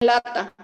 [0.00, 0.54] lata.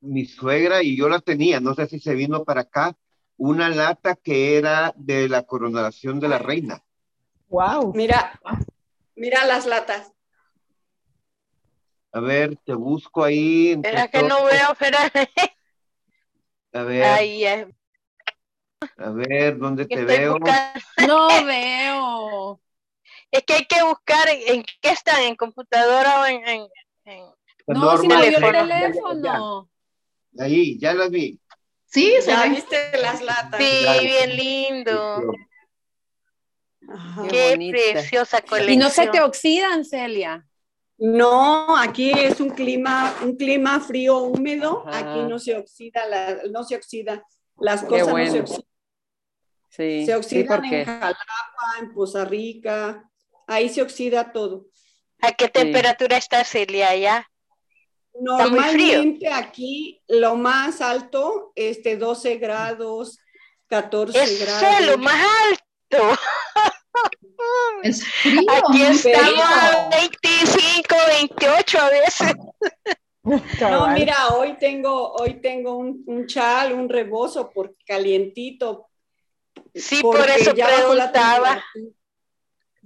[0.00, 2.96] Mi suegra y yo la tenía, no sé si se vino para acá,
[3.36, 6.82] una lata que era de la coronación de la reina.
[7.48, 7.92] Wow.
[7.94, 8.38] Mira,
[9.14, 10.12] mira las latas.
[12.12, 13.72] A ver, te busco ahí.
[13.72, 15.28] Espera que no veo, espérame.
[16.72, 17.04] A ver.
[17.04, 17.66] Ahí es.
[18.98, 20.38] A ver, ¿dónde te veo?
[20.38, 20.80] buscando.
[21.06, 22.60] No veo.
[23.30, 26.68] Es que hay que buscar en, en qué están, en computadora o en, en-
[27.06, 27.24] en-
[27.68, 28.68] No, si no vio el teléfono.
[28.68, 29.70] teléfono.
[30.32, 31.40] ya, Ahí, ya las vi.
[31.86, 33.58] Sí, se Ya viste las latas.
[33.60, 34.02] Sí, Claro.
[34.02, 35.22] bien lindo.
[36.88, 37.26] Ajá.
[37.28, 37.78] Qué, bonita.
[37.92, 38.72] preciosa colección.
[38.74, 40.46] Y no se te oxidan, Celia.
[40.98, 44.84] No, aquí es un clima, un clima frío húmedo.
[44.86, 44.98] Ajá.
[44.98, 47.22] Aquí no se oxida, la- no se oxida.
[47.58, 48.30] Las cosas no bueno.
[48.32, 48.62] se oxidan.
[49.70, 51.16] Sí, Se sí, oxidan porque en Jalapa,
[51.80, 53.10] en Poza Rica.
[53.46, 54.66] Ahí se oxida todo.
[55.20, 57.30] ¿A qué temperatura está Celia allá?
[58.18, 58.36] muy frío.
[58.38, 63.18] Normalmente aquí lo más alto, este 12 grados,
[63.68, 64.80] 14 Eso grados.
[64.80, 66.18] es lo más alto.
[67.82, 68.40] Es frío.
[68.50, 72.32] Aquí estamos a 25, 28 a veces.
[73.60, 78.88] No, mira, hoy tengo, hoy tengo un, un chal, un rebozo por calientito.
[79.74, 81.62] Sí, por eso preguntaba.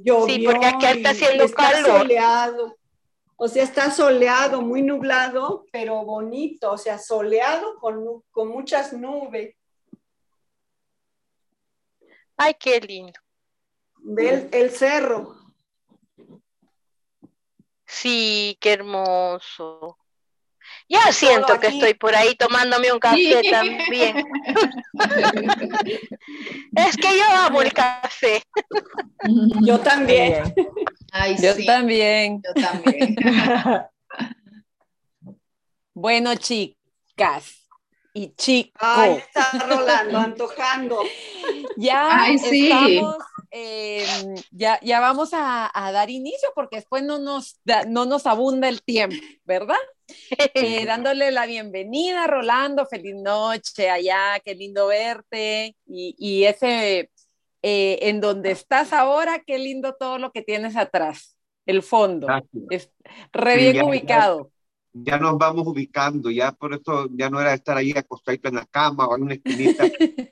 [0.04, 1.98] Llovió Sí, porque aquí está haciendo está calor.
[2.00, 2.76] soleado.
[3.36, 6.72] O sea, está soleado, muy nublado, pero bonito.
[6.72, 9.56] O sea, soleado con, con muchas nubes.
[12.36, 13.18] Ay, qué lindo.
[14.02, 15.36] Ve el, el cerro.
[17.86, 19.98] Sí, qué hermoso.
[20.92, 23.50] Ya siento que estoy por ahí tomándome un café Sí.
[23.50, 24.24] también.
[26.76, 28.42] Es que yo amo el café.
[29.62, 30.42] Yo también.
[31.12, 32.42] Ay, yo sí, también.
[32.42, 33.16] yo también.
[35.94, 37.66] Bueno, chicas
[38.14, 41.02] y chicos, Ay, está rolando, antojando.
[41.76, 42.70] ya Ay, sí.
[42.70, 43.16] estamos,
[43.50, 44.06] eh,
[44.50, 48.68] ya, ya vamos a, a dar inicio porque después no nos, da- no nos abunda
[48.68, 49.76] el tiempo, ¿verdad?
[50.54, 55.76] Eh, dándole la bienvenida, Rolando, feliz noche allá, qué lindo verte.
[55.86, 57.10] Y, y ese,
[57.62, 62.26] eh, en donde estás ahora, qué lindo todo lo que tienes atrás, el fondo.
[62.26, 62.64] Gracias.
[62.70, 62.90] Es
[63.32, 64.50] re bien ya- ubicado.
[64.92, 68.66] Ya nos vamos ubicando, ya por eso ya no era estar ahí acostadito en la
[68.66, 69.84] cama o en una esquinita,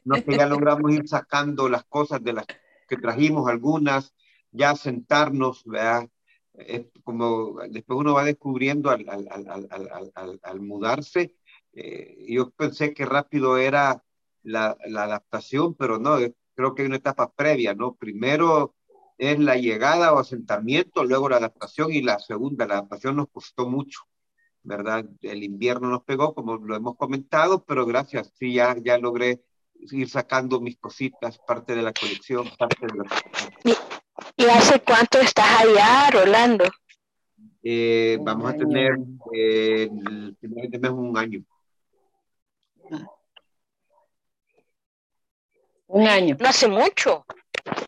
[0.05, 2.47] no que ya logramos ir sacando las cosas de las
[2.89, 4.15] que trajimos, algunas,
[4.51, 6.09] ya sentarnos, ¿verdad?
[6.59, 9.29] Es como después uno va descubriendo al, al,
[10.15, 11.37] al, al, mudarse,
[11.73, 14.03] eh, yo pensé que rápido era
[14.43, 16.17] la, la adaptación, pero no,
[16.55, 17.95] creo que hay una etapa previa, ¿no?
[17.95, 18.75] Primero
[19.19, 23.69] es la llegada o asentamiento, luego la adaptación y la segunda, la adaptación nos costó
[23.69, 24.01] mucho.
[24.63, 25.07] ¿verdad?
[25.23, 29.43] El invierno nos pegó, como lo hemos comentado, pero gracias, sí, ya, ya logré
[29.75, 33.98] ir sacando mis cositas, parte de la colección, parte de la...
[34.37, 36.65] ¿Y hace cuánto estás allá, Rolando?
[37.63, 38.99] Eh, vamos a tener
[39.35, 41.45] eh, el primer de mes un año.
[45.87, 46.37] Un año.
[46.39, 47.25] No hace mucho.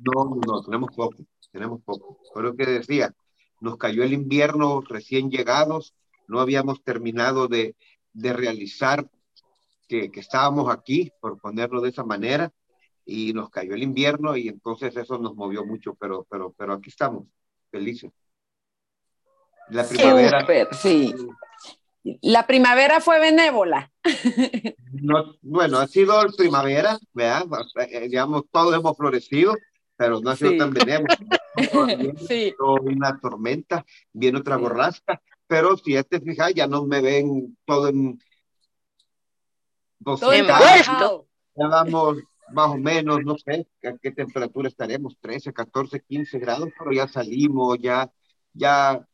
[0.01, 1.17] No, no, no, tenemos poco,
[1.53, 2.19] tenemos poco.
[2.33, 3.15] Fue lo que decía,
[3.61, 5.95] nos cayó el invierno recién llegados,
[6.29, 7.77] no habíamos terminado de,
[8.13, 9.09] de realizar
[9.89, 12.53] que, que estábamos aquí, por ponerlo de esa manera,
[13.13, 16.91] y nos cayó el invierno y entonces eso nos movió mucho, pero, pero, pero aquí
[16.91, 17.25] estamos,
[17.71, 18.13] felices.
[19.71, 21.13] La primavera, Súper, sí.
[22.23, 23.91] La primavera fue benévola.
[24.93, 27.45] no, bueno, ha sido el primavera, ¿verdad?
[27.91, 29.55] Eh, digamos, todos hemos florecido,
[29.97, 30.59] pero no ha sido Sí.
[30.59, 31.09] tan benévolo.
[32.29, 32.55] Sí.
[32.59, 34.63] una tormenta, viene otra Sí.
[34.63, 38.19] borrasca, pero si ya te fijas, ya no me ven todo en
[40.05, 41.27] Todo envuelto.
[41.57, 42.19] ya vamos
[42.53, 47.09] más o menos, no sé a qué temperatura estaremos, 13, 14, 15 grados, pero ya
[47.09, 48.11] salimos, ya,
[48.53, 49.07] ya,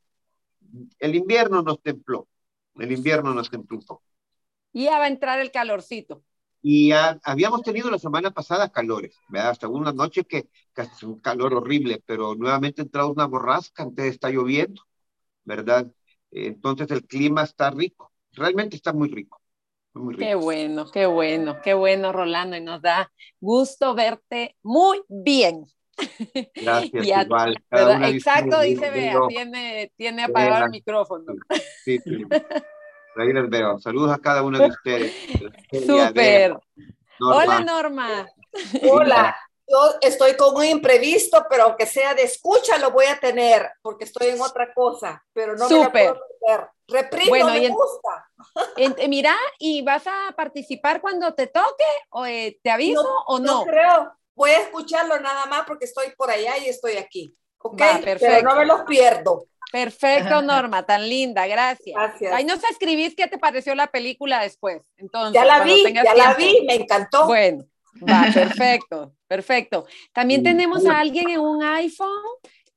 [0.98, 2.28] el invierno nos templó,
[2.76, 3.80] el invierno nos templó.
[4.72, 6.22] Y ya va a entrar el calorcito.
[6.62, 9.50] Y ya habíamos tenido la semana pasada calores, ¿verdad?
[9.50, 14.06] Hasta una noche que casi un calor horrible, pero nuevamente ha entrado una borrasca, antes
[14.06, 14.82] está lloviendo,
[15.44, 15.90] ¿verdad?
[16.30, 19.40] Entonces el clima está rico, realmente está muy rico.
[19.96, 20.16] Muy.
[20.16, 22.56] Qué bueno, qué bueno, qué bueno, Rolando.
[22.56, 23.10] Y nos da
[23.40, 25.64] gusto verte muy bien.
[26.54, 27.56] Gracias, igual.
[27.70, 27.96] cada ¿verdad?
[27.96, 31.32] una Exacto, dice, Bea, tiene, tiene apagado el micrófono.
[31.84, 32.22] Sí, sí.
[33.16, 33.78] Ahí les veo.
[33.78, 35.12] Saludos a cada uno de ustedes.
[35.86, 36.58] Súper.
[37.18, 38.26] Norma, Hola, Norma.
[38.90, 39.36] Hola.
[39.68, 44.04] Yo estoy con un imprevisto, pero aunque sea de escucha, lo voy a tener, porque
[44.04, 46.06] estoy en otra cosa, pero no me la Súper.
[46.12, 46.68] puedo perder.
[46.88, 48.30] Reprimo, Bueno, me y en- gusta.
[48.76, 51.84] En- eh, mira, ¿y vas a participar cuando te toque?
[52.10, 53.60] ¿O eh, te aviso o no?
[53.60, 54.12] No creo.
[54.36, 57.34] Voy a escucharlo nada más porque estoy por allá y estoy aquí.
[57.58, 57.80] ¿Ok?
[57.80, 58.44] Va, Pero perfecto.
[58.48, 59.46] no me los pierdo.
[59.72, 61.96] Perfecto, Norma, tan linda, gracias.
[61.96, 62.32] Gracias.
[62.32, 64.80] Ahí nos escribís qué te pareció la película después.
[64.96, 67.26] Entonces, Ya la vi, ya la vi, me encantó.
[67.26, 67.64] Bueno,
[68.02, 69.86] va, perfecto, perfecto.
[70.12, 72.08] También tenemos a alguien en un iPhone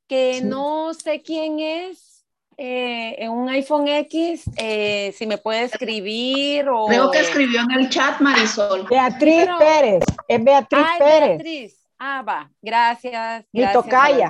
[0.08, 0.46] que Sí.
[0.46, 2.26] no sé quién es,
[2.58, 6.88] eh, en un iPhone X, eh, si me puede escribir o...
[6.88, 8.86] Creo que escribió en el chat Marisol.
[8.90, 11.30] Beatriz Pero- Pérez, es Beatriz Ay, Pérez.
[11.30, 11.88] Beatriz.
[12.00, 13.46] Ah, va, gracias.
[13.52, 14.30] Mi tocaya.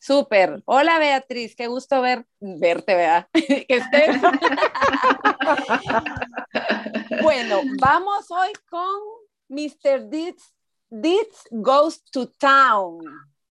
[0.00, 0.62] Súper.
[0.64, 3.28] Hola, Beatriz, qué gusto ver, verte, vea.
[3.32, 4.20] que estés.
[7.22, 8.86] bueno, vamos hoy con
[9.48, 10.08] Mr.
[10.08, 10.54] Deeds,
[10.90, 13.00] Deeds Goes to Town,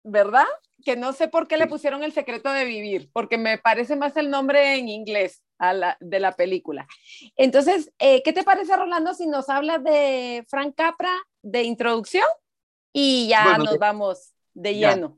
[0.03, 0.47] ¿verdad?
[0.83, 4.17] Que no sé por qué le pusieron el secreto de vivir, porque me parece más
[4.17, 6.87] el nombre en inglés a la- de la película.
[7.35, 11.11] Entonces, eh, ¿qué te parece, Rolando, si nos hablas de Frank Capra
[11.43, 12.25] de introducción?
[12.93, 14.95] Y ya Bueno, nos vamos de ya.
[14.95, 15.17] lleno.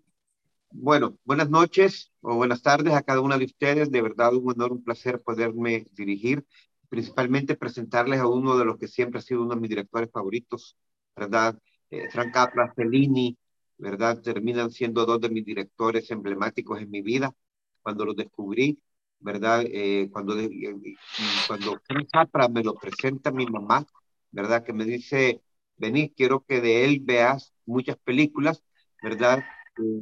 [0.69, 3.91] Bueno, buenas noches o buenas tardes a cada una de ustedes.
[3.91, 6.45] De verdad, un honor, un placer poderme dirigir,
[6.93, 10.77] principalmente presentarles a uno de los que siempre ha sido uno de mis directores favoritos,
[11.15, 11.57] ¿verdad?
[11.89, 13.35] Eh, Frank Capra, Fellini,
[13.77, 14.21] ¿verdad?
[14.21, 17.33] Terminan siendo dos de mis directores emblemáticos en mi vida.
[17.81, 18.79] Cuando los descubrí,
[19.19, 19.63] ¿verdad?
[19.65, 20.99] Eh, cuando, y-
[21.47, 23.85] cuando Frank Capra me lo presenta mi mamá,
[24.31, 24.63] ¿verdad?
[24.63, 25.41] Que me dice,
[25.77, 28.63] vení, quiero que de él veas muchas películas,
[29.01, 29.43] ¿verdad?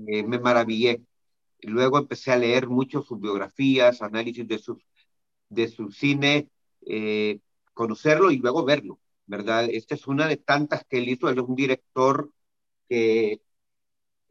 [0.08, 1.02] eh, me maravillé.
[1.64, 4.78] Luego empecé a leer mucho sus biografías, análisis de, sus,
[5.50, 6.50] de su cine,
[6.86, 7.40] eh,
[7.74, 9.70] conocerlo y luego verlo, ¿verdad?
[9.70, 11.30] Esta es una de tantas que él hizo.
[11.30, 12.32] Él es un director
[12.90, 13.42] que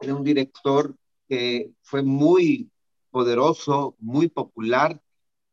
[0.01, 0.97] es un director
[1.29, 2.71] que fue muy
[3.11, 5.01] poderoso, muy popular,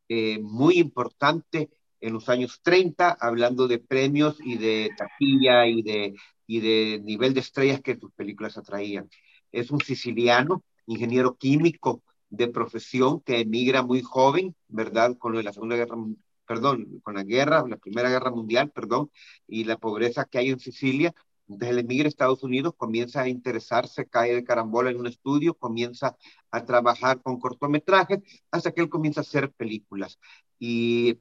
[0.09, 6.15] eh, muy importante en los años 30, hablando de premios y de taquilla y de,
[6.45, 9.09] y de nivel de estrellas que sus películas atraían.
[9.51, 15.17] Es un siciliano, ingeniero químico de profesión que emigra muy joven, ¿verdad?
[15.17, 15.95] Con lo de la Segunda Guerra,
[16.47, 19.11] perdón, con la guerra, la Primera Guerra Mundial, perdón,
[19.47, 21.13] y la pobreza que hay en Sicilia.
[21.47, 25.53] Entonces él emigra a Estados Unidos, comienza a interesarse, cae de carambola en un estudio,
[25.53, 26.17] comienza
[26.51, 28.19] a trabajar con cortometrajes,
[28.51, 30.19] hasta que él comienza a hacer películas.
[30.59, 31.19] Y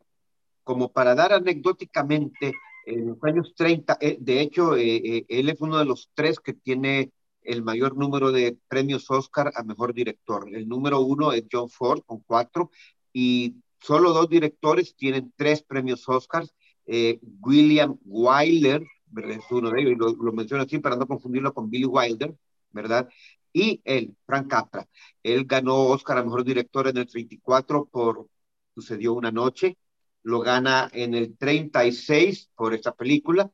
[0.65, 2.55] como para dar anecdóticamente,
[2.87, 6.41] en los años 30, eh, de hecho, eh, eh, él es uno de los tres
[6.41, 7.13] que tiene
[7.43, 10.49] el mayor número de premios Oscar a mejor director.
[10.53, 12.71] El número uno es John Ford con cuatro
[13.13, 16.55] y solo dos directores tienen tres premios Oscars.
[16.87, 21.53] Eh, William Wyler, es uno de ellos, y lo, lo menciono así para no confundirlo
[21.55, 22.35] con Billy Wilder,
[22.71, 23.09] ¿verdad?
[23.53, 24.87] Y él, Frank Capra.
[25.23, 28.29] Él ganó Oscar a mejor director en el 34 por
[28.77, 29.79] Sucedió una noche,
[30.23, 33.51] lo gana en el 36 por esta película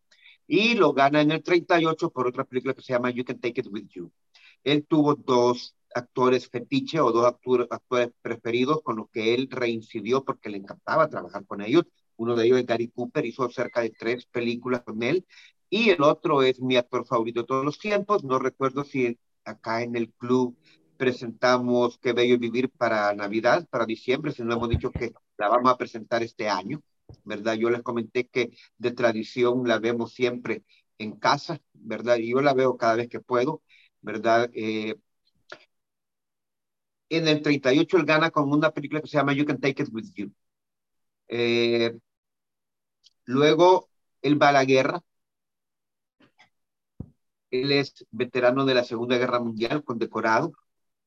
[0.48, 3.60] y lo gana en el 38 por otra película que se llama You Can Take
[3.60, 4.10] It With You.
[4.64, 7.68] Él tuvo dos actores fetiche o dos actores,
[8.22, 11.84] preferidos con los que él reincidió porque le encantaba trabajar con ellos.
[12.16, 15.26] Uno de ellos es Gary Cooper, hizo cerca de tres películas con él.
[15.70, 18.24] Y el otro es mi actor favorito de todos los tiempos.
[18.24, 20.56] No recuerdo si acá en el club
[20.96, 25.72] presentamos Qué Bello Vivir para Navidad, para diciembre, si no hemos dicho que la vamos
[25.72, 26.80] a presentar este año,
[27.24, 27.54] ¿verdad?
[27.54, 30.62] Yo les comenté que de tradición la vemos siempre
[30.98, 32.18] en casa, ¿verdad?
[32.18, 33.62] Y yo la veo cada vez que puedo,
[34.00, 34.50] ¿verdad?
[34.54, 34.96] Eh,
[37.16, 39.88] en el 38 él gana con una película que se llama You Can Take It
[39.92, 40.32] With You.
[41.28, 41.98] Eh,
[43.24, 43.88] luego
[44.22, 45.02] él va a la guerra.
[47.50, 50.52] Él es veterano de la Segunda Guerra Mundial, condecorado,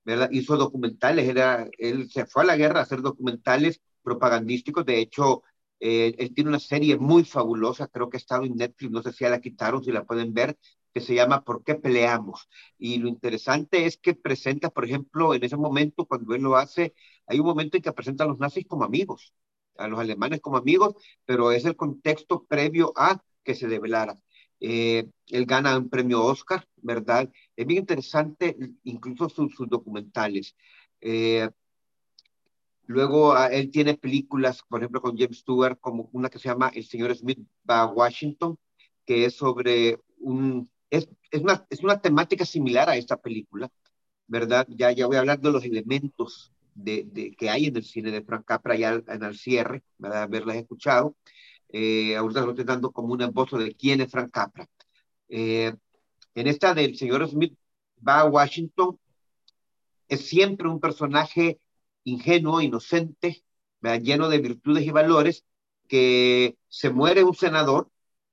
[0.03, 0.29] ¿verdad?
[0.31, 4.85] Hizo documentales, era, él se fue a la guerra a hacer documentales propagandísticos.
[4.85, 5.43] De hecho,
[5.79, 9.11] eh, él tiene una serie muy fabulosa, creo que ha estado en Netflix, no sé
[9.13, 10.57] si ya la quitaron, si la pueden ver,
[10.95, 12.47] que se llama ¿Por qué peleamos?
[12.77, 16.95] Y lo interesante es que presenta, por ejemplo, en ese momento, cuando él lo hace,
[17.27, 19.33] hay un momento en que presenta a los nazis como amigos,
[19.77, 24.17] a los alemanes como amigos, pero es el contexto previo a que se develara.
[24.61, 27.29] Eh, él gana un premio Oscar, ¿verdad?
[27.57, 30.55] Es bien interesante, incluso sus, documentales.
[31.01, 31.49] Eh,
[32.85, 36.71] luego a, él tiene películas, por ejemplo, con James Stewart, como una que se llama
[36.73, 38.57] El señor Smith va a Washington,
[39.05, 40.69] que es sobre un...
[40.95, 43.69] Es, es, una, es una temática similar a esta película,
[44.27, 44.67] ¿verdad?
[44.69, 48.11] Ya, ya voy a hablar de los elementos de, de, que hay en el cine
[48.11, 50.23] de Frank Capra ya en el cierre, ¿verdad?
[50.23, 51.15] Haberlas escuchado.
[51.69, 54.67] Eh, ahorita lo estoy dando como un esbozo de quién es Frank Capra.
[55.29, 55.73] Eh,
[56.35, 57.57] En esta del señor Smith
[58.07, 58.99] va a Washington,
[60.07, 61.59] es siempre un personaje
[62.03, 63.43] ingenuo, inocente,
[64.01, 65.45] lleno de virtudes y valores,
[65.87, 67.89] que se muere un senador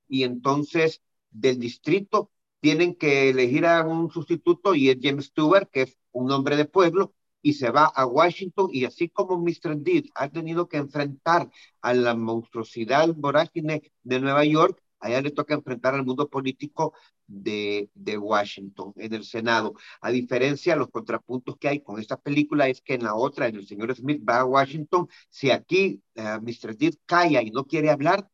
[0.07, 1.01] y entonces
[1.31, 2.31] del distrito
[2.63, 6.63] tienen que elegir a un sustituto y es James Stewart, que es un hombre de
[6.63, 9.75] pueblo, y se va a Washington y así como Mr.
[9.77, 11.51] Deed ha tenido que enfrentar
[11.81, 16.93] a la monstruosidad vorágine de Nueva York, allá le toca enfrentar al mundo político
[17.27, 19.73] de, de, Washington en el Senado.
[19.99, 23.57] A diferencia, los contrapuntos que hay con esta película es que en la otra, en
[23.57, 26.77] el señor Smith va a Washington, si aquí uh, Mr.
[26.77, 28.29] Deed calla y no quiere hablar,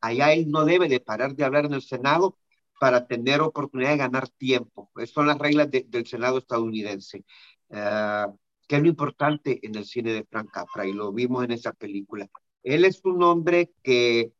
[0.00, 2.38] allá él no debe de parar de hablar en el Senado
[2.80, 4.90] para tener oportunidad de ganar tiempo.
[4.96, 7.24] Esas son las reglas de, del Senado estadounidense.
[7.68, 11.52] Uh, que es lo importante en el cine de Frank Capra y lo vimos en
[11.52, 12.28] esa película.
[12.62, 14.32] Él es un hombre que,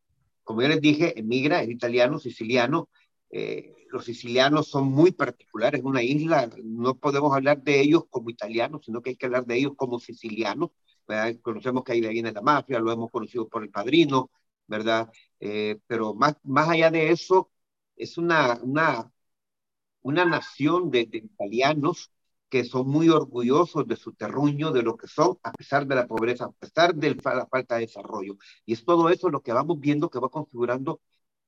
[0.43, 2.89] como yo les dije, emigra, es italiano, siciliano.
[3.31, 8.83] Eh, los sicilianos son muy particulares, una isla, no podemos hablar de ellos como italianos,
[8.85, 10.71] sino que hay que hablar de ellos como sicilianos.
[11.07, 11.39] ¿verdad?
[11.43, 14.31] Conocemos que ahí viene la mafia, lo hemos conocido por el padrino,
[14.67, 15.11] ¿verdad?
[15.39, 17.51] Eh, pero más, más allá de eso,
[17.97, 19.11] es una, una,
[20.03, 22.11] una nación de, italianos
[22.49, 26.07] que son muy orgullosos de su terruño, de lo que son, a pesar de la
[26.07, 28.37] pobreza, a pesar de la falta de desarrollo.
[28.65, 31.01] Y es todo eso lo que vamos viendo que va configurando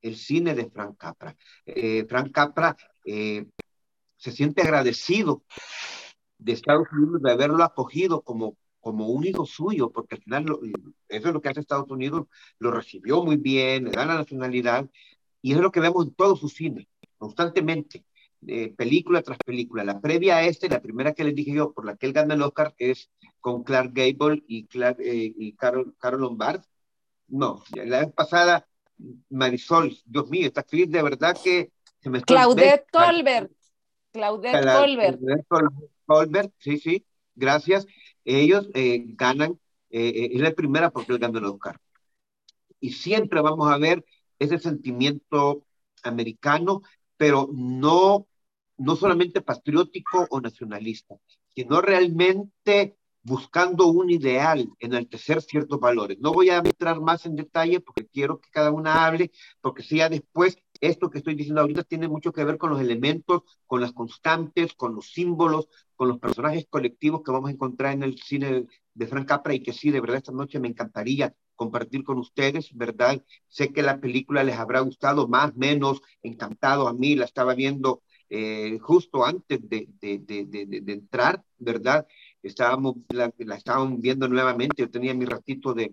[0.03, 1.37] el cine de Frank Capra.
[1.65, 3.47] Eh, Frank Capra eh,
[4.17, 5.45] se siente agradecido
[6.39, 10.61] de Estados Unidos de haberlo acogido como, como un hijo suyo, porque al final lo,
[11.09, 12.27] eso es lo que hace Estados Unidos,
[12.59, 14.89] lo recibió muy bien, le da la nacionalidad,
[15.47, 16.89] y es lo que vemos en todo su cine,
[17.19, 18.05] constantemente
[18.49, 19.85] eh, película tras película.
[19.85, 22.35] La previa a este, la primera que les dije yo, por la que él gana
[22.35, 26.63] el Oscar, es con Clark Gable y, Clark, eh, y Carol, Carol Lombard.
[27.29, 28.67] No, la vez pasada,
[29.31, 33.53] Marisol, Dios mío, esta actriz de verdad que se me Claudette Colbert.
[34.11, 35.21] Claudette Colbert.
[36.07, 37.87] Colbert, sí, sí, gracias.
[38.25, 39.61] Ellos eh, ganan,
[39.91, 41.81] eh, es la primera porque él gana el Oscar.
[42.81, 44.05] Y siempre vamos a ver
[44.39, 45.65] ese sentimiento
[46.03, 46.83] americano
[47.17, 48.27] pero no,
[48.79, 51.17] no solamente patriótico o nacionalista,
[51.55, 56.19] sino realmente buscando un ideal, enaltecer ciertos valores.
[56.21, 59.97] No voy a entrar más en detalle porque quiero que cada una hable, porque si
[59.97, 63.81] ya después esto que estoy diciendo ahorita tiene mucho que ver con los elementos, con
[63.81, 68.19] las constantes, con los símbolos, con los personajes colectivos que vamos a encontrar en el
[68.19, 72.19] cine de Frank Capra y que sí, de verdad, esta noche me encantaría compartir con
[72.19, 73.23] ustedes, ¿verdad?
[73.49, 78.03] Sé que la película les habrá gustado más, menos, encantado a mí, la estaba viendo
[78.29, 80.45] eh, justo antes de, de, de,
[80.83, 82.07] de, entrar, ¿verdad?
[82.43, 85.93] Estábamos, la, la, estábamos viendo nuevamente, yo tenía mi ratito de,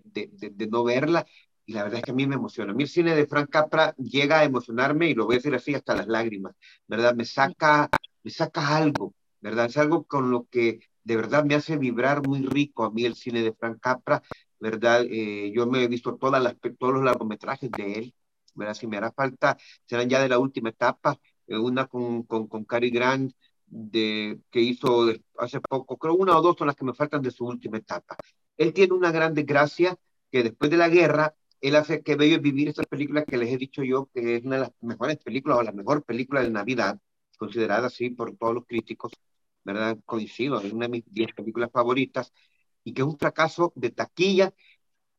[0.68, 1.24] no verla
[1.64, 2.72] y la verdad es que a mí me emociona.
[2.72, 5.54] A mí el cine de Frank Capra llega a emocionarme y lo voy a decir
[5.54, 6.54] así hasta las lágrimas,
[6.88, 7.14] ¿verdad?
[7.14, 7.88] Me saca,
[8.22, 9.66] me saca algo, ¿verdad?
[9.66, 13.14] Es algo con lo que de verdad me hace vibrar muy rico a mí el
[13.14, 14.22] cine de Frank Capra
[14.64, 15.04] ¿verdad?
[15.10, 18.14] Eh, yo me he visto todas las, todos los largometrajes de él,
[18.54, 18.72] ¿verdad?
[18.72, 22.64] Si me hará falta, serán ya de la última etapa, eh, una con, con, con
[22.64, 23.32] Cary Grant,
[23.66, 27.30] de, que hizo hace poco, creo una o dos son las que me faltan de
[27.30, 28.16] su última etapa.
[28.56, 29.96] Él tiene una gran desgracia
[30.30, 33.58] que después de la guerra, él hace que bello vivir estas películas que les he
[33.58, 36.98] dicho yo, que es una de las mejores películas o la mejor película de Navidad,
[37.36, 39.12] considerada así por todos los críticos,
[39.62, 39.98] ¿verdad?
[40.06, 42.32] Coincido, es una de mis diez películas favoritas
[42.84, 44.54] y que es un fracaso de taquilla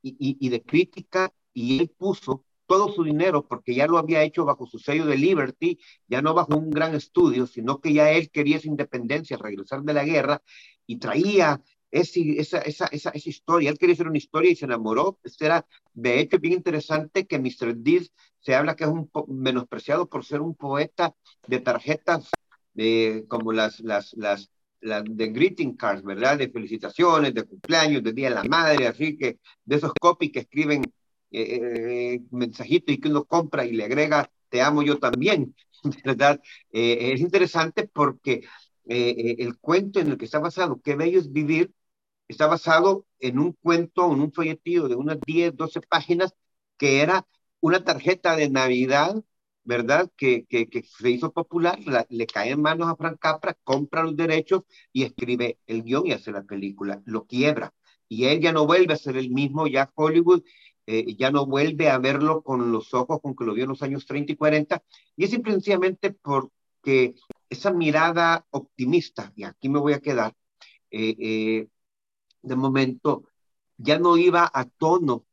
[0.02, 4.24] y, y, y, de crítica, y él puso todo su dinero, porque ya lo había
[4.24, 8.12] hecho bajo su sello de Liberty, ya no bajo un gran estudio, sino que ya
[8.12, 10.42] él quería esa independencia, regresar de la guerra,
[10.88, 13.70] y traía ese, esa, esa, esa, esa historia.
[13.70, 15.20] Él quería hacer una historia y se enamoró.
[15.24, 17.76] Este era, de hecho, bien interesante que Mr.
[17.76, 21.16] Deeds se habla que es un menospreciado por ser un poeta
[21.48, 22.30] de tarjetas
[22.76, 24.52] eh, como las, las, las,
[24.86, 26.38] la, de greeting cards, ¿verdad?
[26.38, 30.40] De felicitaciones, de cumpleaños, de Día de la Madre, así que de esos copies que
[30.40, 30.84] escriben
[31.32, 35.56] eh, eh, mensajitos y que uno compra y le agrega, te amo yo también,
[36.06, 36.42] ¿verdad?
[36.72, 38.44] Eh, es interesante porque
[38.86, 41.74] eh, el cuento en el que está basado, Qué bello es vivir,
[42.28, 46.34] está basado en un cuento, en un folletillo de unas 10, 12 páginas,
[46.78, 47.28] que era
[47.60, 49.16] una tarjeta de Navidad
[49.66, 50.10] ¿verdad?
[50.16, 54.04] Que, que, que se hizo popular, la, le cae en manos a Frank Capra, compra
[54.04, 57.74] los derechos y escribe el guion y hace la película, lo quiebra.
[58.08, 60.44] Y él ya no vuelve a ser el mismo, ya Hollywood
[60.88, 63.82] eh, ya no vuelve a verlo con los ojos con que lo vio en los
[63.82, 64.84] años 30 y 40,
[65.16, 67.16] y es simplemente porque
[67.50, 70.36] esa mirada optimista, y aquí me voy a quedar,
[70.92, 71.68] eh, eh,
[72.44, 73.24] de momento,
[73.78, 75.26] ya no iba a tono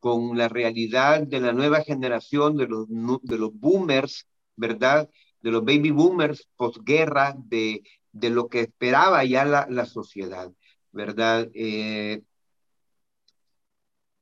[0.00, 4.26] con la realidad de la nueva generación de los, de los boomers,
[4.56, 5.08] ¿verdad?
[5.42, 10.50] de los baby boomers posguerra, de, de lo que esperaba ya la, la sociedad,
[10.92, 11.48] ¿verdad?
[11.54, 12.22] Eh,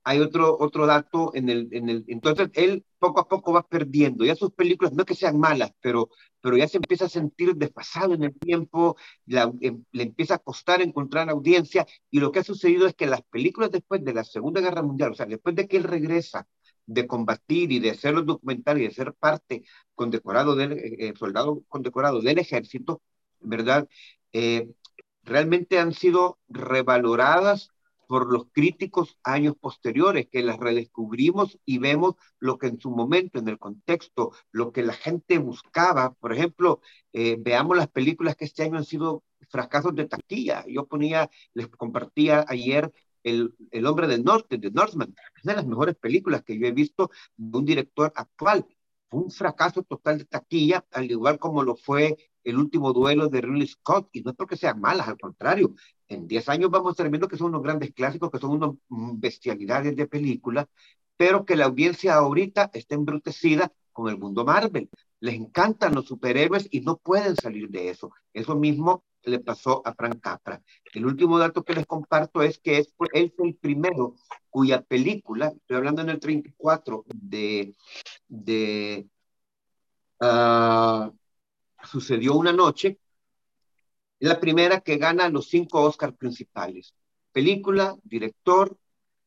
[0.05, 4.25] hay otro, otro dato en el, en el, entonces él poco a poco va perdiendo,
[4.25, 7.55] ya sus películas no es que sean malas, pero, pero ya se empieza a sentir
[7.57, 8.97] desfasado en el tiempo,
[9.27, 13.23] em, le empieza a costar encontrar audiencia, y lo que ha sucedido es que las
[13.23, 16.47] películas después de la Segunda Guerra Mundial, o sea, después de que él regresa
[16.87, 21.15] de combatir y de hacer los documentales y de ser parte condecorado del eh, eh,
[21.19, 23.03] soldado condecorado del ejército,
[23.41, 23.89] ¿verdad?
[24.33, 24.69] Eh,
[25.23, 27.71] realmente han sido revaloradas
[28.07, 33.39] por los críticos años posteriores, que las redescubrimos y vemos lo que en su momento,
[33.39, 36.15] en el contexto, lo que la gente buscaba.
[36.15, 36.81] Por ejemplo,
[37.13, 40.65] eh, veamos las películas que este año han sido fracasos de taquilla.
[40.69, 42.93] Yo ponía, les compartía ayer
[43.23, 46.73] el, el Hombre del Norte, de Northman, una de las mejores películas que yo he
[46.73, 48.67] visto de un director actual.
[49.09, 53.41] Fue un fracaso total de taquilla, al igual como lo fue el último duelo de
[53.41, 55.75] Ridley Scott, y no es porque sean malas, al contrario,
[56.09, 58.71] en 10 años vamos a estar viendo que son unos grandes clásicos, que son unas
[58.89, 60.67] bestialidades de películas,
[61.17, 64.91] pero que la audiencia ahorita está embrutecida con el mundo Marvel.
[65.21, 68.13] Les encantan los superhéroes y no pueden salir de eso.
[68.33, 70.63] Eso mismo le pasó a Frank Capra.
[70.93, 74.17] El último dato que les comparto es que es, el primero
[74.51, 77.75] cuya película, estoy hablando en el 34 de,
[78.29, 79.09] de
[80.21, 81.11] uh,
[81.85, 82.99] Sucedió una noche,
[84.19, 86.95] la primera que gana los cinco Oscars principales.
[87.33, 88.77] Película, director,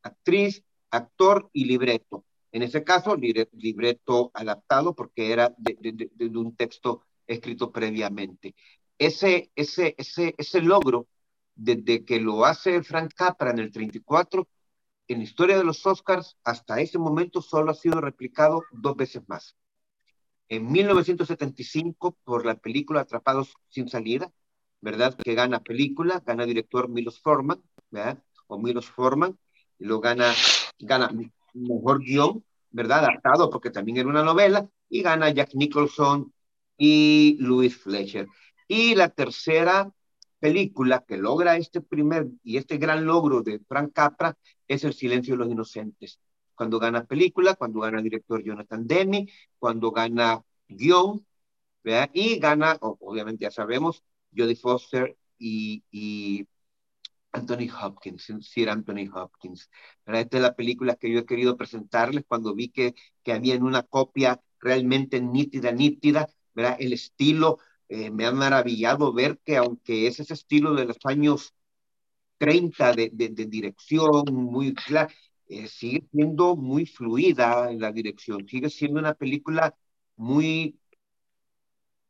[0.02, 2.24] actriz, actor y libreto.
[2.52, 8.54] En ese caso, libreto adaptado porque era de, un texto escrito previamente.
[8.98, 11.06] Ese, ese, ese, ese logro,
[11.54, 14.48] desde que lo hace Frank Capra en el 34,
[15.08, 19.22] en la historia de los Oscars, hasta ese momento solo ha sido replicado dos veces
[19.26, 19.56] más.
[20.48, 24.32] En 1975, por la película Atrapados sin salida,
[24.80, 25.14] ¿verdad?
[25.16, 28.22] Que gana película, gana director Milos Forman, ¿verdad?
[28.46, 29.38] O Milos Forman,
[29.78, 30.32] y lo gana,
[30.78, 31.10] gana
[31.54, 33.00] mejor guion, ¿verdad?
[33.00, 36.32] Adaptado, porque también era una novela, y gana Jack Nicholson
[36.76, 38.28] y Louis Fletcher.
[38.68, 39.92] Y la tercera
[40.38, 44.36] película que logra este primer y este gran logro de Frank Capra
[44.68, 46.20] es El silencio de los inocentes.
[46.54, 51.24] Cuando gana película, cuando gana director Jonathan Demme, cuando gana guion,
[51.82, 52.10] ¿verdad?
[52.12, 54.04] y gana, obviamente ya sabemos,
[54.36, 56.46] Jodie Foster y,
[57.32, 59.70] Anthony Hopkins, Sir Anthony Hopkins.
[60.06, 63.62] Esta es la película que yo he querido presentarles cuando vi que, que había en
[63.62, 66.76] una copia realmente nítida, nítida, ¿verdad?
[66.80, 71.54] El estilo, eh, me ha maravillado ver que aunque es ese estilo de los años
[72.38, 75.12] 30 de, de, dirección muy clara,
[75.48, 79.74] eh, sigue siendo muy fluida en la dirección, sigue siendo una película
[80.16, 80.78] muy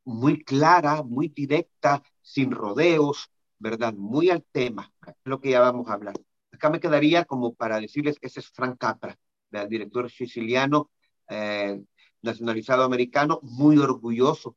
[0.09, 3.93] muy clara, muy directa, sin rodeos, ¿verdad?
[3.95, 4.93] Muy al tema,
[5.25, 6.15] lo que ya vamos a hablar.
[6.53, 9.19] Acá me quedaría como para decirles, ese es Frank Capra,
[9.51, 10.91] el director siciliano,
[11.29, 11.83] eh,
[12.23, 14.57] nacionalizado americano, muy orgulloso,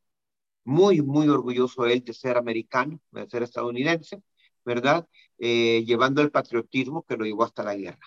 [0.64, 4.24] muy, muy orgulloso él de ser americano, de ser estadounidense,
[4.66, 5.08] ¿verdad?
[5.38, 8.00] Eh, llevando el patriotismo que lo llevó hasta la guerra.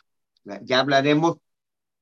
[0.63, 1.39] Ya hablaremos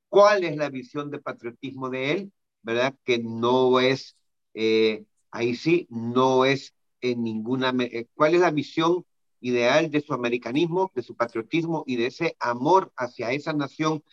[0.08, 2.94] cuál es la visión de patriotismo de él, ¿verdad?
[3.04, 4.16] Que no es
[4.54, 7.74] eh, ahí sí no es en ninguna...
[7.80, 9.04] Eh, ¿Cuál es la visión
[9.40, 14.04] ideal de su americanismo, de su patriotismo y de ese amor hacia esa nación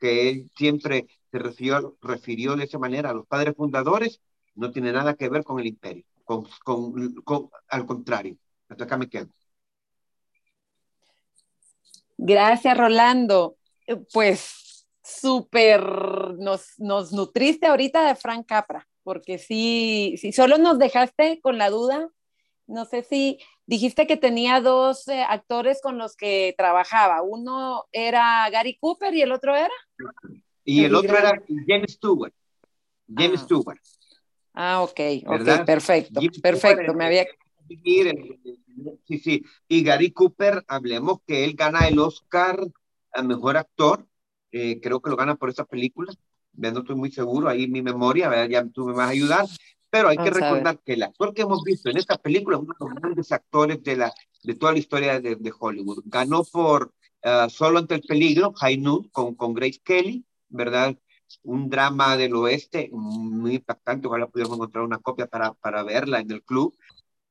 [0.00, 4.20] que él siempre se refirió, de esa manera a los padres fundadores?
[4.54, 6.46] No tiene nada que ver con el imperio, con,
[7.68, 8.36] al contrario.
[8.68, 9.28] Hasta acá me quedo.
[12.16, 13.56] Gracias, Rolando.
[14.12, 14.67] Pues
[15.08, 15.82] súper,
[16.38, 21.70] nos, nos nutriste ahorita de Frank Capra porque sí, si solo nos dejaste con la
[21.70, 22.10] duda,
[22.66, 28.46] no sé si dijiste que tenía dos eh, actores con los que trabajaba, uno era
[28.50, 29.72] Gary Cooper y el otro era.
[30.62, 32.34] Y el, otro era James Stewart.
[33.08, 33.44] James ah.
[33.44, 33.80] Stewart.
[34.52, 37.26] Ah, ok, ok, perfecto, perfecto, me había...
[39.06, 42.60] Sí, sí, y Gary Cooper, hablemos que él gana el Oscar
[43.14, 44.06] a Mejor Actor,
[44.52, 46.12] eh, creo que lo gana por esa película,
[46.54, 49.46] no estoy muy seguro, ahí mi memoria, ya tú me vas a ayudar,
[49.90, 52.74] pero hay que recordar que el actor que hemos visto en esta película es uno
[52.78, 56.02] de los grandes actores de, la, de toda la historia de, de Hollywood.
[56.04, 56.92] Ganó por
[57.24, 60.96] uh, Solo ante el peligro, High Noon, con, con Grace Kelly, ¿verdad?
[61.42, 66.30] Un drama del oeste muy impactante, ojalá pudiéramos encontrar una copia para, para verla en
[66.30, 66.76] el club.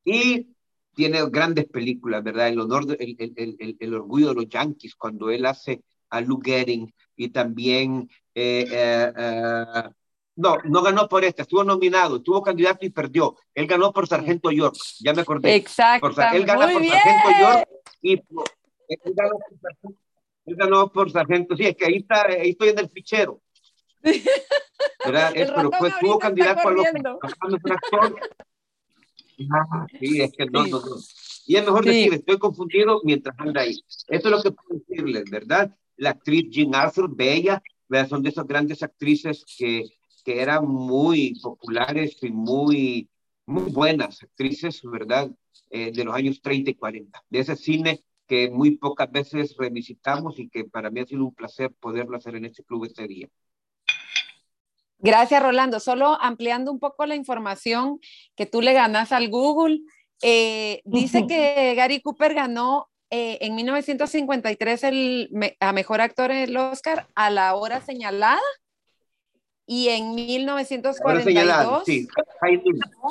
[0.04, 0.56] Y
[0.96, 2.48] tiene grandes películas, ¿verdad?
[2.48, 6.40] El honor, el, el, el, el, orgullo de los Yankees, cuando él hace a Lou
[6.42, 9.90] Gehrig, y también eh, eh, eh,
[10.36, 13.36] No, no ganó por esta, estuvo nominado, estuvo candidato y perdió.
[13.54, 15.56] Él ganó por Sargento York, ya me acordé.
[15.56, 16.08] Exacto.
[16.34, 17.70] Él gana por Sargento York
[18.02, 20.00] y él ganó, por Sargento,
[20.46, 21.58] él ganó por Sargento.
[21.58, 23.42] Sí, es que ahí, está, ahí estoy en el fichero.
[25.06, 25.32] ¿verdad?
[25.36, 26.86] Es, pero fue, tuvo candidato a los
[29.52, 30.96] ah, sí, es que no, no, no.
[31.46, 33.80] Y es mejor decir, estoy confundido mientras anda ahí.
[34.08, 35.74] Eso es lo que puedo decirles, ¿verdad?
[35.98, 38.10] La actriz Jean Arthur, bella, ¿verdad?
[38.10, 39.86] son de esas grandes actrices que,
[40.24, 43.10] que eran muy populares y muy,
[43.46, 45.30] muy buenas actrices, ¿verdad?
[45.70, 47.24] Eh, de los años 30 y 40.
[47.30, 51.34] De ese cine que muy pocas veces revisitamos y que para mí ha sido un
[51.34, 53.28] placer poderlo hacer en este club este día.
[55.00, 55.80] Gracias, Rolando.
[55.80, 58.00] Solo ampliando un poco la información
[58.36, 59.82] que tú le ganas al Google,
[60.22, 66.58] eh, dice que Gary Cooper ganó eh, en 1953 el, a Mejor Actor en el
[66.58, 68.42] Oscar a la hora señalada
[69.66, 71.84] y en 1942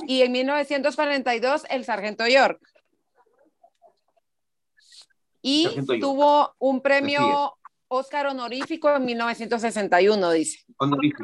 [0.06, 2.60] y en 1942 el Sargento York.
[5.40, 5.68] Y
[6.00, 7.56] tuvo un premio
[7.88, 10.64] Oscar honorífico en 1961, dice.
[10.76, 11.22] Honorífico.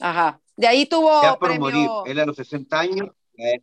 [0.00, 0.40] Ajá.
[0.56, 1.88] De ahí tuvo ya por morir.
[2.06, 3.08] Él a los 60 años.
[3.38, 3.62] Eh.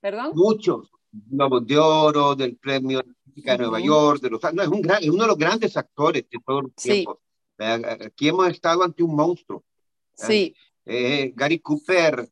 [0.00, 0.32] ¿Perdón?
[0.34, 0.90] Muchos
[1.26, 5.10] Globos de Oro, del Premio de Nueva York, de los, no, es, un gran, es
[5.10, 7.18] uno de los grandes actores de todos los tiempos.
[7.58, 9.64] Aquí hemos estado ante un monstruo.
[10.14, 10.54] Sí.
[10.84, 12.28] Eh, Gary Cooper,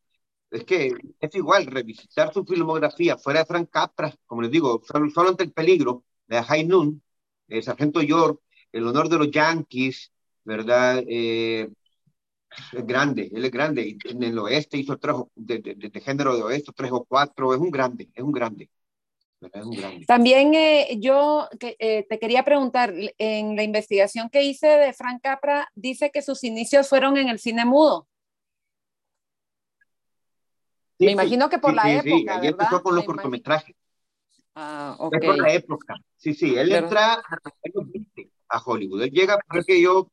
[0.50, 5.28] es que es igual, revisitar su filmografía fuera de Frank Capra, como les digo, solo,
[5.28, 7.02] ante el peligro, de High Noon,
[7.48, 8.40] el Sargento York,
[8.72, 10.12] el honor de los Yankees,
[10.44, 11.02] ¿verdad?
[11.06, 11.68] Eh,
[12.72, 13.96] es grande, él es grande.
[14.04, 17.70] En el oeste hizo tres, de, de, género de oeste, tres o cuatro, es un
[17.70, 18.70] grande, es un grande.
[19.52, 20.06] Es un grande.
[20.06, 25.68] También eh, yo eh, te quería preguntar, en la investigación que hice de Frank Capra,
[25.74, 28.08] dice que sus inicios fueron en el cine mudo.
[30.98, 32.40] Me imagino que por la época.
[32.40, 33.76] Sí, empezó con los cortometrajes.
[34.54, 34.96] Ah.
[35.12, 35.94] Es por la época.
[36.16, 37.20] Sí, sí, él entra
[38.48, 39.02] a Hollywood.
[39.02, 40.10] Él llega porque yo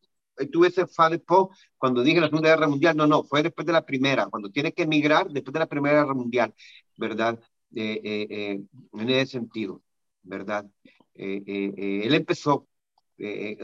[0.52, 3.86] tuve ese FADEPO cuando dije la Segunda Guerra Mundial, no, no, fue después de la
[3.86, 6.54] Primera, cuando tiene que emigrar después de la Primera Guerra Mundial,
[6.98, 7.40] ¿verdad?
[7.74, 8.62] Eh, eh, eh,
[8.94, 9.82] en ese sentido,
[10.24, 10.66] ¿verdad?
[11.14, 12.68] él empezó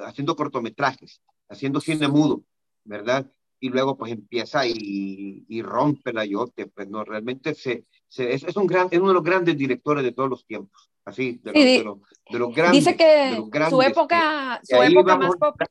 [0.05, 2.43] haciendo cortometrajes, haciendo cine mudo,
[2.83, 3.25] ¿verdad?
[3.59, 8.43] Y luego pues empieza y, y rompe la yote, pues no, realmente se, se es,
[8.43, 11.83] es, un gran, es uno de los grandes directores de todos los tiempos, así, de
[11.83, 11.99] los,
[12.29, 12.85] de los, grandes.
[12.85, 15.69] Dice que su época, su época más popular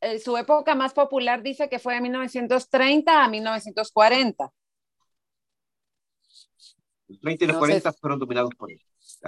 [0.00, 4.52] eh, su época más popular dice que fue de 1930 a 1940.
[7.08, 8.80] Los 30 y los 40 fueron dominados por él.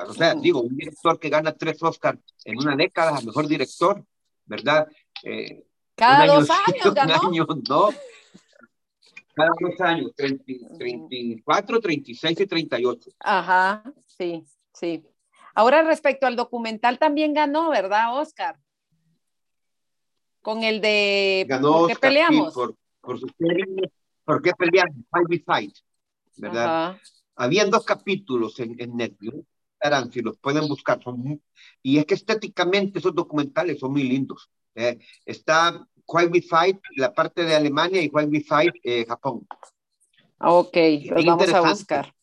[0.07, 4.05] O sea, digo, un director que gana tres Oscars en una década, mejor director,
[4.45, 4.87] ¿verdad?
[5.23, 5.64] Eh,
[5.95, 7.29] Cada dos años ganó.
[7.29, 7.88] Año, no.
[9.35, 13.11] Cada dos años, 34, 36 y 38.
[13.21, 15.05] Ajá, sí, sí.
[15.59, 18.61] Ahora respecto al documental también ganó, ¿verdad, Oscar?
[20.40, 22.55] Con el de ganó ¿Por qué peleamos?
[22.55, 23.66] por, por, su serie,
[24.25, 24.94] ¿Por qué peleamos?
[25.11, 25.75] Fight Fight,
[26.37, 26.97] ¿verdad?
[27.35, 29.35] Habían dos capítulos en, en Netflix,
[30.12, 31.42] si los pueden buscar, son
[31.83, 34.49] y es que estéticamente esos documentales son muy lindos.
[34.77, 39.44] Eh, está White We Fight, la parte de Alemania, y White We Fight, eh, Japón.
[40.38, 40.77] Ok,
[41.11, 42.14] los vamos a buscar.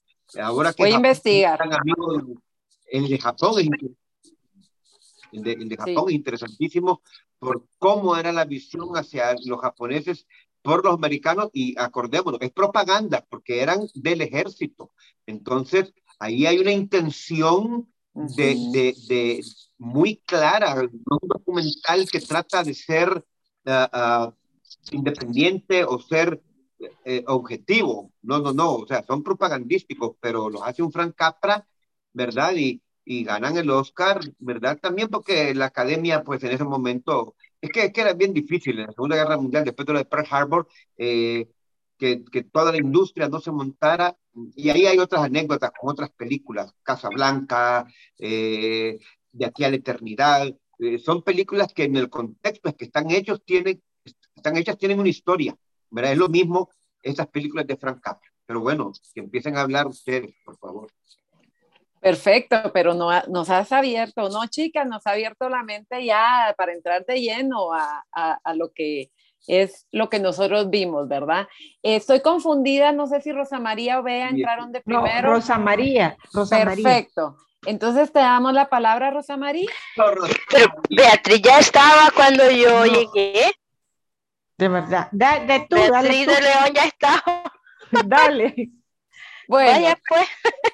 [0.42, 1.60] Ahora que Voy a investigar
[2.88, 3.70] el de Japón es,
[5.32, 7.02] el de, Japón es interesantísimo
[7.40, 10.26] por cómo era la visión hacia los japoneses
[10.62, 14.92] por los americanos y acordémonos, es propaganda porque eran del ejército.
[15.28, 19.44] Entonces, ahí hay una intención de, de, de
[19.78, 23.24] muy clara, un documental que trata de ser
[23.66, 24.34] ah, ah,
[24.92, 26.42] independiente o ser
[27.04, 28.12] eh, objetivo.
[28.22, 31.66] No, no, no, o sea, son propagandísticos, pero lo hace un Frank Capra
[32.16, 32.54] ¿verdad?
[32.56, 34.80] Y, y ganan el Oscar, ¿verdad?
[34.82, 38.88] También porque la academia, pues en ese momento, es que, que era bien difícil en
[38.88, 41.50] la Segunda Guerra Mundial, después de lo de Pearl Harbor, eh,
[41.98, 44.18] que, que, toda la industria no se montara.
[44.56, 47.86] Y ahí hay otras anécdotas con otras películas, Casablanca,
[48.20, 49.00] eh,
[49.32, 50.48] De aquí a la eternidad.
[50.80, 53.82] Eh, son películas que en el contexto en que están hechos tienen,
[54.36, 55.56] están hechas tienen una historia,
[55.92, 56.14] ¿verdad?
[56.14, 56.70] Es lo mismo
[57.02, 58.30] esas películas de Frank Capra.
[58.46, 60.92] Pero bueno, que empiecen a hablar ustedes, por favor.
[62.06, 64.86] Perfecto, pero no, nos has abierto, ¿no, chicas?
[64.86, 69.10] Nos ha abierto la mente ya para entrar de lleno a, a, lo que
[69.48, 71.48] es lo que nosotros vimos, ¿verdad?
[71.82, 75.32] Estoy confundida, no sé si Rosa María o Bea entraron de primero.
[75.32, 77.38] Rosa María, Rosa Perfecto.
[77.66, 79.72] Entonces te damos la palabra, Rosa María.
[79.96, 83.52] Pero Beatriz ya estaba cuando yo llegué.
[84.60, 85.08] De verdad.
[85.12, 86.32] Da- de tú, dale Beatriz tú.
[86.34, 87.54] de León ya estaba.
[88.06, 88.70] Dale.
[89.48, 90.28] Bueno, Vaya pues,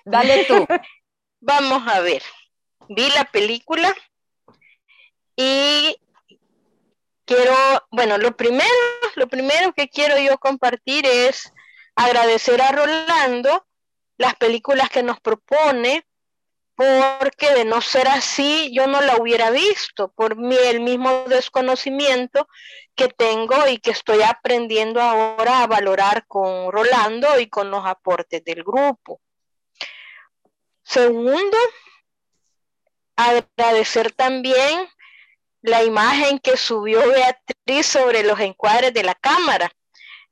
[0.04, 0.68] dale tú.
[1.42, 2.24] Vamos a ver.
[2.88, 3.94] Vi la película
[5.36, 5.98] y
[7.26, 7.56] quiero,
[7.92, 8.70] bueno, lo primero,
[9.16, 11.52] lo primero que quiero yo compartir es
[11.96, 13.66] agradecer a Rolando
[14.18, 16.06] las películas que nos propone,
[16.76, 22.48] porque de no ser así yo no la hubiera visto por mi, el mismo desconocimiento
[22.96, 28.44] que tengo y que estoy aprendiendo ahora a valorar con Rolando y con los aportes
[28.44, 29.22] del grupo.
[30.92, 31.58] Segundo,
[33.16, 34.90] agradecer también
[35.62, 39.72] la imagen que subió Beatriz sobre los encuadres de la cámara,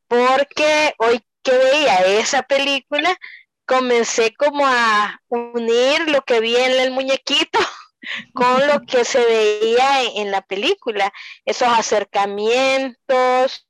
[0.09, 3.17] porque hoy que veía esa película,
[3.65, 7.59] comencé como a unir lo que vi en el muñequito
[8.33, 11.13] con lo que se veía en, en la película,
[11.45, 13.65] esos acercamientos,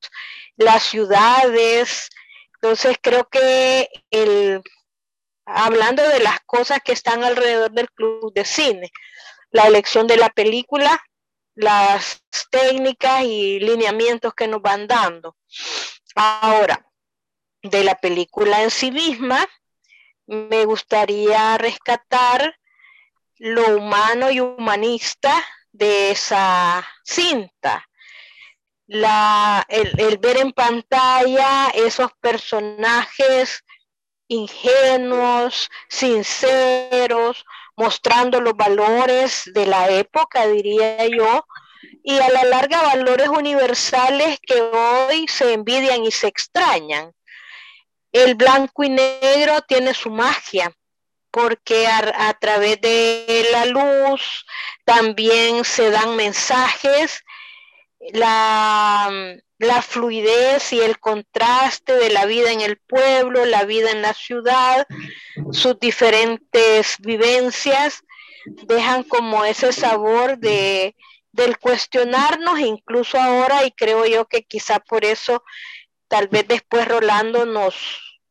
[0.58, 2.10] las ciudades.
[2.56, 4.64] Entonces creo que el,
[5.56, 8.92] hablando de las cosas que están alrededor del club de cine,
[9.52, 11.02] la elección de la película,
[11.56, 15.36] las técnicas y lineamientos que nos van dando.
[16.16, 16.86] Ahora,
[17.62, 19.46] de la película en sí misma,
[20.28, 22.56] me gustaría rescatar
[23.38, 27.86] lo humano y humanista de esa cinta.
[28.88, 33.64] La, el, el ver en pantalla esos personajes
[34.30, 41.46] ingenuos, sinceros, mostrando los valores de la época, diría yo,
[42.04, 47.14] y a la larga valores universales que hoy se envidian y se extrañan.
[48.12, 50.72] El blanco y negro tiene su magia,
[51.32, 54.46] porque a, a través de la luz
[54.86, 57.24] también se dan mensajes,
[58.14, 59.10] la,
[59.60, 64.14] la fluidez y el contraste de la vida en el pueblo, la vida en la
[64.14, 64.88] ciudad,
[65.52, 68.04] sus diferentes vivencias,
[68.46, 70.96] dejan como ese sabor de,
[71.34, 75.44] del cuestionarnos, incluso ahora, y creo yo que quizá por eso,
[76.08, 77.76] tal vez después Rolando nos,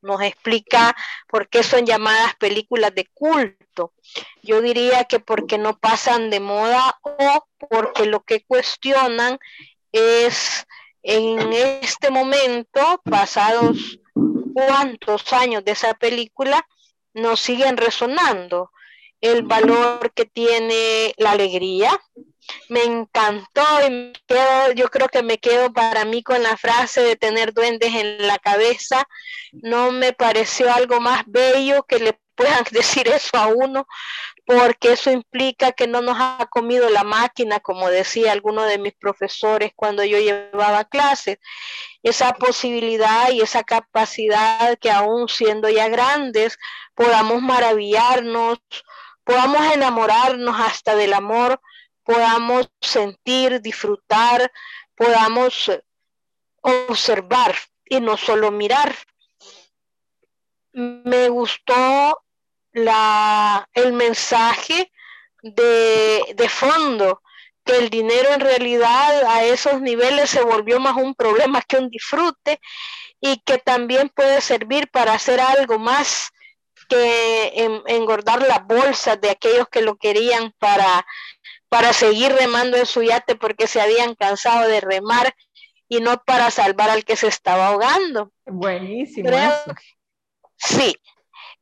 [0.00, 0.96] nos explica
[1.28, 3.92] por qué son llamadas películas de culto.
[4.42, 9.38] Yo diría que porque no pasan de moda o porque lo que cuestionan
[9.92, 10.66] es
[11.08, 13.98] en este momento, pasados
[14.52, 16.66] cuántos años de esa película,
[17.14, 18.70] nos siguen resonando
[19.22, 21.98] el valor que tiene la alegría.
[22.68, 27.00] Me encantó y me quedo, yo creo que me quedo para mí con la frase
[27.00, 29.08] de tener duendes en la cabeza.
[29.52, 33.86] No me pareció algo más bello que le puedan decir eso a uno,
[34.48, 38.94] porque eso implica que no nos ha comido la máquina, como decía alguno de mis
[38.94, 41.36] profesores cuando yo llevaba clases.
[42.02, 46.56] Esa posibilidad y esa capacidad que aún siendo ya grandes
[46.94, 48.58] podamos maravillarnos,
[49.22, 51.60] podamos enamorarnos hasta del amor,
[52.02, 54.50] podamos sentir, disfrutar,
[54.94, 55.70] podamos
[56.62, 58.96] observar y no solo mirar.
[60.72, 62.22] Me gustó
[62.72, 64.90] la, el mensaje
[65.42, 67.22] de, de fondo,
[67.64, 71.90] que el dinero en realidad a esos niveles se volvió más un problema que un
[71.90, 72.60] disfrute
[73.20, 76.30] y que también puede servir para hacer algo más
[76.88, 81.06] que en, engordar las bolsas de aquellos que lo querían para,
[81.68, 85.34] para seguir remando en su yate porque se habían cansado de remar
[85.88, 88.32] y no para salvar al que se estaba ahogando.
[88.46, 89.28] Buenísimo.
[89.28, 89.74] Creo eso.
[90.56, 90.96] Sí,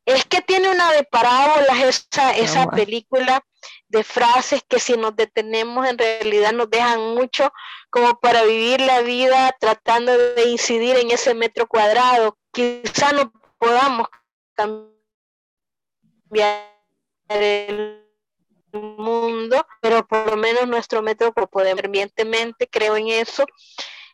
[0.07, 3.43] es que tiene una de parábolas esa, esa película
[3.89, 7.51] de frases que si nos detenemos en realidad nos dejan mucho
[7.89, 12.37] como para vivir la vida tratando de incidir en ese metro cuadrado.
[12.53, 14.07] Quizá no podamos
[14.55, 14.87] cambiar
[17.27, 18.07] el
[18.71, 21.81] mundo, pero por lo menos nuestro metro lo podemos
[22.71, 23.45] creo en eso.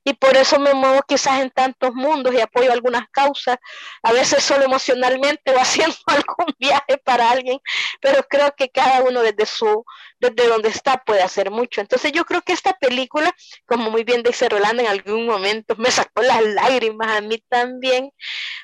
[0.03, 3.57] Y por eso me muevo quizás en tantos mundos y apoyo algunas causas,
[4.01, 7.59] a veces solo emocionalmente o haciendo algún viaje para alguien,
[8.01, 9.85] pero creo que cada uno desde su,
[10.19, 11.81] desde donde está puede hacer mucho.
[11.81, 13.33] Entonces yo creo que esta película,
[13.65, 18.11] como muy bien dice Rolando, en algún momento me sacó las lágrimas a mí también,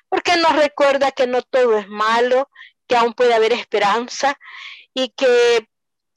[0.09, 2.49] porque nos recuerda que no todo es malo,
[2.87, 4.37] que aún puede haber esperanza
[4.93, 5.68] y que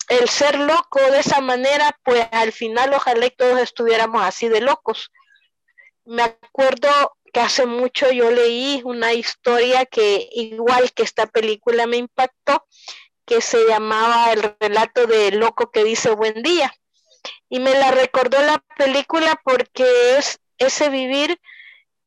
[0.09, 4.61] el ser loco de esa manera, pues al final ojalá y todos estuviéramos así de
[4.61, 5.11] locos.
[6.05, 11.97] Me acuerdo que hace mucho yo leí una historia que igual que esta película me
[11.97, 12.67] impactó,
[13.25, 16.75] que se llamaba El relato de loco que dice buen día.
[17.49, 21.41] Y me la recordó la película porque es ese vivir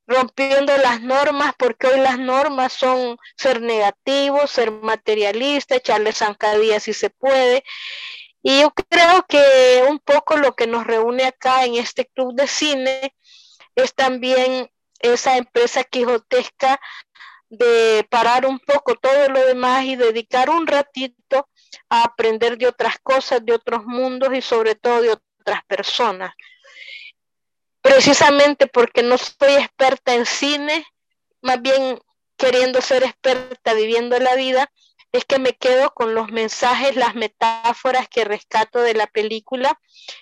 [0.07, 6.93] rompiendo las normas, porque hoy las normas son ser negativo, ser materialista, echarle zancadillas si
[6.93, 7.63] se puede.
[8.43, 12.47] Y yo creo que un poco lo que nos reúne acá en este club de
[12.47, 13.15] cine
[13.75, 16.79] es también esa empresa quijotesca
[17.49, 21.49] de parar un poco todo lo demás y dedicar un ratito
[21.89, 26.33] a aprender de otras cosas, de otros mundos y sobre todo de otras personas
[27.85, 30.87] precisamente porque no soy experta en cine,
[31.43, 31.99] más bien
[32.35, 34.71] queriendo ser experta viviendo la vida,
[35.11, 39.79] es que me quedo con los mensajes, las metáforas que rescato de la película,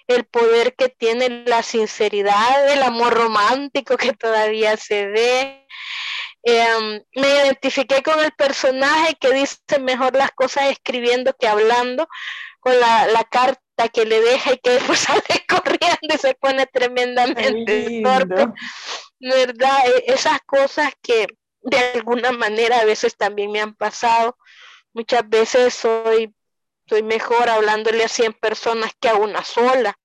[0.07, 5.65] el poder que tiene la sinceridad, el amor romántico que todavía se ve.
[6.43, 12.09] Em, me identifiqué con el personaje que dice mejor las cosas escribiendo que hablando,
[12.59, 16.65] con la, la carta que le deja y que después sale corriendo y se pone
[16.67, 18.47] tremendamente torpe.
[19.19, 19.79] ¿Verdad?
[19.87, 21.27] E, esas cosas que
[21.61, 24.37] de alguna manera a veces también me han pasado.
[24.93, 26.33] Muchas veces soy,
[26.87, 29.97] soy mejor hablándole a 100 personas que a una sola.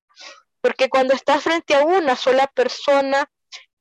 [0.61, 3.31] Porque cuando estás frente a una sola persona,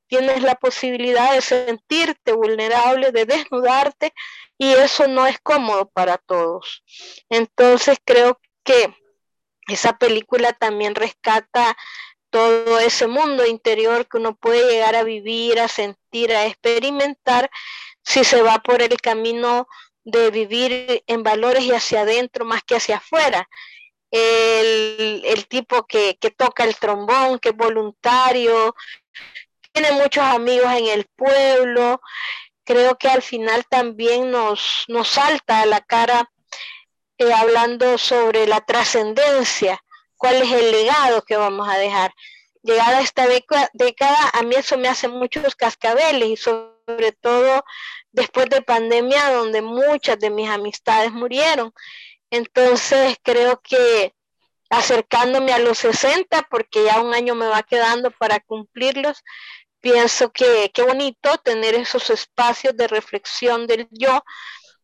[0.07, 4.13] tienes la posibilidad de sentirte vulnerable, de desnudarte,
[4.57, 6.83] y eso no es cómodo para todos.
[7.29, 8.93] Entonces creo que
[9.67, 11.75] esa película también rescata
[12.29, 17.49] todo ese mundo interior que uno puede llegar a vivir, a sentir, a experimentar
[18.03, 19.67] si se va por el camino
[20.03, 23.47] de vivir en valores y hacia adentro más que hacia afuera.
[24.09, 28.73] El, tipo que, que, toca el trombón, que es voluntario,
[29.73, 32.01] tiene muchos amigos en el pueblo,
[32.63, 36.29] creo que al final también nos, nos salta a la cara
[37.17, 39.83] eh, hablando sobre la trascendencia,
[40.17, 42.13] cuál es el legado que vamos a dejar.
[42.63, 47.63] Llegada esta década, a mí eso me hace muchos cascabeles y sobre todo
[48.11, 51.71] después de pandemia donde muchas de mis amistades murieron.
[52.29, 54.13] Entonces creo que
[54.69, 59.23] acercándome a los 60, porque ya un año me va quedando para cumplirlos,
[59.79, 64.23] pienso que qué bonito tener esos espacios de reflexión del yo,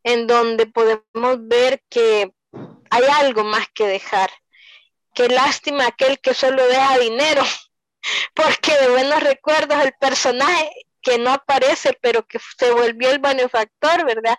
[0.03, 2.31] en donde podemos ver que
[2.89, 4.29] hay algo más que dejar.
[5.13, 7.43] Qué lástima aquel que solo deja dinero,
[8.35, 10.69] porque de buenos recuerdos el personaje
[11.01, 14.37] que no aparece, pero que se volvió el benefactor, ¿verdad?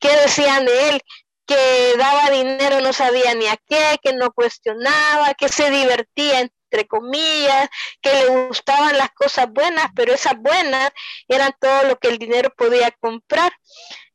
[0.00, 1.02] ¿Qué decían de él?
[1.46, 6.88] Que daba dinero, no sabía ni a qué, que no cuestionaba, que se divertía, entre
[6.88, 7.68] comillas,
[8.00, 10.90] que le gustaban las cosas buenas, pero esas buenas
[11.28, 13.52] eran todo lo que el dinero podía comprar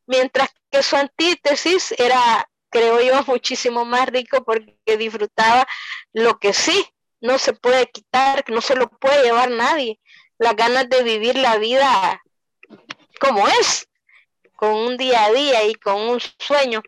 [0.05, 5.67] mientras que su antítesis era, creo yo, muchísimo más rico porque disfrutaba
[6.13, 6.85] lo que sí
[7.19, 9.99] no se puede quitar, no se lo puede llevar nadie,
[10.37, 12.21] las ganas de vivir la vida
[13.19, 13.87] como es,
[14.55, 16.81] con un día a día y con un sueño.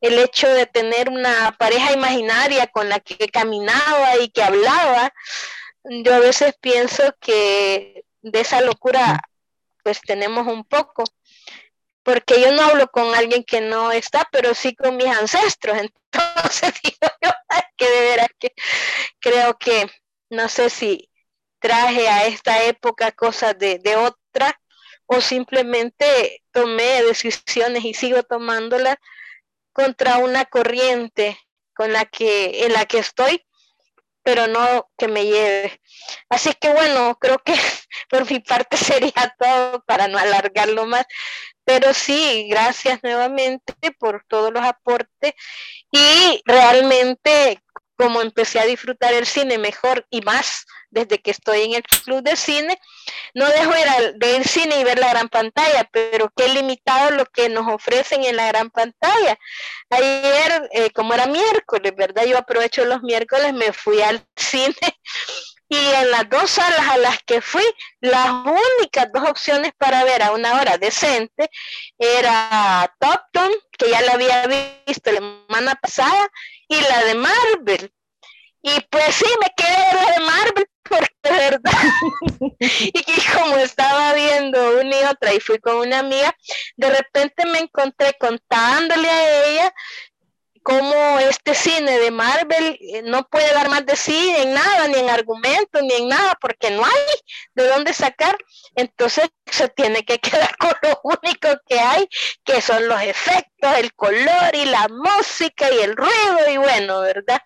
[0.00, 5.12] El hecho de tener una pareja imaginaria con la que caminaba y que hablaba,
[5.84, 9.20] yo a veces pienso que de esa locura
[9.82, 11.04] pues tenemos un poco
[12.06, 15.76] porque yo no hablo con alguien que no está, pero sí con mis ancestros.
[16.12, 17.30] Entonces digo yo
[17.76, 18.52] que de veras que
[19.18, 19.90] creo que
[20.30, 21.10] no sé si
[21.58, 24.58] traje a esta época cosas de, de otra
[25.06, 28.98] o simplemente tomé decisiones y sigo tomándolas
[29.72, 31.36] contra una corriente
[31.74, 33.44] con la que en la que estoy
[34.26, 35.80] pero no que me lleve.
[36.28, 37.54] Así que bueno, creo que
[38.10, 41.06] por mi parte sería todo para no alargarlo más,
[41.66, 45.34] pero sí, gracias nuevamente por todos los aportes
[45.90, 47.60] y realmente
[47.96, 52.22] como empecé a disfrutar el cine mejor y más desde que estoy en el club
[52.22, 52.78] de cine,
[53.34, 57.26] no dejo de ir al cine y ver la gran pantalla, pero qué limitado lo
[57.26, 59.38] que nos ofrecen en la gran pantalla.
[59.90, 62.24] Ayer, eh, como era miércoles, ¿verdad?
[62.24, 64.74] Yo aprovecho los miércoles, me fui al cine
[65.68, 67.64] y en las dos salas a las que fui,
[68.00, 71.50] las únicas dos opciones para ver a una hora decente
[71.98, 74.46] era Top Gun, que ya la había
[74.86, 76.28] visto la semana pasada,
[76.68, 77.92] y la de Marvel.
[78.62, 81.72] Y pues sí, me quedé la de Marvel porque de verdad.
[82.60, 86.34] y como estaba viendo una y otra y fui con una amiga,
[86.76, 89.74] de repente me encontré contándole a ella
[90.66, 94.98] cómo este cine de Marvel eh, no puede dar más de sí en nada, ni
[94.98, 96.92] en argumento, ni en nada, porque no hay
[97.54, 98.36] de dónde sacar.
[98.74, 102.08] Entonces se tiene que quedar con lo único que hay,
[102.44, 107.40] que son los efectos, el color y la música y el ruido y bueno, ¿verdad?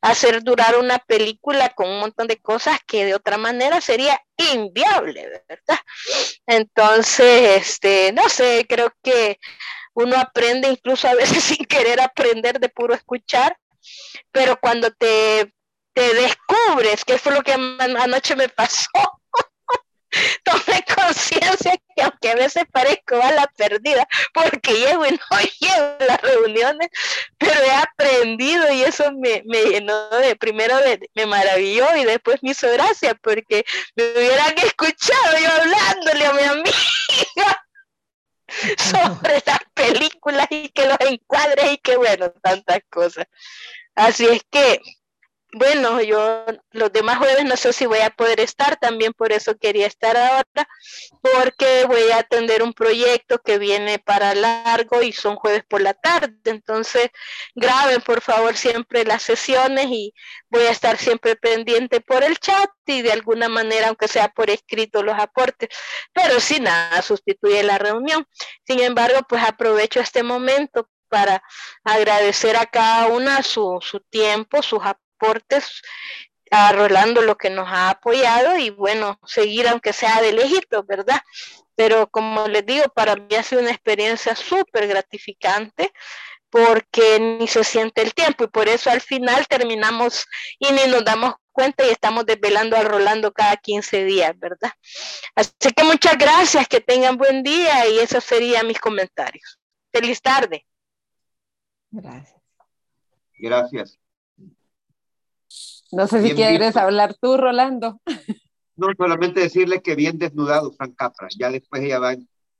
[0.00, 5.28] Hacer durar una película con un montón de cosas que de otra manera sería inviable,
[5.48, 5.80] ¿verdad?
[6.46, 9.40] Entonces, este, no sé, creo que
[9.94, 13.56] uno aprende incluso a veces sin querer aprender de puro escuchar,
[14.30, 15.52] pero cuando te,
[15.94, 18.88] te descubres, que fue lo que anoche me pasó,
[20.44, 25.96] tomé conciencia que aunque a veces parezco a la perdida, porque llego y no llego
[26.00, 26.88] a las reuniones,
[27.38, 32.42] pero he aprendido y eso me, me llenó de, primero de, me maravilló y después
[32.42, 33.64] me hizo gracia, porque
[33.94, 37.64] me hubieran escuchado yo hablándole a mi amiga
[38.78, 43.26] sobre las películas y que los encuadres y que bueno, tantas cosas.
[43.94, 44.80] Así es que
[45.52, 49.56] bueno, yo los demás jueves no sé si voy a poder estar, también por eso
[49.56, 50.68] quería estar ahora,
[51.20, 55.94] porque voy a atender un proyecto que viene para largo y son jueves por la
[55.94, 57.10] tarde, entonces
[57.54, 60.14] graben por favor siempre las sesiones y
[60.48, 64.50] voy a estar siempre pendiente por el chat y de alguna manera, aunque sea por
[64.50, 65.68] escrito, los aportes,
[66.12, 68.26] pero si nada sustituye la reunión.
[68.66, 71.42] Sin embargo, pues aprovecho este momento para
[71.84, 75.82] agradecer a cada una su, su tiempo, sus aportes aportes
[76.50, 81.20] a Rolando lo que nos ha apoyado y bueno, seguir aunque sea de lejitos, ¿verdad?
[81.76, 85.92] Pero como les digo, para mí ha sido una experiencia súper gratificante
[86.50, 90.26] porque ni se siente el tiempo y por eso al final terminamos
[90.58, 94.72] y ni nos damos cuenta y estamos desvelando a Rolando cada 15 días, ¿verdad?
[95.36, 99.60] Así que muchas gracias, que tengan buen día y esos serían mis comentarios.
[99.92, 100.66] Feliz tarde.
[101.92, 102.40] Gracias.
[103.38, 104.00] Gracias.
[105.92, 108.00] No sé si quieres hablar tú, Rolando.
[108.76, 111.28] No, solamente decirle que bien desnudado, Frank Capra.
[111.38, 112.14] Ya después ella va,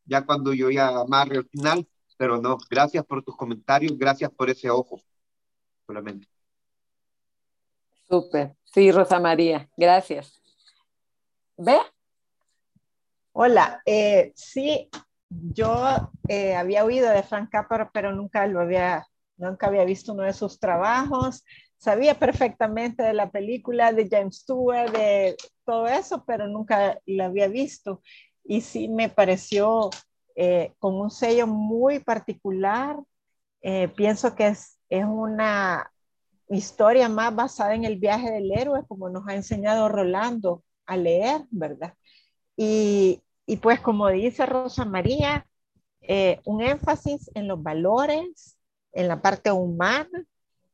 [0.04, 1.86] ya cuando yo ya amarre al final,
[2.18, 5.00] pero no, gracias por tus comentarios, gracias por ese ojo,
[5.86, 6.26] solamente.
[8.08, 10.42] Súper, sí, Rosa María, gracias.
[11.56, 11.78] ¿Ve?
[13.32, 14.90] Hola, eh, sí,
[15.30, 19.06] yo eh, había oído de Frank Capra, pero nunca lo había,
[19.36, 21.44] nunca había visto uno de sus trabajos
[21.80, 27.48] sabía perfectamente de la película de James Stewart, de todo eso, pero nunca la había
[27.48, 28.02] visto.
[28.44, 29.90] Y sí me pareció
[30.36, 32.98] eh, con un sello muy particular.
[33.62, 35.90] Eh, pienso que es, es una
[36.50, 41.42] historia más basada en el viaje del héroe, como nos ha enseñado Rolando a leer,
[41.50, 41.94] ¿verdad?
[42.56, 45.46] Y, y pues como dice Rosa María,
[46.02, 48.58] eh, un énfasis en los valores,
[48.92, 50.26] en la parte humana,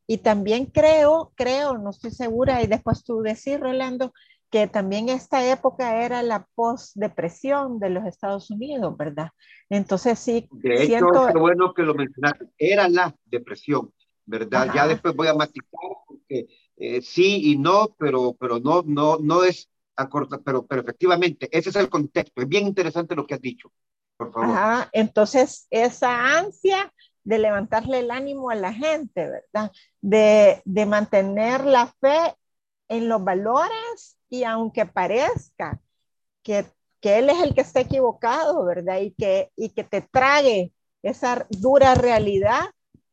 [0.07, 4.13] y también creo, creo, no estoy segura, y después tú decís, Rolando,
[4.51, 9.31] que también esta época era la post-depresión de los Estados Unidos, ¿verdad?
[9.69, 11.27] Entonces sí, de hecho, siento...
[11.33, 13.93] qué bueno que lo mencionaste, era la depresión,
[14.25, 14.71] ¿verdad?
[14.75, 15.67] Ya después voy a matizar,
[16.07, 16.47] porque
[16.77, 21.49] eh, sí y no, pero, pero no, no, no es a corta, pero, pero efectivamente,
[21.51, 23.73] ese es el contexto, es bien interesante lo que has dicho,
[24.17, 24.51] por favor.
[24.51, 26.93] Ajá, entonces esa ansia
[27.27, 29.73] de levantarle el ánimo a la gente, ¿verdad?
[30.01, 32.37] De, de mantener la fe
[32.89, 35.81] en los valores y aunque parezca
[36.45, 36.67] que,
[37.01, 39.01] que, él es el que está equivocado, ¿verdad?
[39.01, 40.73] Y que, y que te trague
[41.03, 42.63] esa dura realidad,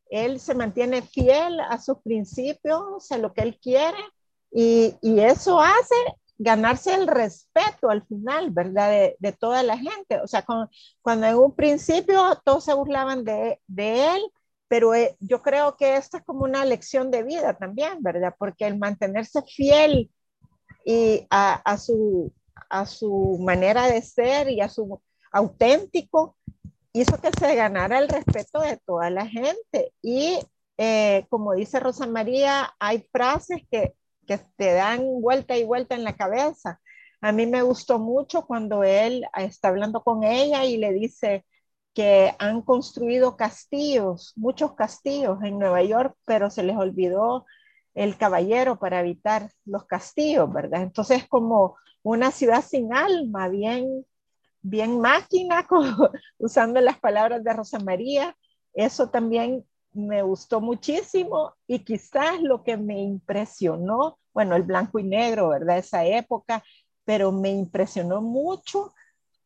[0.08, 3.98] él se mantiene fiel a sus principios, a lo que él quiere,
[4.52, 5.96] y, y eso hace
[6.38, 9.12] ganarse el respeto al final, ¿verdad?
[9.18, 10.20] De, toda la gente.
[10.22, 10.44] O sea,
[11.02, 14.22] cuando en un principio todos se burlaban de, él,
[14.68, 18.34] pero eh, yo creo que esto es como una lección de vida también, ¿verdad?
[18.38, 20.10] Porque el mantenerse fiel
[20.84, 22.32] y a, su,
[22.68, 25.00] a su manera de ser y a su
[25.32, 26.36] auténtico,
[26.92, 29.92] hizo que se ganara el respeto de toda la gente.
[30.02, 30.38] Y
[30.78, 33.94] eh, como dice Rosa María, hay frases que
[34.24, 36.80] que te dan vuelta y vuelta en la cabeza.
[37.20, 41.44] A mí me gustó mucho cuando él está hablando con ella y le dice
[41.94, 47.46] que han construido castillos, muchos castillos en Nueva York, pero se les olvidó
[47.94, 50.82] el caballero para evitar los castillos, ¿verdad?
[50.82, 54.04] Entonces como una ciudad sin alma, bien,
[54.60, 55.66] bien máquina,
[56.38, 58.36] usando las palabras de Rosa María.
[58.74, 59.64] Eso también
[59.94, 65.78] me gustó muchísimo y quizás lo que me impresionó, bueno, el blanco y negro, ¿verdad?
[65.78, 66.62] Esa época,
[67.04, 68.92] pero me impresionó mucho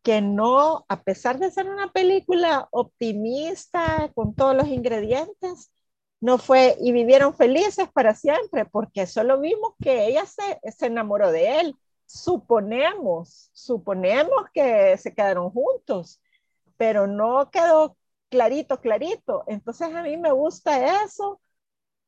[0.02, 5.70] que no, a pesar de ser una película optimista con todos los ingredientes,
[6.20, 11.30] no fue, y vivieron felices para siempre, porque solo vimos que ella se, se enamoró
[11.30, 11.76] de él.
[12.06, 16.20] Suponemos, suponemos que se quedaron juntos,
[16.78, 17.97] pero no quedó
[18.28, 19.44] clarito, clarito.
[19.46, 21.40] Entonces a mí me gusta eso,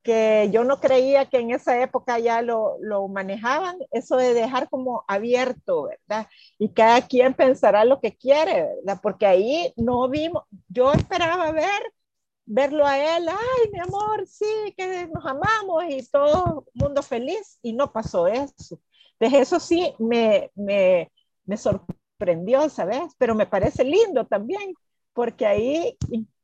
[0.02, 4.68] que yo no creía que en esa época ya lo, lo, manejaban, eso de dejar
[4.70, 6.26] como abierto, ¿verdad?
[6.58, 9.00] Y cada quien pensará lo que quiere, ¿verdad?
[9.02, 11.82] Porque ahí no vimos, yo esperaba ver,
[12.46, 17.72] verlo a él, ay, mi amor, sí, que nos amamos y todo mundo feliz, y
[17.74, 18.80] no pasó eso.
[19.18, 21.12] Entonces eso sí me, me,
[21.44, 23.14] me sorprendió, ¿sabes?
[23.18, 24.74] Pero me parece lindo también,
[25.12, 25.96] porque ahí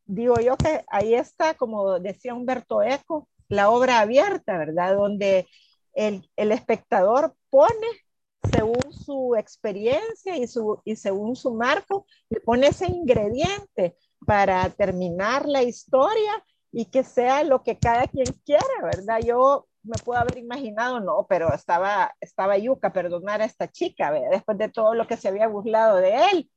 [0.06, 4.96] digo yo que ahí está, como decía Humberto Eco, la obra abierta, ¿verdad?
[4.96, 5.46] Donde
[5.94, 7.86] el, el espectador pone
[8.52, 15.46] según su experiencia y, su, y según su marco, le pone ese ingrediente para terminar
[15.46, 19.20] la historia y que sea lo que cada quien quiera, ¿verdad?
[19.24, 24.58] Yo me puedo haber imaginado, no, pero estaba, estaba yuca perdonar a esta chica, después
[24.58, 26.50] de todo lo que se había burlado de él,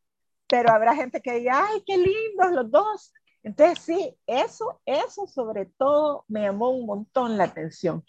[0.50, 5.66] pero habrá gente que diga, ay, qué lindos los dos, entonces, sí, eso, eso sobre
[5.66, 8.04] todo me llamó un montón la atención.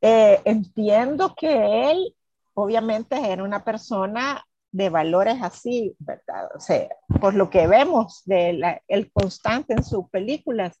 [0.00, 2.14] Eh, entiendo que él,
[2.54, 6.50] obviamente, era una persona de valores así, ¿verdad?
[6.54, 6.88] O sea,
[7.20, 10.78] por lo que vemos de el constante en sus películas.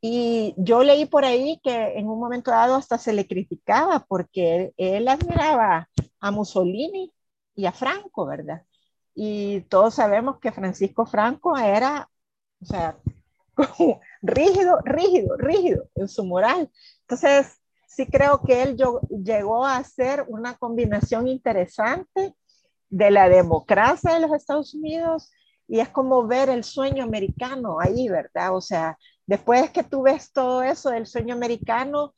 [0.00, 4.72] Y yo leí por ahí que en un momento dado hasta se le criticaba porque
[4.76, 5.88] él admiraba
[6.20, 7.12] a Mussolini
[7.54, 8.62] y a Franco, ¿verdad?
[9.16, 12.08] Y todos sabemos que Francisco Franco era,
[12.60, 12.98] o sea,
[14.22, 16.70] rígido, rígido, rígido en su moral.
[17.00, 17.58] Entonces,
[17.88, 18.76] sí creo que él
[19.24, 22.34] llegó a hacer una combinación interesante
[22.90, 25.32] de la democracia de los Estados Unidos
[25.66, 28.54] y es como ver el sueño americano ahí, ¿verdad?
[28.54, 32.14] O sea, después que tú ves todo eso del sueño americano,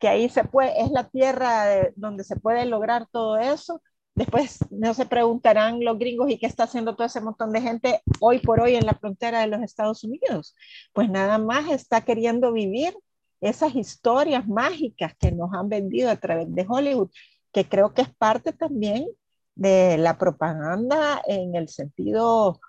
[0.00, 3.80] que ahí se puede, es la tierra donde se puede lograr todo eso,
[4.14, 8.02] Después no se preguntarán los gringos y qué está haciendo todo ese montón de gente
[8.20, 10.54] hoy por hoy en la frontera de los Estados Unidos.
[10.92, 12.94] Pues nada más está queriendo vivir
[13.40, 17.10] esas historias mágicas que nos han vendido a través de Hollywood,
[17.52, 19.06] que creo que es parte también
[19.54, 22.60] de la propaganda en el sentido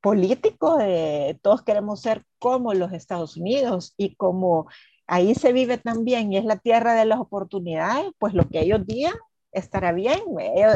[0.00, 4.68] político de todos queremos ser como los Estados Unidos y como
[5.06, 8.86] ahí se vive también y es la tierra de las oportunidades, pues lo que ellos
[8.86, 9.14] digan
[9.52, 10.20] estará bien,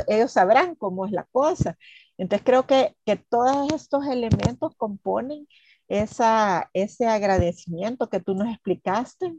[0.09, 1.77] ellos, sabrán cómo es la cosa.
[2.19, 5.47] Entonces creo que, que todos estos elementos componen
[5.89, 9.35] esa, ese agradecimiento que tú nos explicaste,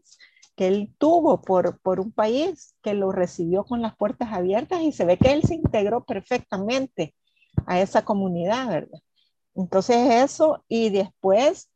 [0.55, 4.91] que él tuvo por, por un país que lo recibió con las puertas abiertas y
[4.91, 7.15] se ve que él se integró perfectamente
[7.65, 8.99] a esa comunidad, ¿verdad?
[9.55, 11.69] Entonces eso, y después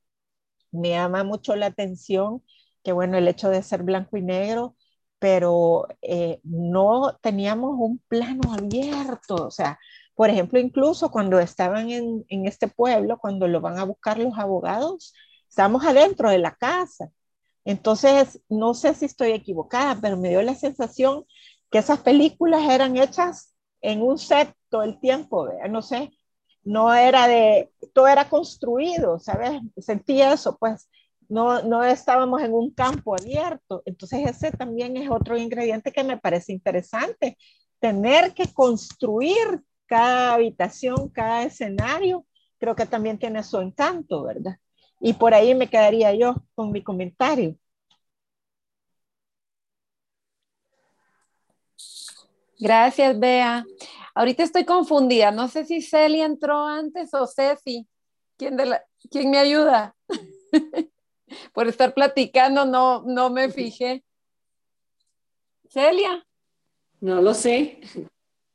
[0.72, 2.44] me llama mucho la atención
[2.84, 4.77] que, bueno, el hecho de ser blanco y negro,
[5.20, 9.36] pero eh, no teníamos un plano abierto.
[9.36, 9.80] O sea,
[10.16, 14.38] por ejemplo, incluso cuando estaban en, en, este pueblo, cuando lo van a buscar los
[14.38, 15.14] abogados,
[15.50, 17.12] estamos adentro de la casa.
[17.66, 21.26] Entonces, no sé si estoy equivocada, pero me dio la sensación
[21.70, 26.12] que esas películas eran hechas en un set todo el tiempo, no sé,
[26.64, 29.62] no era de, todo era construido, ¿sabes?
[29.78, 30.90] Sentía eso, pues
[31.30, 33.84] no, no estábamos en un campo abierto.
[33.86, 37.38] Entonces ese también es otro ingrediente que me parece interesante,
[37.80, 42.26] tener que construir cada habitación, cada escenario,
[42.60, 44.58] creo que también tiene su encanto, ¿verdad?
[45.00, 47.56] Y por ahí me quedaría yo con mi comentario.
[52.60, 53.66] Gracias, Bea.
[54.16, 55.32] Ahorita estoy confundida.
[55.32, 57.88] No sé si Celia entró antes o Ceci.
[58.36, 58.58] ¿Quién,
[59.12, 59.96] ¿quién me ayuda?
[61.54, 64.04] por estar platicando, no, no me fijé.
[65.70, 66.26] Celia.
[67.00, 67.82] No lo sé.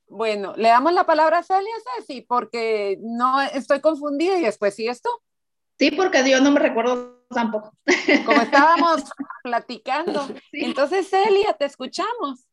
[0.09, 4.89] Bueno, le damos la palabra a Celia, Ceci, porque no estoy confundida y después sí
[4.89, 5.09] esto.
[5.79, 7.73] Sí, porque yo no me recuerdo tampoco.
[8.27, 9.03] Como estábamos
[9.43, 10.29] platicando.
[10.53, 12.47] Entonces, Celia, te escuchamos.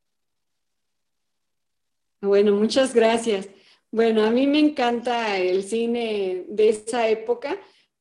[2.21, 3.49] Bueno, muchas gracias.
[3.91, 7.57] Bueno, a mí me encanta el cine de esa época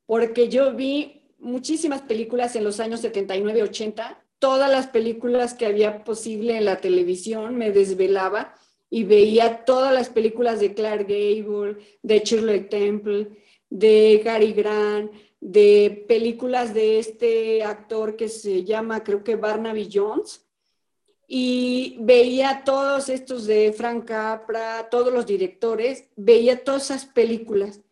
[0.06, 5.66] porque yo vi muchísimas películas en los años 79 y 80, todas las películas que
[5.66, 8.55] había posible en la televisión, me desvelaba
[8.91, 13.28] y veía todas las películas de Clark Gable, de Shirley Temple,
[13.68, 20.45] de Gary Grant, de películas de este actor que se llama, creo que Barnaby Jones,
[21.30, 27.82] y veía todos estos de Frank Capra, todos los directores, veía todas esas películas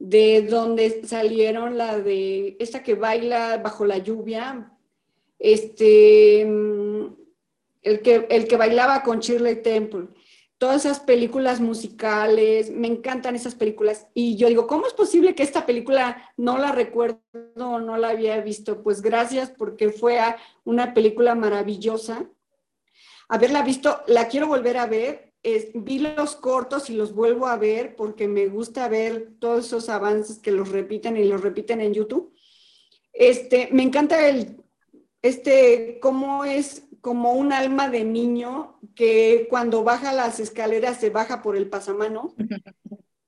[0.00, 4.72] de donde salieron la de esta que baila bajo la lluvia,
[5.38, 7.06] este, mm,
[7.82, 10.08] el que, el que bailaba con Shirley Temple,
[10.56, 14.08] todas esas películas musicales, me encantan esas películas.
[14.14, 17.20] Y yo digo, ¿cómo es posible que esta película no la recuerdo
[17.56, 18.82] o no la había visto?
[18.82, 20.18] Pues gracias porque fue
[20.64, 22.24] una película maravillosa.
[23.28, 25.29] Haberla visto, la quiero volver a ver.
[25.74, 30.38] Vi los cortos y los vuelvo a ver porque me gusta ver todos esos avances
[30.38, 32.34] que los repiten y los repiten en YouTube.
[33.12, 34.62] Este, me encanta el,
[35.22, 41.42] este, cómo es como un alma de niño que cuando baja las escaleras se baja
[41.42, 42.34] por el pasamano,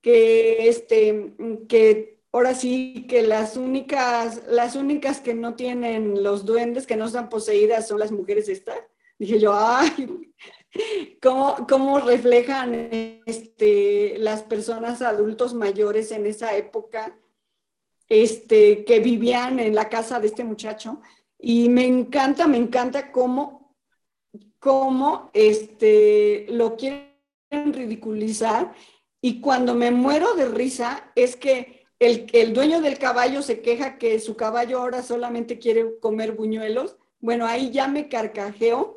[0.02, 1.34] que este,
[1.68, 7.06] que ahora sí que las únicas, las únicas que no tienen los duendes, que no
[7.06, 8.78] están poseídas, son las mujeres estas.
[9.18, 10.32] Dije yo, ay,
[11.22, 12.74] ¿cómo, cómo reflejan
[13.26, 17.18] este, las personas adultos mayores en esa época
[18.08, 21.00] este, que vivían en la casa de este muchacho?
[21.38, 23.76] Y me encanta, me encanta cómo,
[24.58, 27.10] cómo este, lo quieren
[27.50, 28.74] ridiculizar.
[29.20, 33.98] Y cuando me muero de risa es que el, el dueño del caballo se queja
[33.98, 36.96] que su caballo ahora solamente quiere comer buñuelos.
[37.20, 38.96] Bueno, ahí ya me carcajeo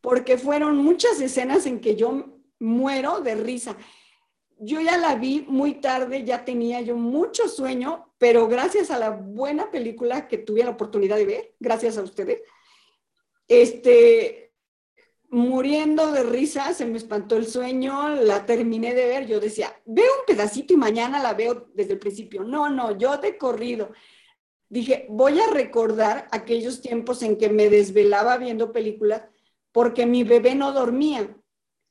[0.00, 3.76] porque fueron muchas escenas en que yo muero de risa.
[4.60, 9.10] Yo ya la vi muy tarde, ya tenía yo mucho sueño, pero gracias a la
[9.10, 12.40] buena película que tuve la oportunidad de ver, gracias a ustedes,
[13.46, 14.52] este,
[15.30, 20.10] muriendo de risa, se me espantó el sueño, la terminé de ver, yo decía, veo
[20.20, 22.42] un pedacito y mañana la veo desde el principio.
[22.42, 23.92] No, no, yo he corrido.
[24.68, 29.22] Dije, voy a recordar aquellos tiempos en que me desvelaba viendo películas
[29.72, 31.36] porque mi bebé no dormía.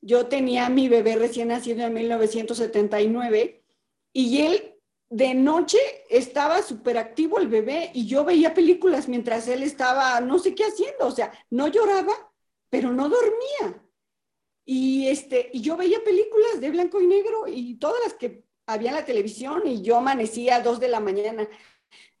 [0.00, 3.64] Yo tenía a mi bebé recién nacido en 1979
[4.12, 4.74] y él
[5.10, 5.78] de noche
[6.10, 10.64] estaba súper activo el bebé y yo veía películas mientras él estaba no sé qué
[10.64, 12.12] haciendo, o sea, no lloraba,
[12.68, 13.82] pero no dormía.
[14.66, 18.90] Y, este, y yo veía películas de blanco y negro y todas las que había
[18.90, 21.48] en la televisión y yo amanecía a dos de la mañana.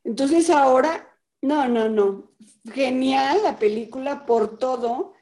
[0.02, 2.32] Entonces ahora, no, no, no,
[2.72, 5.12] genial la película por todo,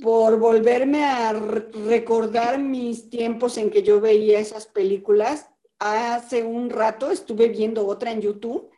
[0.00, 7.10] por volverme a recordar mis tiempos en que yo veía esas películas hace un rato
[7.10, 8.70] estuve viendo otra en YouTube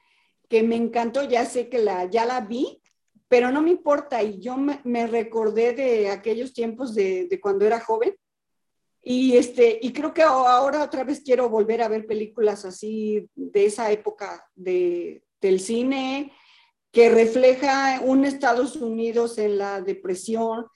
[0.49, 2.81] que me encantó, ya sé que la, ya la vi,
[3.29, 8.15] pero no me importa y yo me, recordé de aquellos tiempos de, cuando era joven
[9.03, 13.67] y, este, y creo que ahora otra vez quiero volver a ver películas así de
[13.67, 16.33] esa época de, del cine
[16.91, 20.67] que refleja un Estados Unidos en la depresión.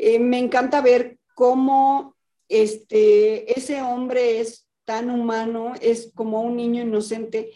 [0.00, 2.14] Eh, me encanta ver cómo
[2.48, 7.50] este, ese hombre es tan humano, es como un niño inocente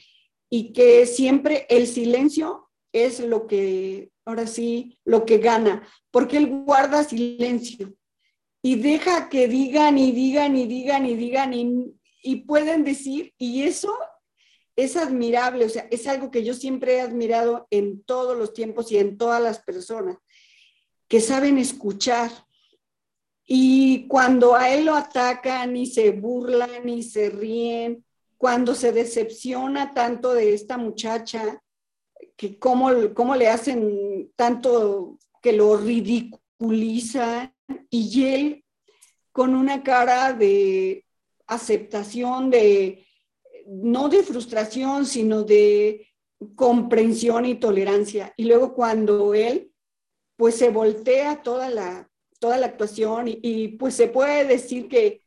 [0.50, 6.64] y que siempre el silencio es lo que, ahora sí, lo que gana, porque él
[6.64, 7.94] guarda silencio
[8.60, 13.62] y deja que digan y digan y digan y digan y, y pueden decir, y
[13.62, 13.96] eso
[14.74, 18.90] es admirable, o sea, es algo que yo siempre he admirado en todos los tiempos
[18.90, 20.18] y en todas las personas,
[21.12, 22.30] que saben escuchar,
[23.46, 28.02] y cuando a él lo atacan y se burlan y se ríen,
[28.38, 31.62] cuando se decepciona tanto de esta muchacha,
[32.34, 37.54] que cómo, cómo le hacen tanto que lo ridiculizan,
[37.90, 38.64] y él
[39.32, 41.04] con una cara de
[41.46, 43.04] aceptación, de
[43.66, 46.06] no de frustración, sino de
[46.54, 48.32] comprensión y tolerancia.
[48.38, 49.71] Y luego cuando él
[50.42, 55.22] pues se voltea toda la toda la actuación y, pues se puede decir que,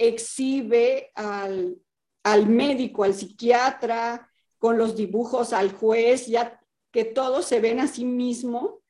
[0.00, 1.78] exhibe al,
[2.24, 4.28] al, médico, al psiquiatra,
[4.58, 8.80] con los dibujos, al juez, ya que todos se ven a sí mismo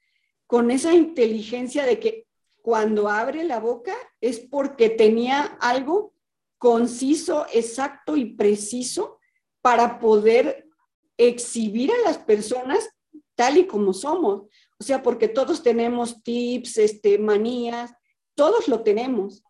[0.47, 2.27] con esa inteligencia de que
[2.63, 6.15] cuando abre la boca es porque tenía algo
[6.57, 9.19] conciso, exacto y preciso
[9.61, 10.67] para poder
[11.19, 12.89] exhibir a las personas
[13.37, 14.43] tal y como somos.
[14.79, 17.95] O sea, porque todos tenemos tips, este, manías,
[18.35, 19.45] todos lo tenemos,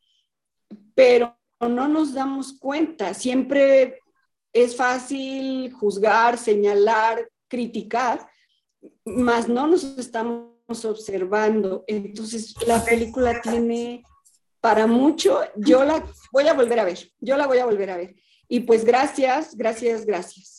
[0.95, 3.15] pero no nos damos cuenta.
[3.15, 4.01] Siempre
[4.53, 8.29] es fácil juzgar, señalar, criticar,
[9.05, 11.85] mas no nos estamos observando.
[11.87, 14.03] Entonces, la película tiene
[14.61, 17.97] para mucho, yo la voy a volver a ver, yo la voy a volver a
[17.97, 18.17] ver.
[18.49, 20.56] Y pues gracias, gracias, gracias.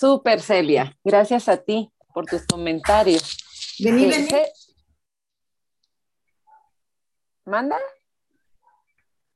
[0.00, 0.96] Súper, Celia.
[1.04, 3.36] Gracias a ti por tus comentarios.
[3.84, 4.28] Vení, vení.
[7.44, 7.76] ¿Manda?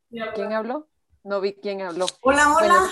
[0.08, 0.88] ¿Quién habló?
[1.22, 2.06] No vi quién habló.
[2.22, 2.90] Hola, hola.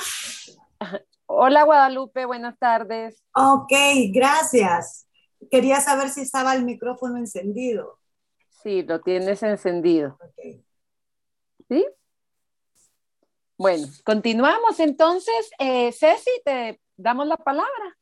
[1.25, 3.25] Hola Guadalupe, buenas tardes.
[3.35, 3.73] Ok,
[4.13, 5.09] gracias.
[5.51, 7.99] Quería saber si estaba el micrófono encendido.
[8.63, 10.19] Sí, lo tienes encendido.
[10.21, 10.63] Okay.
[11.71, 11.87] ¿Sí?
[13.57, 15.51] Bueno, continuamos entonces.
[15.59, 17.97] Eh, Ceci, te damos la palabra.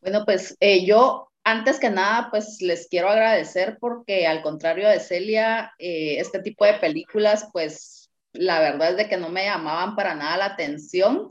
[0.00, 5.00] Bueno, pues eh, yo antes que nada, pues les quiero agradecer porque al contrario de
[5.00, 9.94] Celia, eh, este tipo de películas, pues la verdad es de que no me llamaban
[9.94, 11.30] para nada la atención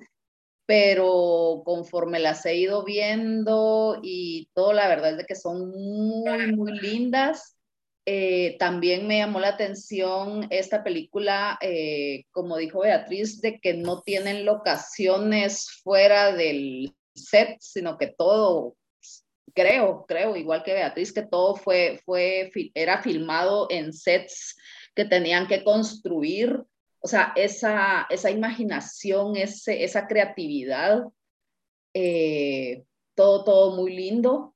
[0.66, 6.54] pero conforme las he ido viendo y todo, la verdad es de que son muy,
[6.54, 7.55] muy lindas.
[8.06, 14.02] Eh, también me llamó la atención esta película, eh, como dijo Beatriz, de que no
[14.02, 18.76] tienen locaciones fuera del set, sino que todo,
[19.54, 24.56] creo, creo, igual que Beatriz, que todo fue, fue, era filmado en sets
[24.94, 26.64] que tenían que construir
[27.06, 31.04] o sea, esa, esa imaginación, ese, esa creatividad,
[31.94, 32.84] eh,
[33.14, 34.55] todo, todo muy lindo.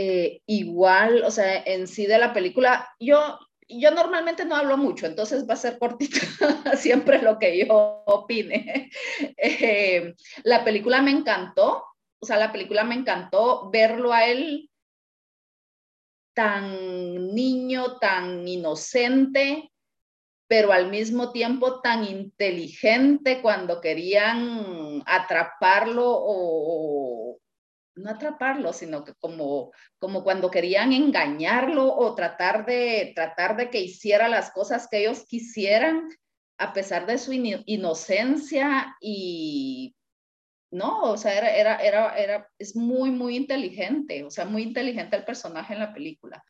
[0.00, 3.36] Eh, igual, o sea, en sí de la película, yo,
[3.66, 6.20] yo normalmente no hablo mucho, entonces va a ser cortita
[6.76, 8.92] siempre lo que yo opine.
[9.36, 11.84] Eh, la película me encantó,
[12.20, 14.70] o sea, la película me encantó verlo a él
[16.32, 19.72] tan niño, tan inocente,
[20.46, 27.40] pero al mismo tiempo tan inteligente cuando querían atraparlo o,
[27.98, 33.80] no atraparlo, sino que como, como cuando querían engañarlo o tratar de, tratar de que
[33.80, 36.08] hiciera las cosas que ellos quisieran,
[36.58, 39.94] a pesar de su inocencia y
[40.70, 45.16] no, o sea, era, era, era, era, es muy, muy inteligente, o sea, muy inteligente
[45.16, 46.44] el personaje en la película.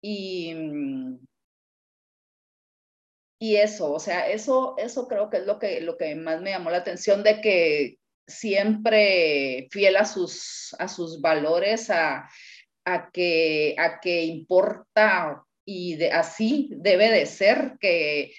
[0.00, 1.18] Y, mm,
[3.38, 6.50] y eso, o sea, eso, eso creo que es lo que, lo que más me
[6.50, 7.99] llamó la atención de que
[8.30, 12.28] siempre fiel a sus, a sus valores, a,
[12.84, 18.32] a, que, a que importa y de, así debe de ser, que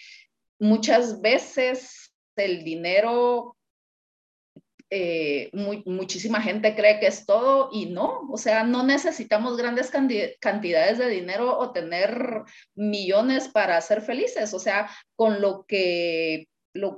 [0.59, 3.57] muchas veces el dinero
[4.93, 5.49] eh,
[5.85, 9.89] muchísima gente cree que es todo y no, o sea, no necesitamos grandes
[10.41, 12.43] cantidades de dinero o tener
[12.75, 16.49] millones para ser felices, o sea, con lo que,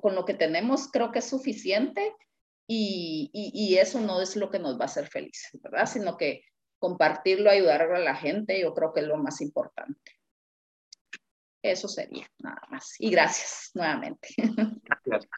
[0.01, 2.15] con lo que tenemos creo que es suficiente
[2.67, 5.85] y, y, eso no es lo que nos va a hacer felices, ¿verdad?
[5.85, 6.43] Sino que
[6.79, 10.11] compartirlo, ayudar a la gente, yo creo que es lo más importante.
[11.61, 12.95] Eso sería nada más.
[12.99, 14.27] Y gracias nuevamente.
[15.05, 15.29] Gracias.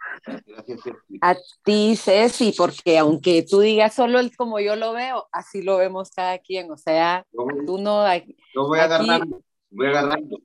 [1.22, 5.78] A ti, Ceci, porque aunque tú digas solo el como yo lo veo, así lo
[5.78, 6.72] vemos cada quien.
[6.72, 7.28] O sea,
[7.68, 8.12] tú no.
[8.56, 10.40] Yo voy agarrando, voy agarrando.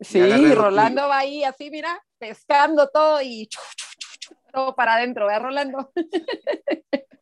[0.00, 0.20] Sí,
[0.52, 3.48] Rolando va ahí así, mira, pescando todo y
[4.50, 5.92] todo para adentro, ¿verdad, Rolando?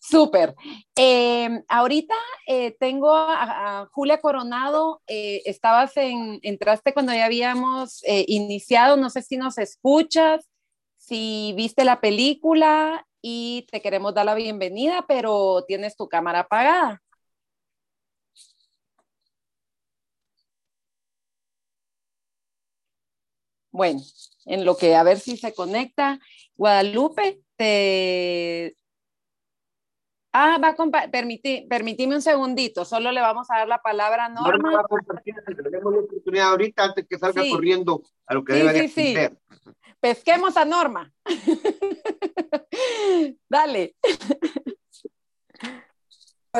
[0.00, 0.54] Súper.
[0.96, 2.14] Em, ahorita
[2.46, 5.02] eh, tengo a, Julia Coronado.
[5.06, 8.96] Eh, estabas en, entraste cuando ya habíamos eh, iniciado.
[8.96, 10.48] No sé si nos escuchas,
[10.96, 17.02] si viste la película y te queremos dar la bienvenida, pero tienes tu cámara apagada.
[23.78, 24.00] Bueno,
[24.44, 26.18] en lo que a ver si se conecta.
[26.56, 28.74] Guadalupe, te...
[30.32, 34.28] Ah, va a permitir, permitime un segundito, solo le vamos a dar la palabra a
[34.30, 34.50] Norma.
[34.50, 38.54] Norma va a compartir, tenemos la oportunidad ahorita antes que salga corriendo a lo que
[38.54, 39.14] sí, debe sí, sí.
[40.00, 41.12] Pesquemos a Norma.
[43.48, 43.94] Dale.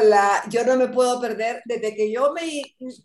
[0.00, 1.62] Hola, yo no me puedo perder.
[1.64, 2.62] Desde que yo me,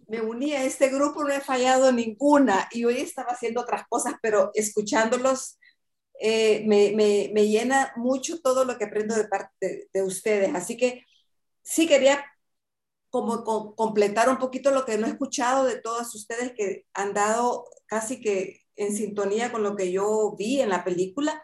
[0.08, 4.16] me uní a este grupo no he fallado ninguna y hoy estaba haciendo otras cosas,
[4.22, 5.58] pero escuchándolos
[6.20, 10.54] eh, me, me, me, llena mucho todo lo que aprendo de parte de, ustedes.
[10.56, 11.04] Así que
[11.64, 12.24] sí quería
[13.10, 13.44] como
[13.76, 18.22] completar un poquito lo que no he escuchado de todos ustedes que han dado casi
[18.22, 21.44] que en sintonía con lo que yo vi en la película.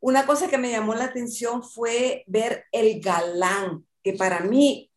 [0.00, 4.92] Una cosa que me llamó la atención fue ver el galán, que para mí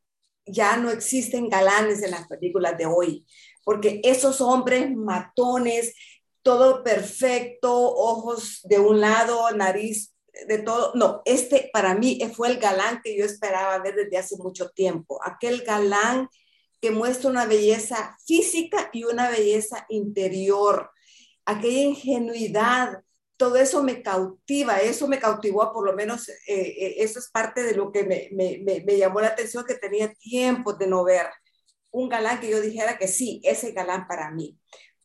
[0.45, 3.25] ya no existen galanes en las películas de hoy,
[3.63, 5.95] porque esos hombres matones
[6.43, 10.13] todo perfecto, ojos de un lado, nariz
[10.47, 10.91] de todo.
[10.93, 15.19] No, este para mí fue el galán que yo esperaba ver desde hace mucho tiempo.
[15.23, 16.29] Aquel galán
[16.79, 20.91] que muestra una belleza física y una belleza interior,
[21.45, 23.03] aquella ingenuidad,
[23.39, 27.63] todo eso me cautiva, eso me cautivó, por lo menos eh, eh, eso es parte
[27.63, 31.25] de lo que me, me, me, llamó la atención, que tenía tiempo de no ver
[31.89, 34.59] un galán que yo dijera que sí, ese galán para mí.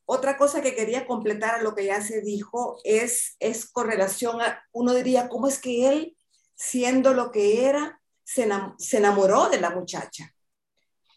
[0.04, 4.42] Otra cosa que quería completar a lo que ya se dijo es, es con relación
[4.42, 6.16] a, uno diría, ¿cómo es que él,
[6.56, 8.48] siendo lo que era, se,
[8.96, 10.34] enamoró de la muchacha?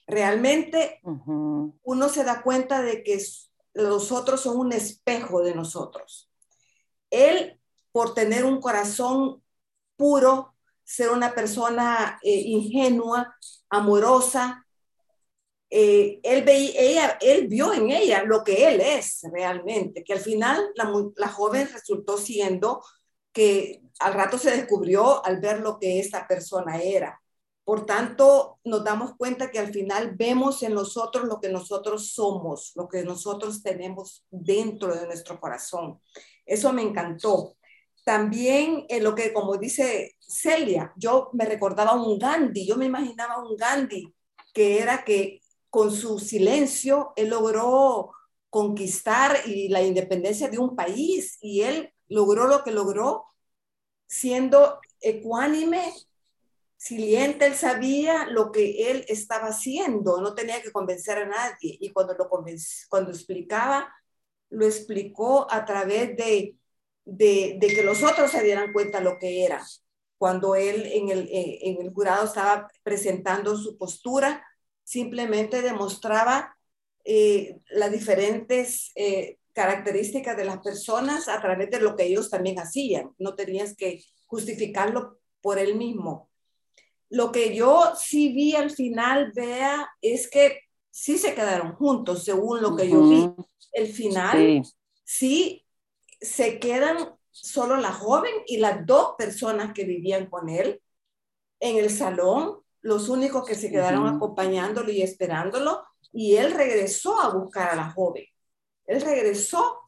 [0.05, 3.19] Realmente uno se da cuenta de que
[3.73, 6.26] los otros son un espejo de nosotros.
[7.09, 7.59] Él,
[7.91, 9.43] por tener un corazón
[9.95, 13.35] puro, ser una persona eh, ingenua,
[13.69, 14.65] amorosa,
[15.69, 20.71] eh, él, ella, él vio en ella lo que él es realmente, que al final
[20.75, 22.81] la, la, joven resultó siendo
[23.33, 27.21] que al rato se descubrió al ver lo que esta persona era.
[27.65, 32.71] Por tanto, nos damos cuenta que al final vemos en nosotros lo que nosotros somos,
[32.75, 35.99] lo que nosotros tenemos dentro de nuestro corazón.
[36.47, 37.57] Eso me encantó.
[38.03, 43.43] También en lo que, como dice Celia, yo me recordaba un Gandhi, yo me imaginaba
[43.43, 44.13] un Gandhi
[44.53, 48.11] que era que con su silencio él logró
[48.49, 53.25] conquistar la independencia de un país y él logró lo que logró
[54.07, 55.93] siendo ecuánime,
[56.77, 61.91] siliente, él sabía lo que él estaba haciendo, no tenía que convencer a nadie y
[61.91, 63.93] cuando lo cuando explicaba,
[64.49, 66.57] lo explicó a través de
[67.07, 69.65] de, que los otros se dieran cuenta lo que era.
[70.17, 74.45] Cuando él en el, eh, en el jurado estaba presentando su postura,
[74.83, 76.55] simplemente demostraba
[77.05, 82.59] eh, las diferentes eh, características de las personas a través de lo que ellos también
[82.59, 83.11] hacían.
[83.17, 86.29] No tenías que justificarlo por él mismo.
[87.09, 90.59] Lo que yo sí vi al final, vea, es que
[90.97, 93.29] sí se quedaron juntos, según lo que yo vi.
[93.71, 94.63] El final
[95.03, 95.63] sí
[96.19, 100.81] se quedan solo la joven y las dos personas que vivían con él
[101.59, 107.29] en el salón, los únicos que se quedaron acompañándolo y esperándolo, y él regresó a
[107.29, 108.25] buscar a la joven.
[108.85, 109.81] Él regresó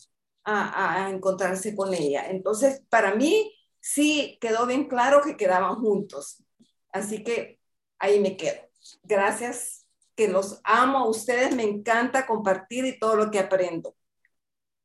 [0.43, 2.29] a, a encontrarse con ella.
[2.29, 6.43] Entonces, para mí sí quedó bien claro que quedaban juntos.
[6.91, 7.59] Así que
[7.97, 8.61] ahí me quedo.
[9.01, 9.78] Gracias,
[10.19, 13.95] que los amo a ustedes, me encanta compartir y todo lo que aprendo.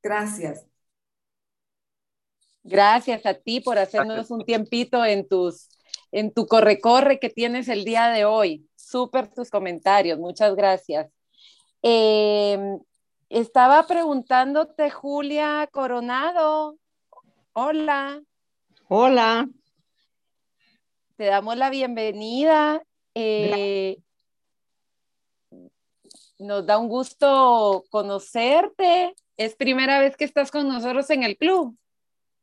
[0.00, 0.64] Gracias.
[2.62, 5.68] Gracias a ti por hacernos un tiempito en tus
[6.12, 8.68] en tu corre-corre que tienes el día de hoy.
[8.76, 11.10] Súper tus comentarios, muchas gracias.
[11.82, 12.78] Em,
[13.28, 16.78] estaba preguntándote, Julia Coronado.
[17.54, 18.22] Hola.
[18.86, 19.48] Hola.
[21.16, 22.84] Te damos la bienvenida.
[23.16, 23.98] Eh,
[26.38, 29.14] nos da un gusto conocerte.
[29.36, 31.76] Es primera vez que estás con nosotros en el club.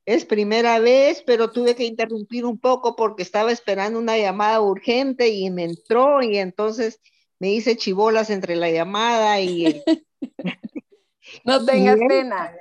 [0.06, 5.30] Es primera vez, pero tuve que interrumpir un poco porque estaba esperando una llamada urgente
[5.30, 7.00] y me entró y entonces
[7.40, 9.82] me hice chibolas entre la llamada y...
[11.44, 12.52] no tengas pena.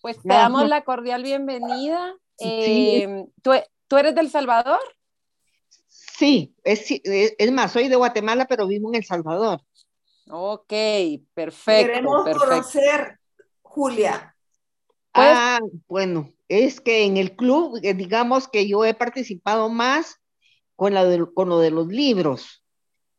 [0.00, 2.14] Pues te damos la cordial bienvenida.
[2.38, 4.78] Em, ¿tú, eres del Salvador?
[5.86, 9.60] Sí, es, es, más, soy de Guatemala, pero vivo en El Salvador.
[10.30, 10.72] Ok,
[11.34, 11.86] perfecto.
[11.86, 13.18] Queremos conocer,
[13.62, 14.34] Julia.
[15.14, 20.20] ah, bueno, es que en el club, eh, digamos que yo he participado más
[20.76, 21.04] con, la
[21.34, 22.62] con lo de los libros.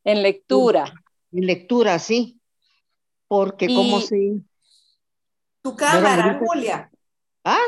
[0.04, 0.94] En lectura.
[1.32, 2.40] En lectura, sí.
[3.28, 4.44] Porque como si...
[5.62, 6.90] Tu cámara, Julia.
[7.44, 7.66] ¿Ah?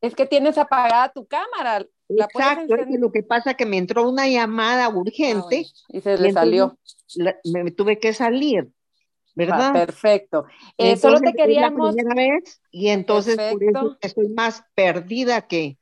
[0.00, 1.86] Es que tienes apagada tu cámara.
[2.08, 5.66] Exacto, es que lo que pasa es que me entró una llamada urgente.
[5.66, 6.78] Ah, y se le salió.
[7.44, 8.68] me tuve que salir.
[9.38, 9.72] ¿verdad?
[9.72, 10.46] perfecto.
[10.76, 11.94] Eh, solo te queríamos...
[11.94, 15.78] vez y entonces por eso estoy más perdida que,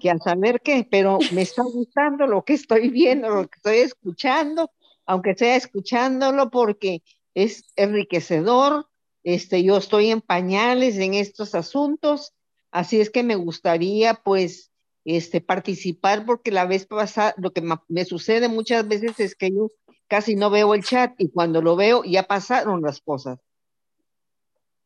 [0.00, 3.78] que a saber qué, pero me está gustando lo que estoy viendo, lo que estoy
[3.78, 4.70] escuchando,
[5.04, 7.02] aunque sea escuchándolo porque
[7.34, 8.86] es enriquecedor.
[9.24, 12.34] Este, yo estoy en pañales en estos asuntos,
[12.70, 14.71] así es que me gustaría pues
[15.04, 19.68] este, participar porque la vez pasada, lo que me sucede muchas veces es que yo
[20.08, 23.38] casi no veo el chat y cuando lo veo ya pasaron las cosas.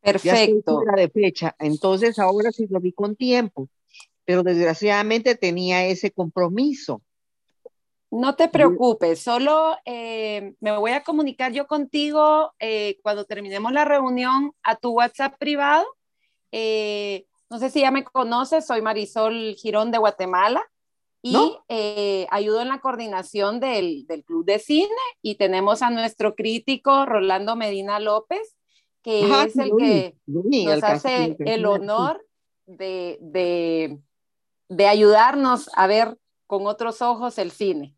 [0.01, 0.83] Perfecto.
[0.87, 3.69] Ya de fecha, entonces ahora sí lo vi con tiempo,
[4.25, 7.03] pero desgraciadamente tenía ese compromiso.
[8.09, 13.85] No te preocupes, solo eh, me voy a comunicar yo contigo eh, cuando terminemos la
[13.85, 15.85] reunión a tu WhatsApp privado.
[16.53, 20.63] Eh, no sé si ya me conoces, soy Marisol Girón de Guatemala
[21.23, 24.89] y eh, ayudo en la coordinación del, del, Club de Cine
[25.23, 28.57] y tenemos a nuestro crítico Rolando Medina López,
[29.03, 32.25] que es el que nos hace el honor
[32.67, 33.99] de, de,
[34.69, 36.17] de, ayudarnos a ver
[36.47, 37.97] con otros ojos el cine.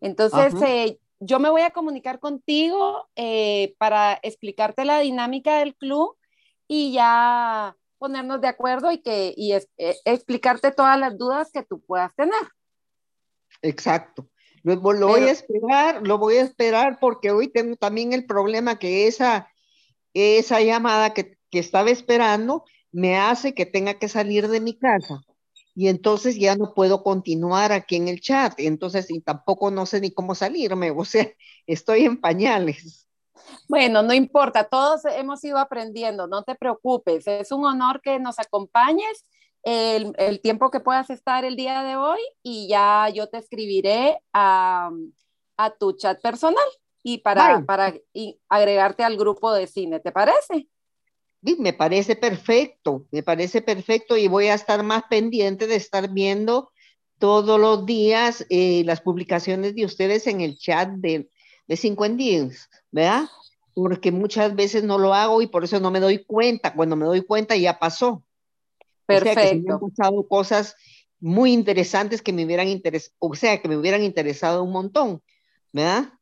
[0.00, 6.16] Entonces, eh, yo me voy a comunicar contigo eh, para explicarte la dinámica del club
[6.66, 11.62] y ya ponernos de acuerdo y que y es, eh, explicarte todas las dudas que
[11.62, 12.34] tú puedas tener.
[13.62, 14.28] Exacto.
[14.62, 18.78] Lo, lo voy a esperar, lo voy a esperar porque hoy tengo también el problema
[18.78, 19.48] que esa,
[20.12, 25.22] esa llamada que, que estaba esperando me hace que tenga que salir de mi casa
[25.74, 30.00] y entonces ya no puedo continuar aquí en el chat, entonces y tampoco no sé
[30.02, 31.26] ni cómo salirme, o sea,
[31.66, 33.03] estoy en pañales.
[33.68, 38.38] Bueno, no importa, todos hemos ido aprendiendo, no te preocupes, es un honor que nos
[38.38, 39.24] acompañes
[39.62, 44.20] el, el tiempo que puedas estar el día de hoy y ya yo te escribiré
[44.32, 44.90] a,
[45.56, 46.64] a tu chat personal
[47.02, 50.68] y para, para y agregarte al grupo de cine, ¿te parece?
[51.58, 56.70] me parece perfecto, me parece perfecto y voy a estar más pendiente de estar viendo
[57.18, 60.88] todos los días eh, las publicaciones de ustedes en el chat
[61.66, 63.24] de, de 50 días, ¿verdad?
[63.74, 66.74] Porque muchas veces no lo hago y por eso no me doy cuenta.
[66.74, 68.22] Cuando me doy cuenta ya pasó.
[69.06, 69.40] Perfecto.
[69.40, 70.76] O sea, que me han pasado cosas
[71.20, 75.22] muy interesantes que me hubieran interesado, o sea, que me hubieran interesado un montón,
[75.72, 76.12] ¿verdad?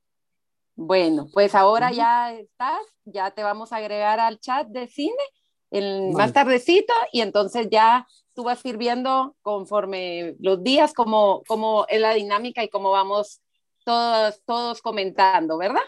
[0.76, 5.22] Bueno, pues ahora ya estás, ya te vamos a agregar al chat de cine
[5.70, 11.42] el, más tardecito y entonces ya tú vas a ir viendo conforme los días cómo,
[11.48, 13.40] cómo es la dinámica y cómo vamos
[13.84, 15.82] todos, todos comentando, ¿verdad?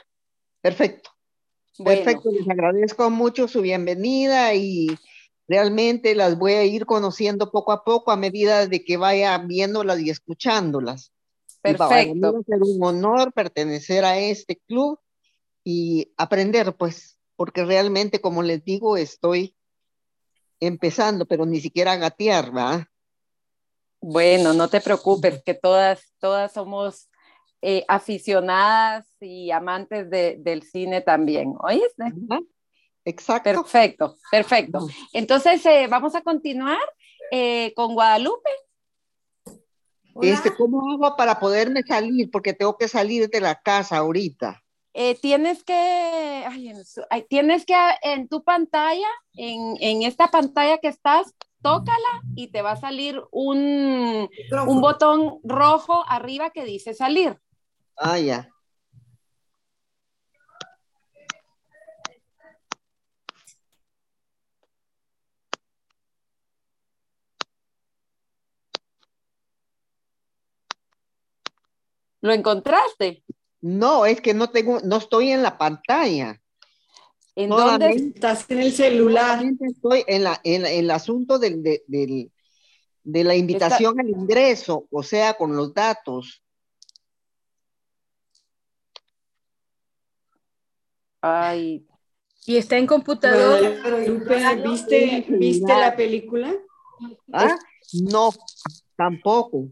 [0.60, 1.10] Perfecto.
[1.82, 4.96] Perfecto, les agradezco mucho su bienvenida y
[5.48, 9.98] realmente las voy a ir conociendo poco a poco a medida de que vaya viéndolas
[10.00, 11.12] y escuchándolas.
[11.60, 12.44] Perfecto.
[12.46, 15.00] Es un honor pertenecer a este club
[15.64, 19.56] y aprender, pues, porque realmente, como les digo, estoy
[20.60, 22.88] empezando, pero ni siquiera a gatear, ¿va?
[24.00, 27.08] Bueno, no te preocupes, que todas, todas somos
[27.66, 32.12] eh, aficionadas y amantes de, del cine también, ¿oíste?
[33.06, 33.62] Exacto.
[33.62, 34.86] Perfecto, perfecto.
[35.14, 36.78] Entonces, eh, vamos a continuar
[37.30, 38.50] eh, con Guadalupe.
[40.20, 42.30] Este, ¿Cómo hago para poderme salir?
[42.30, 44.62] Porque tengo que salir de la casa ahorita.
[44.92, 51.34] Eh, tienes que, ay, tienes que en tu pantalla, en, en, esta pantalla que estás,
[51.62, 54.28] tócala y te va a salir un,
[54.66, 57.40] un botón rojo arriba que dice salir.
[57.96, 58.48] Ah, ya.
[72.20, 73.22] ¿Lo encontraste?
[73.60, 76.40] No, es que no tengo, no estoy en la pantalla.
[77.36, 79.44] ¿En dónde estás en el celular?
[79.60, 82.30] Estoy en, la, en, el asunto del, del,
[83.02, 86.43] de la invitación al ingreso, o sea, con los datos.
[91.26, 91.86] Ay.
[92.44, 93.58] ¿Y está en computador?
[94.62, 96.52] ¿Viste, ¿Viste la película?
[97.32, 97.56] ¿Ah?
[97.94, 98.30] No,
[98.94, 99.70] tampoco.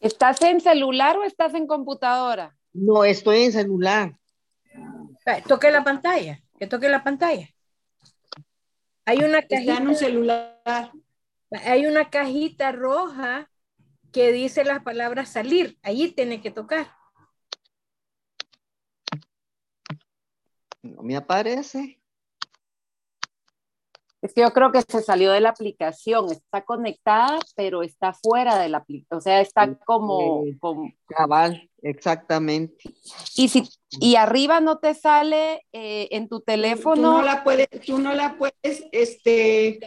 [0.00, 2.56] ¿Estás en celular o estás en computadora?
[2.72, 4.18] No, estoy en celular.
[5.46, 7.48] Toque la pantalla, que toque la pantalla.
[9.04, 9.76] Hay una cajita.
[9.76, 10.90] en un celular.
[11.66, 13.48] Hay una cajita roja
[14.10, 15.78] que dice las palabras salir.
[15.82, 16.99] Allí tiene que tocar.
[20.82, 22.00] No me aparece.
[24.22, 28.58] Es que yo creo que se salió de la aplicación, está conectada, pero está fuera
[28.58, 30.92] de la aplicación, o sea, está como, como...
[31.06, 32.84] Cabal, exactamente.
[33.34, 33.66] Y si
[33.98, 36.96] y arriba no te sale eh, en tu teléfono.
[36.96, 39.80] Tú no la puedes, tú no la puedes este,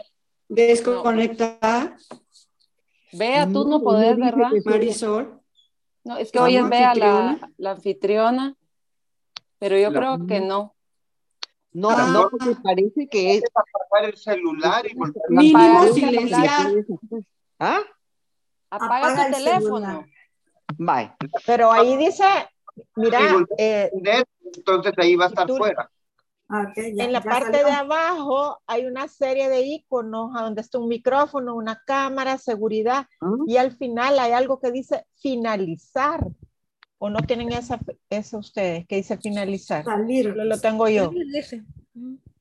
[0.49, 1.95] desconectar.
[3.11, 4.49] Vea, tú no, puedes, ¿verdad?
[4.65, 5.39] Marisol.
[6.03, 8.55] No, es que hoy es Vea la, la, anfitriona,
[9.59, 10.75] pero yo creo que no.
[11.74, 12.07] No, ah.
[12.11, 14.95] no, porque parece que es apagar el celular y
[15.30, 16.71] mínimo silenciar.
[17.59, 17.82] ¿Ah?
[18.69, 20.05] Apaga, tu teléfono.
[20.78, 21.11] Bye.
[21.45, 22.24] Pero ahí dice,
[22.95, 23.19] mira,
[23.57, 23.91] eh,
[24.55, 25.89] entonces ahí va a estar fuera.
[26.49, 27.65] Okay, ya, en la parte salió.
[27.65, 33.32] de abajo hay una serie de iconos donde está un micrófono, una cámara, seguridad, ¿Ah?
[33.47, 36.28] y al final hay algo que dice finalizar.
[37.06, 37.78] ¿O no tienen esa,
[38.10, 39.84] eso ustedes que dice finalizar?
[39.84, 40.28] Salir.
[40.28, 41.12] Lo, lo tengo yo.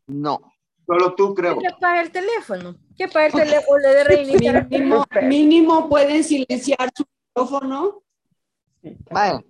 [0.06, 0.40] No.
[0.86, 1.58] Solo tú creo.
[1.58, 2.76] ¿Qué para el teléfono?
[2.96, 4.68] ¿Qué para el teléfono le de reiniciar?
[4.68, 7.04] Mínimo, mínimo pueden silenciar su
[7.34, 8.04] micrófono.
[9.10, 9.44] Vale.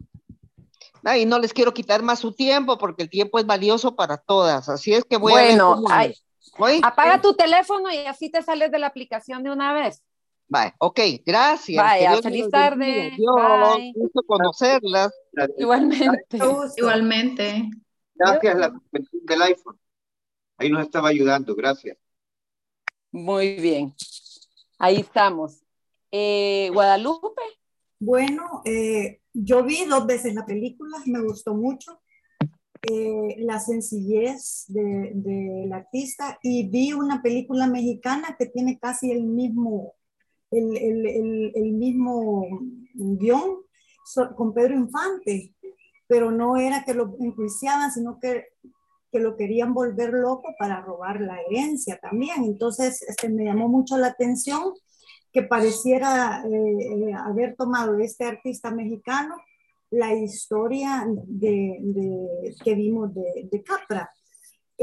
[1.20, 4.70] Y no les quiero quitar más su tiempo porque el tiempo es valioso para todas.
[4.70, 6.08] Así es que voy bueno, a.
[6.56, 10.02] Bueno, apaga tu teléfono y así te sales de la aplicación de una vez.
[10.52, 10.74] Bye.
[10.80, 11.82] Ok, gracias.
[11.82, 13.12] Vaya, feliz tarde.
[13.16, 13.92] Bye.
[13.96, 15.10] gusto conocerlas.
[15.56, 16.38] Igualmente.
[16.76, 17.70] Igualmente.
[18.14, 19.80] Gracias la del iPhone.
[20.58, 21.96] Ahí nos estaba ayudando, gracias.
[23.10, 23.94] Muy bien.
[24.78, 25.62] Ahí estamos.
[26.10, 27.42] Eh, Guadalupe.
[27.98, 31.98] Bueno, eh, yo vi dos veces la película, me gustó mucho.
[32.82, 39.22] Eh, la sencillez de, del artista y vi una película mexicana que tiene casi el
[39.22, 39.94] mismo,
[40.52, 42.46] el, el, el, mismo
[42.94, 43.58] guion
[44.36, 45.54] con Pedro Infante,
[46.06, 48.48] pero no era que lo enjuiciaban, sino que,
[49.10, 52.44] que lo querían volver loco para robar la herencia también.
[52.44, 54.74] Entonces, este, me llamó mucho la atención
[55.32, 59.36] que pareciera eh, eh, haber tomado este artista mexicano
[59.90, 64.10] la historia de, que vimos de, Capra.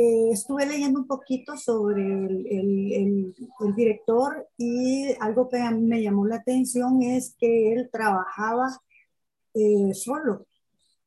[0.01, 3.35] Eh, estuve leyendo un poquito sobre el,
[3.75, 8.79] director y algo que me llamó la atención es que él trabajaba
[9.53, 10.47] eh, solo.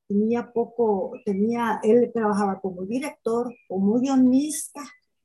[0.07, 4.83] Tenía poco, tenía, él trabajaba como director, como guionista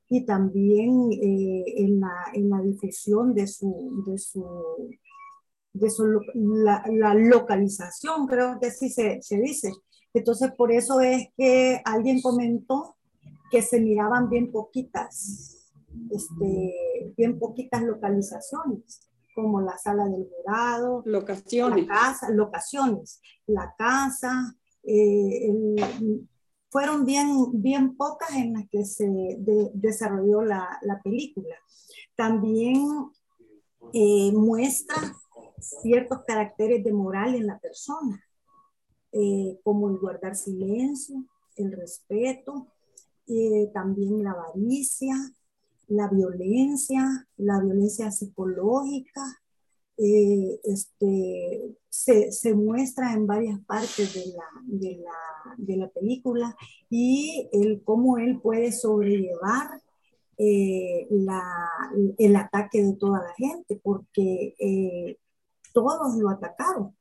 [0.08, 4.80] y también eh, en, la, en, la, difusión de su, de su
[5.74, 5.90] de
[6.36, 9.74] la, la, localización, creo que así se, se, dice.
[10.14, 12.97] Entonces, por eso es que alguien comentó
[13.50, 15.72] que se miraban bien poquitas,
[16.12, 19.02] este, bien poquitas localizaciones,
[19.36, 25.52] como la sala del jurado, locaciones, la casa, locaciones, la casa, eh,
[26.70, 27.30] fueron bien,
[27.62, 29.38] bien pocas en las que se
[29.74, 31.56] desarrolló la, la, película.
[32.16, 32.86] También
[33.94, 34.98] eh, muestra
[35.60, 38.24] ciertos caracteres de moral en la persona,
[39.12, 41.24] eh, como el guardar silencio,
[41.56, 42.68] el respeto,
[43.28, 45.16] eh, también la avaricia,
[45.88, 49.22] la violencia, la violencia psicológica,
[49.98, 56.56] eh, este, se, se, muestra en varias partes de la, de la, de la película
[56.90, 59.82] y el cómo él puede sobrellevar
[60.38, 61.42] la,
[62.20, 65.18] el ataque de toda la gente, porque
[65.74, 66.97] todos lo atacaron.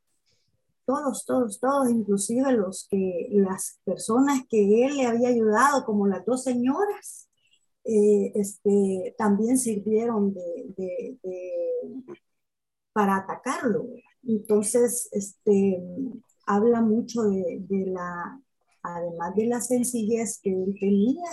[0.87, 6.25] Todos, todos, todos, inclusive los que, las personas que él le había ayudado, como las
[6.25, 7.29] dos señoras,
[7.85, 11.19] eh, este, también sirvieron de,
[12.93, 13.87] para atacarlo.
[14.27, 15.83] Entonces, este,
[16.47, 18.41] habla mucho de, de, la,
[18.83, 21.25] además de la sencillez que él tenía,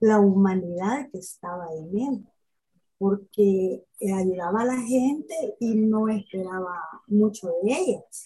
[0.00, 2.26] la humanidad que estaba en él
[2.98, 3.84] porque
[4.16, 8.24] ayudaba a la gente y no esperaba mucho de ellas.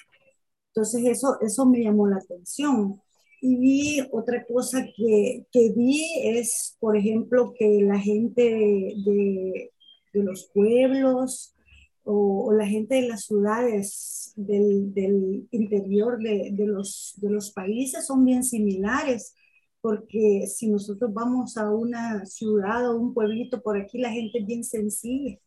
[0.79, 3.01] Entonces eso, eso me llamó la atención.
[3.41, 9.73] Y vi otra cosa que, que vi es, por ejemplo, que la gente de,
[10.13, 11.57] de, los pueblos
[12.05, 17.51] o, o, la gente de las ciudades del, del interior de, de, los, de los
[17.51, 19.35] países son bien similares
[19.81, 24.47] porque si nosotros vamos a una ciudad o un pueblito por aquí, la gente es
[24.47, 25.39] bien sencilla,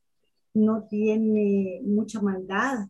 [0.53, 2.89] no tiene mucha maldad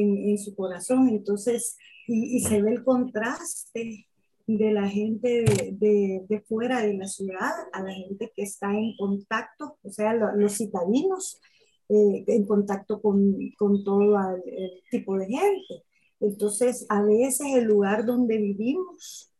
[0.00, 1.76] en, su corazón, entonces,
[2.06, 4.06] y, se ve el contraste
[4.46, 8.96] de la gente de, de, fuera de la ciudad a la gente que está en
[8.96, 11.40] contacto, o sea, los citadinos,
[11.88, 15.84] eh, en contacto con, con todo el tipo de gente.
[16.20, 19.32] Entonces, a veces el lugar donde vivimos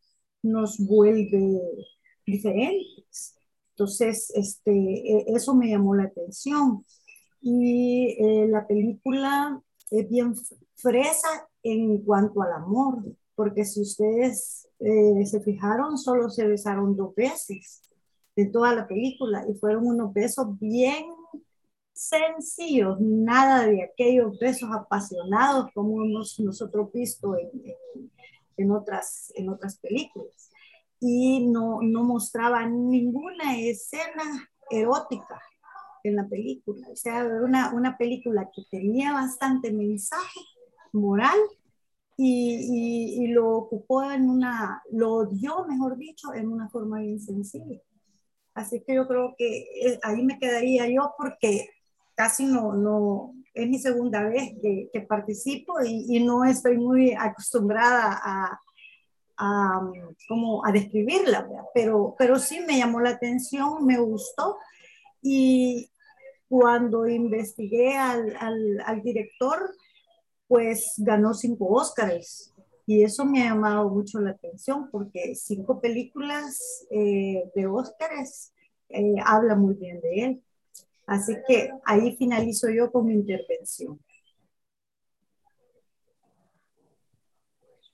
[0.43, 1.59] nos vuelve
[2.25, 3.35] diferentes.
[3.71, 6.85] Entonces, este, e, eso me llamó la atención.
[7.41, 10.33] Y eh, la película es bien
[10.75, 13.03] fresa en cuanto al amor,
[13.35, 17.81] porque si ustedes eh, se fijaron, solo se besaron dos veces
[18.35, 21.05] de toda la película y fueron unos besos bien
[21.93, 27.49] sencillos, nada de aquellos besos apasionados como hemos nosotros visto en,
[28.57, 30.51] en otras, en otras películas.
[30.99, 35.41] Y no, no mostraba ninguna escena erótica
[36.03, 36.87] en la película.
[36.91, 40.39] O sea, una, una película que tenía bastante mensaje
[40.93, 41.37] moral
[42.17, 47.79] y, y, lo ocupó en una, lo dio, mejor dicho, en una forma bien sencilla.
[48.55, 51.69] Así que yo creo que eh, ahí me quedaría yo porque
[52.15, 57.13] casi no, no, es mi segunda vez que, que participo y, y, no estoy muy
[57.13, 58.59] acostumbrada a,
[59.37, 59.91] a,
[60.27, 64.57] como a describirla, pero, pero sí me llamó la atención, me gustó
[65.21, 65.89] y
[66.47, 68.35] cuando investigué al,
[68.85, 69.73] al, director,
[70.47, 72.53] pues ganó cinco Óscares
[72.85, 78.53] y eso me ha llamado mucho la atención porque cinco películas eh, de Óscares
[78.89, 80.43] eh, habla muy bien de él.
[81.05, 83.99] Así que ahí finalizo yo con mi intervención.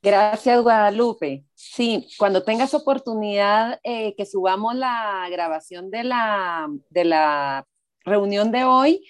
[0.04, 1.46] Gracias, Guadalupe.
[1.56, 7.66] Sí, cuando tengas oportunidad eh, que subamos la grabación de la, de la
[8.04, 9.02] reunión de hoy.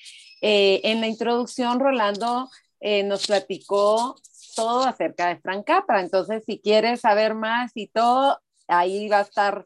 [0.41, 2.47] Eh, en la introducción, Rolando
[2.79, 4.15] eh, nos platicó
[4.55, 5.99] todo acerca de Frank Capra.
[5.99, 9.65] Entonces, si quieres saber más y todo, ahí va a estar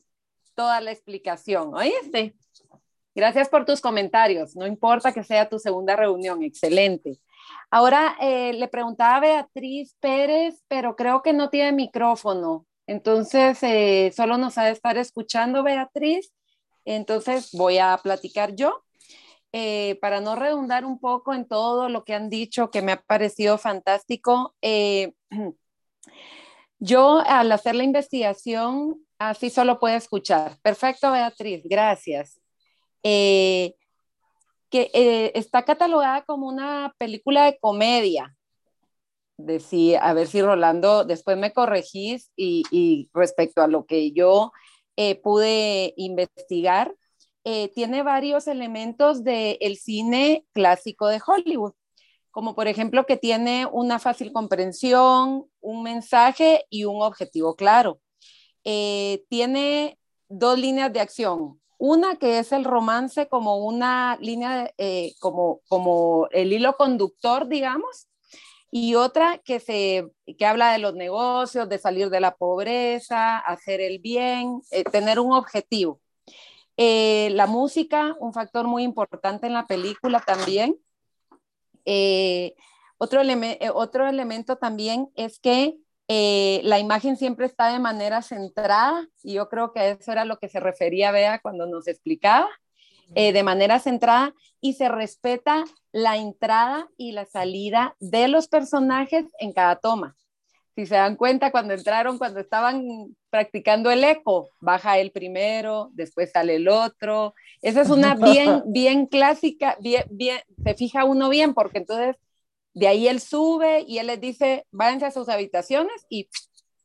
[0.56, 1.76] toda la explicación.
[1.76, 2.36] ¿Oíste?
[3.14, 4.56] Gracias por tus comentarios.
[4.56, 7.20] No importa que sea tu segunda reunión, excelente.
[7.70, 12.66] Ahora eh, le preguntaba a Beatriz Pérez, pero creo que no tiene micrófono.
[12.88, 16.34] Entonces, eh, solo nos ha de estar escuchando Beatriz.
[16.86, 18.84] Entonces, voy a platicar yo.
[19.54, 23.02] Eh, para no redundar un poco en todo lo que han dicho, que me ha
[23.02, 24.56] parecido fantástico,
[26.80, 30.58] yo al hacer la investigación, así solo puedo escuchar.
[30.62, 32.40] Perfecto, Beatriz, gracias.
[34.70, 38.38] Que está catalogada como una película de comedia,
[39.38, 44.52] decía, a ver si Rolando, después me corregís y, respecto a lo que yo
[44.98, 46.94] eh, pude investigar,
[47.44, 51.74] eh, tiene varios elementos del cine clásico de Hollywood,
[52.32, 58.02] como por ejemplo que tiene una fácil comprensión, un mensaje y un objetivo claro.
[58.64, 61.62] Eh, tiene dos líneas de acción.
[61.78, 64.74] Una que es el romance como una línea,
[65.20, 68.08] como, como el hilo conductor, digamos,
[68.72, 73.82] y otra que, se, que habla de los negocios, de salir de la pobreza, hacer
[73.82, 76.02] el bien, eh, tener un objetivo.
[76.76, 80.78] Eh, la música, un factor muy importante en la película también.
[81.86, 82.56] Eh,
[82.98, 83.22] otro,
[83.74, 85.78] otro elemento también es que
[86.08, 90.50] la imagen siempre está de manera centrada, y yo creo que eso era lo que
[90.50, 92.50] se refería Bea cuando nos explicaba.
[93.16, 95.64] Eh, de manera centrada y se respeta
[95.94, 100.18] la entrada y la salida de los personajes en cada toma.
[100.76, 106.32] Si se dan cuenta, cuando entraron, cuando estaban practicando el eco, baja el primero, después
[106.32, 107.34] sale el otro.
[107.62, 112.18] Esa es una bien, bien clásica, bien, bien, se fija uno bien, porque entonces
[112.78, 116.30] de ahí él sube y él les dice, váyanse a sus habitaciones y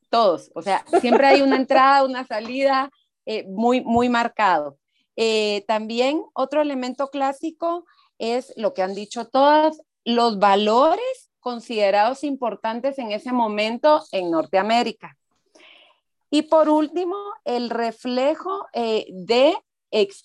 [0.08, 2.90] todos, o sea, siempre hay una entrada, una salida
[3.26, 4.78] eh, muy, muy marcado.
[5.16, 7.84] Eh, también otro elemento clásico
[8.18, 15.18] es lo que han dicho todas, los valores considerados importantes en ese momento en Norteamérica.
[16.30, 19.54] Y por último, el reflejo eh, de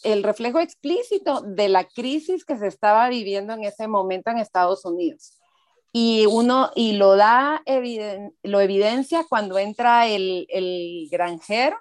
[0.04, 4.86] el reflejo explícito de la crisis que se estaba viviendo en ese momento en Estados
[4.86, 5.38] Unidos.
[5.94, 7.64] Y uno, y lo da,
[8.44, 11.78] lo evidencia cuando entra el, el granjero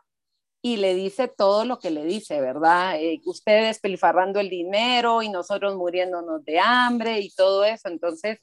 [0.67, 3.01] y le dice todo lo que le dice, ¿verdad?
[3.01, 7.89] Eh, ustedes despilfarrando el dinero y nosotros muriéndonos de hambre y todo eso.
[7.89, 8.41] Entonces,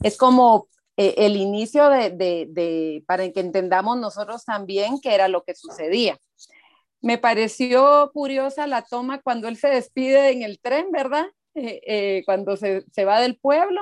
[0.00, 5.42] es como eh, el inicio de, de, para que entendamos nosotros también qué era lo
[5.42, 6.16] que sucedía.
[7.00, 11.26] Me pareció curiosa la toma cuando él se despide en el tren, ¿verdad?
[11.56, 13.80] Eh, cuando se, se, va del pueblo,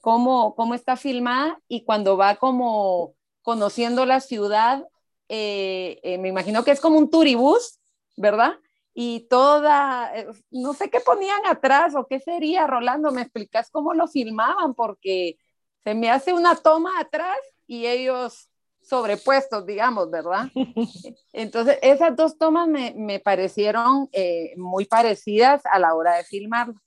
[0.00, 4.84] cómo, cómo está filmada y cuando va como conociendo la ciudad
[5.28, 7.78] eh, eh, me imagino que es como un turibús,
[8.16, 8.54] ¿verdad?
[8.94, 13.92] Y toda, eh, no sé qué ponían atrás o qué sería, Rolando, ¿me explicas cómo
[13.94, 14.74] lo filmaban?
[14.74, 15.36] Porque
[15.84, 18.48] se me hace una toma atrás y ellos
[18.80, 20.46] sobrepuestos, digamos, ¿verdad?
[21.32, 24.08] Entonces, esas dos tomas me, me parecieron
[24.56, 26.80] muy parecidas a la hora de filmarlo.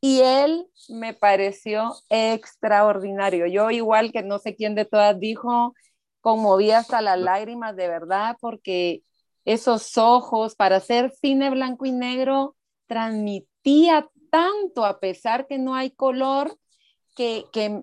[0.00, 3.46] Y él me pareció extraordinario.
[3.46, 5.74] Yo igual que no sé quién de todas dijo,
[6.20, 9.02] conmoví hasta las lágrimas de verdad porque
[9.44, 12.54] esos ojos para hacer cine blanco y negro
[12.86, 16.56] transmitía tanto a pesar que no hay color
[17.16, 17.82] que, que,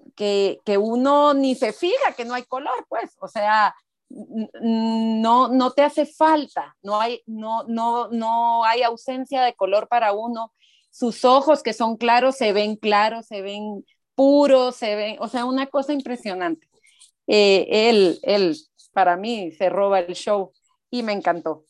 [0.63, 3.75] que, uno ni se fija que no hay color, pues, o sea,
[4.09, 10.13] no, no te hace falta, no hay, no, no, no hay ausencia de color para
[10.13, 10.53] uno.
[10.95, 13.85] Sus ojos que son claros se ven claros, se ven
[14.15, 16.69] puros, se ven, o sea, una cosa impresionante.
[17.27, 17.89] Eh,
[18.23, 18.57] él,
[18.93, 20.53] para mí, se roba el show
[20.89, 21.65] y me encantó.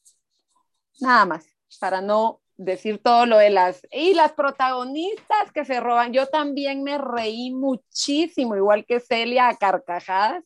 [1.00, 1.48] Nada más,
[1.80, 3.88] para no decir todo lo de las...
[3.92, 9.58] Y las protagonistas que se roban, yo también me reí muchísimo, igual que Celia, a
[9.58, 10.44] carcajadas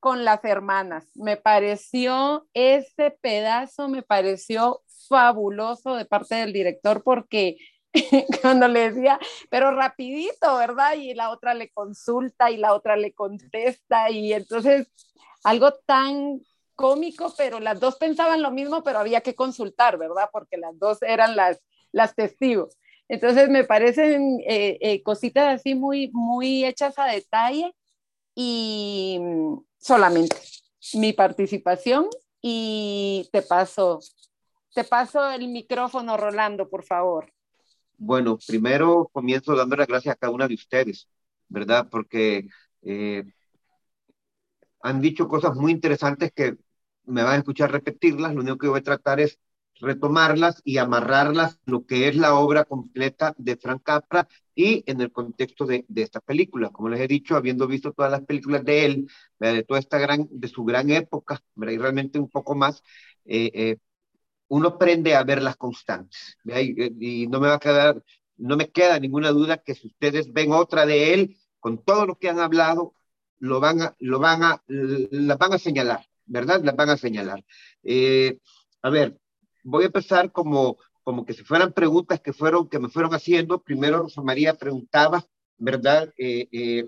[0.00, 1.06] con las hermanas.
[1.14, 7.56] Me pareció ese pedazo, me pareció fabuloso de parte del director porque
[8.42, 9.18] cuando le decía,
[9.50, 10.94] pero rapidito, ¿verdad?
[10.94, 14.88] Y la otra le consulta y la otra le contesta y entonces
[15.44, 16.40] algo tan
[16.74, 20.28] cómico, pero las dos pensaban lo mismo, pero había que consultar, ¿verdad?
[20.32, 21.60] Porque las dos eran las,
[21.92, 22.76] las testigos.
[23.08, 27.74] Entonces me parecen eh, eh, cositas así muy, muy hechas a detalle
[28.34, 29.18] y
[29.78, 30.36] solamente
[30.94, 32.06] mi participación
[32.40, 33.98] y te paso,
[34.74, 37.32] te paso el micrófono, Rolando, por favor.
[37.98, 41.08] Bueno, primero comienzo dando las gracias a cada una de ustedes,
[41.48, 41.88] ¿verdad?
[41.90, 42.46] Porque
[42.82, 43.24] eh,
[44.82, 46.56] han dicho cosas muy interesantes que
[47.04, 48.34] me van a escuchar repetirlas.
[48.34, 49.38] Lo único que voy a tratar es
[49.80, 55.12] retomarlas y amarrarlas lo que es la obra completa de Frank Capra y en el
[55.12, 56.70] contexto de, de esta película.
[56.70, 59.08] Como les he dicho, habiendo visto todas las películas de él,
[59.38, 62.82] de toda esta gran, de su gran época, y realmente un poco más,
[63.24, 63.76] eh, eh,
[64.48, 66.36] uno aprende a ver las constantes.
[66.44, 68.02] Y, y, no me va a quedar,
[68.36, 72.18] no me queda ninguna duda que si ustedes ven otra de él, con todo lo
[72.18, 72.94] que han hablado,
[73.38, 76.62] lo van a, lo van a, las van a señalar, ¿verdad?
[76.62, 77.44] Las van a señalar.
[77.82, 78.38] Eh,
[78.82, 79.18] a ver,
[79.62, 83.62] voy a empezar como, como que si fueran preguntas que, fueron, que me fueron haciendo.
[83.62, 85.24] Primero Rosa María preguntaba,
[85.56, 86.12] ¿verdad?
[86.16, 86.86] Eh, eh,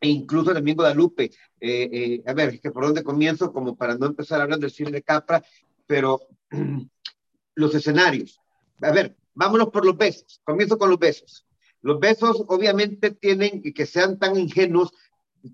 [0.00, 1.30] e incluso también Guadalupe.
[1.60, 5.02] Eh, a ver, que por dónde comienzo, como para no empezar hablando del cine de
[5.02, 5.42] Capra,
[5.86, 6.20] pero
[7.54, 8.40] los escenarios.
[8.82, 10.40] A ver, vámonos por los besos.
[10.44, 11.46] Comienzo con los besos.
[11.82, 14.92] Los besos obviamente tienen, y que sean tan ingenuos,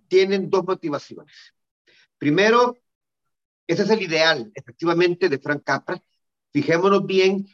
[0.08, 1.54] tienen dos motivaciones.
[2.18, 2.78] Primero,
[3.66, 6.02] ese es el ideal, efectivamente, de Frank Capra,
[6.52, 7.46] fijémonos bien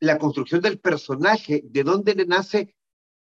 [0.00, 2.74] la construcción del personaje, de dónde le nace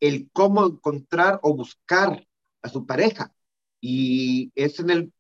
[0.01, 2.27] el cómo encontrar o buscar
[2.63, 3.35] a su pareja.
[3.81, 5.13] Y es en el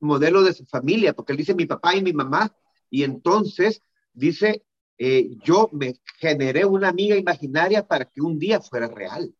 [0.00, 2.54] modelo de su familia, porque él dice mi papá y mi mamá,
[2.90, 3.82] y entonces
[4.12, 4.64] dice,
[4.98, 9.34] eh, yo me generé una amiga imaginaria para que un día fuera real,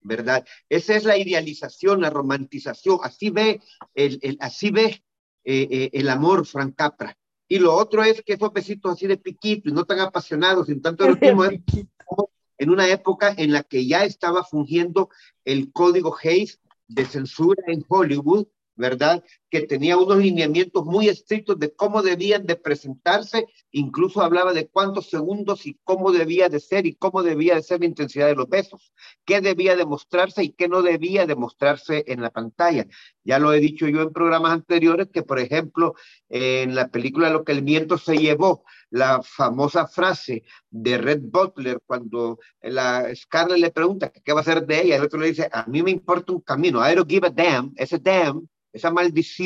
[0.00, 0.46] ¿verdad?
[0.68, 3.60] Esa es la idealización, la romantización, así ve
[3.94, 5.02] el, el así ve
[5.44, 7.16] eh, eh, el amor Frank Capra.
[7.48, 10.80] Y lo otro es que esos besitos así de piquito y no tan apasionados, sin
[10.80, 11.04] tanto
[12.58, 15.10] en una época en la que ya estaba fungiendo
[15.44, 18.46] el código Hayes de censura en Hollywood,
[18.76, 19.24] ¿verdad?
[19.52, 25.10] Que tenía unos lineamientos muy estrictos de cómo debían de presentarse, incluso hablaba de cuántos
[25.10, 28.48] segundos y cómo debía de ser y cómo debía de ser la intensidad de los
[28.48, 28.94] besos,
[29.26, 32.86] qué debía demostrarse y qué no debía demostrarse en la pantalla.
[33.24, 35.96] Ya lo he dicho yo en programas anteriores que, por ejemplo,
[36.30, 41.78] en la película Lo que el viento se llevó, la famosa frase de Red Butler
[41.84, 45.50] cuando la Scarlett le pregunta qué va a hacer de ella, el otro le dice,
[45.52, 49.41] a mí me importa un camino, I don't give a damn, ese damn esa maldición,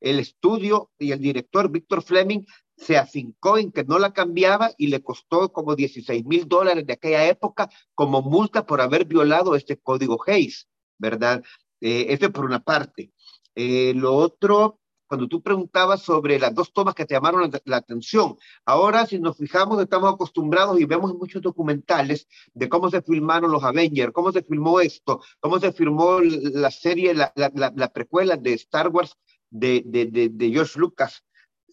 [0.00, 2.44] el estudio y el director Víctor Fleming
[2.76, 6.94] se afincó en que no la cambiaba y le costó como 16 mil dólares de
[6.94, 10.68] aquella época como multa por haber violado este código Hayes,
[10.98, 11.42] ¿verdad?
[11.80, 13.12] Eh, eso por una parte.
[13.54, 17.76] Eh, lo otro, cuando tú preguntabas sobre las dos tomas que te llamaron la, la,
[17.76, 23.52] atención, ahora si nos fijamos, estamos acostumbrados y vemos muchos documentales de cómo se filmaron
[23.52, 28.36] los Avengers, cómo se filmó esto, cómo se filmó la serie, la, la, la precuela
[28.36, 29.16] de Star Wars
[29.50, 31.24] de, de, de, de George Lucas.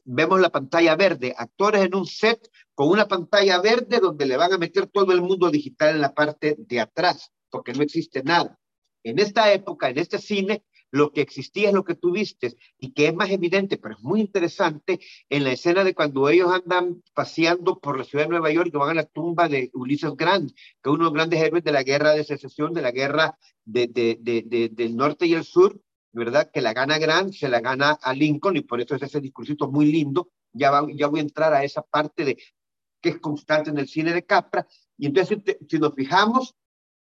[0.03, 4.53] Vemos la pantalla verde, actores en un set con una pantalla verde donde le van
[4.53, 8.59] a meter todo el mundo digital en la parte de atrás, porque no existe nada.
[9.03, 12.91] En esta época, en este cine, lo que existía es lo que tú viste y
[12.91, 14.99] que es más evidente, pero es muy interesante
[15.29, 18.77] en la escena de cuando ellos andan paseando por la ciudad de Nueva York y
[18.77, 21.71] van a la tumba de Ulises Grant, que es uno de los grandes héroes de
[21.71, 25.79] la guerra de secesión, de la guerra de, de, de, del norte y el sur,
[26.11, 26.51] ¿verdad?
[26.51, 29.71] Que la gana Grant, se la gana a Lincoln y por eso es ese discursito
[29.71, 30.29] muy lindo.
[30.51, 32.37] Ya, va, ya voy a entrar a esa parte de
[32.99, 34.67] que es constante en el cine de Capra.
[34.97, 36.53] Y entonces, si, si nos fijamos,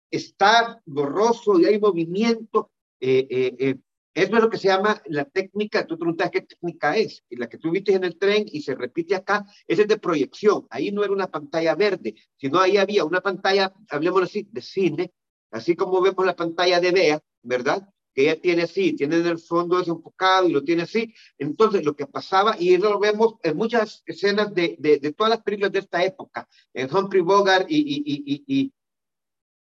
[0.09, 3.75] está borroso y hay movimiento, eh, eh, eh,
[4.13, 7.57] eso es lo que se llama la técnica, tú preguntas qué técnica es, la que
[7.57, 11.03] tú viste en el tren y se repite acá, esa es de proyección, ahí no
[11.03, 15.11] era una pantalla verde, sino ahí había una pantalla, hablemos así, de cine,
[15.51, 17.89] así como vemos la pantalla de Bea, ¿verdad?
[18.13, 21.93] Que ella tiene así, tiene en el fondo desenfocado y lo tiene así, entonces lo
[21.97, 25.73] que pasaba, y eso lo vemos en muchas escenas de, de, de todas las películas
[25.73, 28.71] de esta época, en Humphrey Bogart y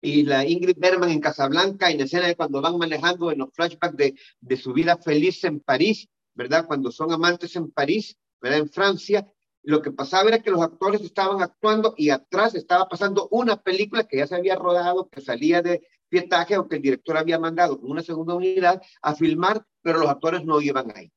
[0.01, 3.49] y la Ingrid Bergman en Casablanca, en la escena de cuando van manejando en los
[3.53, 6.65] flashbacks de, de su vida feliz en París, ¿verdad?
[6.65, 8.59] Cuando son amantes en París, ¿verdad?
[8.59, 9.27] En Francia,
[9.63, 14.05] lo que pasaba era que los actores estaban actuando y atrás estaba pasando una película
[14.05, 17.79] que ya se había rodado, que salía de pietaje o que el director había mandado
[17.79, 21.11] con una segunda unidad a filmar, pero los actores no iban ahí.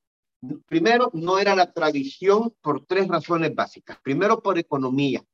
[0.66, 3.98] Primero, no era la tradición por tres razones básicas.
[4.02, 5.24] Primero, por economía.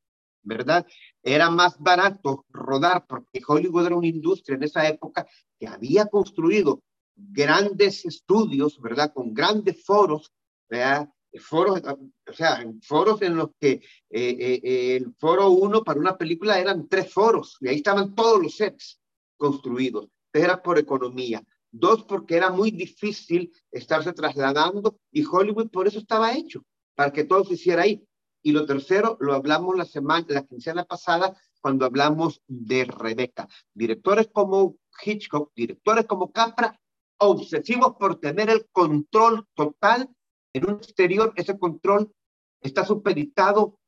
[0.42, 0.86] ¿Verdad?
[1.22, 5.26] Era más barato rodar porque Hollywood era una industria en esa época
[5.58, 6.82] que había construido
[7.16, 9.12] grandes estudios, ¿verdad?
[9.12, 10.32] Con grandes foros,
[10.68, 11.08] ¿verdad?
[11.40, 16.58] Foros, o sea, foros en los que eh, eh, el foro uno para una película
[16.58, 19.00] eran tres foros y ahí estaban todos los sets
[19.36, 20.08] construidos.
[20.32, 21.42] Era por economía.
[21.70, 27.24] Dos, porque era muy difícil estarse trasladando y Hollywood por eso estaba hecho, para que
[27.24, 28.02] todo se hiciera ahí.
[28.42, 33.48] Y lo tercero, lo hablamos la semana, la quincena pasada, cuando hablamos de Rebeca.
[33.74, 36.78] Directores como Hitchcock, directores como Capra,
[37.18, 40.08] obsesivos por tener el control total
[40.52, 42.12] en un exterior, ese control
[42.60, 43.78] está supeditado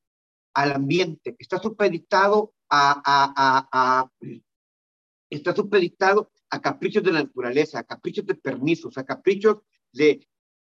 [0.54, 4.10] al ambiente, está supeditado a, a, a,
[5.30, 9.58] está supeditado a caprichos de la naturaleza, a caprichos de permisos, a caprichos
[9.92, 10.26] de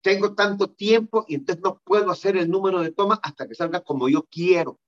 [0.02, 3.80] tengo tanto tiempo y entonces no puedo hacer el número de tomas hasta que salga
[3.80, 4.80] como yo quiero,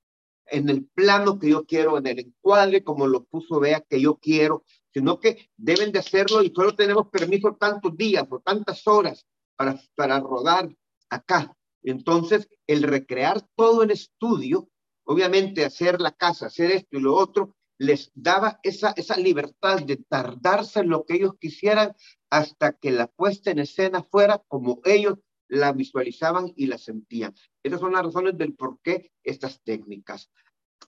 [0.46, 4.16] en el plano que yo quiero, en el encuadre como lo puso Vea que yo
[4.16, 9.26] quiero, sino que deben de hacerlo y solo tenemos permiso tantos días o tantas horas
[9.56, 10.68] para, para rodar
[11.08, 11.56] acá.
[11.82, 14.68] Entonces, el recrear todo en estudio,
[15.04, 19.96] obviamente hacer la casa, hacer esto y lo otro, les daba esa, esa libertad de
[19.96, 21.94] tardarse en lo que ellos quisieran
[22.30, 25.18] hasta que la puesta en escena fuera como ellos
[25.48, 27.34] la visualizaban y la sentían.
[27.62, 30.30] Esas son las razones del por qué estas técnicas.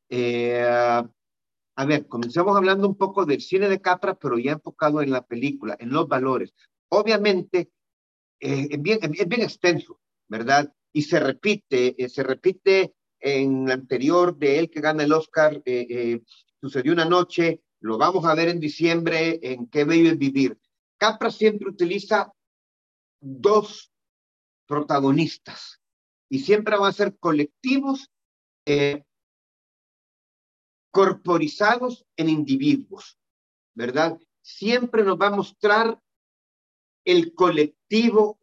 [0.08, 0.62] Eh,
[1.78, 5.26] a ver, comenzamos hablando un poco del cine de Capra, pero ya enfocado en la
[5.26, 6.54] película, en los valores.
[6.88, 7.70] Obviamente,
[8.40, 10.72] eh, es, bien, es bien extenso, ¿verdad?
[10.92, 15.62] Y se repite, eh, se repite en la anterior de él que gana el Oscar,
[16.60, 20.58] sucedió una noche, lo vamos a ver en diciembre en Qué bello es vivir.
[20.98, 22.32] Capra siempre utiliza
[23.20, 23.92] dos
[24.66, 25.80] protagonistas
[26.28, 28.10] y siempre van a ser colectivos
[28.66, 29.04] eh,
[30.90, 33.18] corporizados en individuos,
[33.74, 34.18] ¿verdad?
[34.42, 36.00] Siempre nos va a mostrar
[37.04, 38.40] el colectivo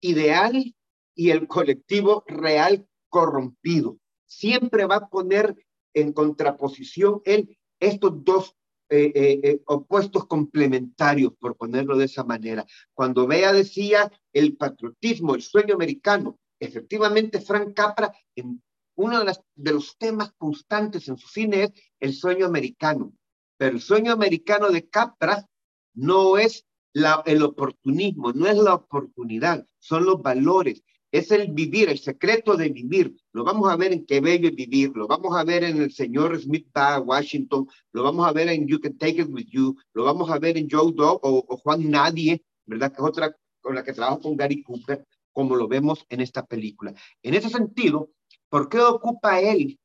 [0.00, 0.74] ideal
[1.14, 3.98] y el colectivo real corrompido.
[4.26, 5.56] Siempre va a poner
[5.94, 8.56] en contraposición él estos dos
[8.92, 12.66] eh, eh, eh, opuestos complementarios, por ponerlo de esa manera.
[12.92, 18.60] Cuando Bea decía el patriotismo, el sueño americano, efectivamente Frank Capra, en
[18.96, 23.12] uno de, los temas constantes en su cine es el sueño americano.
[23.56, 25.46] Pero el sueño americano de Capra
[25.94, 30.82] no es el oportunismo, no es la oportunidad, son los valores,
[31.12, 33.16] es el vivir, el secreto de vivir.
[33.32, 36.40] Lo vamos a ver en Qué bello vivir, lo vamos a ver en el señor
[36.40, 40.04] Smith va Washington, lo vamos a ver en You Can Take It With You, lo
[40.04, 42.92] vamos a ver en Joe Dog o, Juan Nadie, ¿verdad?
[42.92, 46.46] Que es otra con la que trabajo con Gary Cooper, como lo vemos en esta
[46.46, 46.94] película.
[47.22, 48.10] En ese sentido,
[48.48, 49.78] ¿por qué ocupa él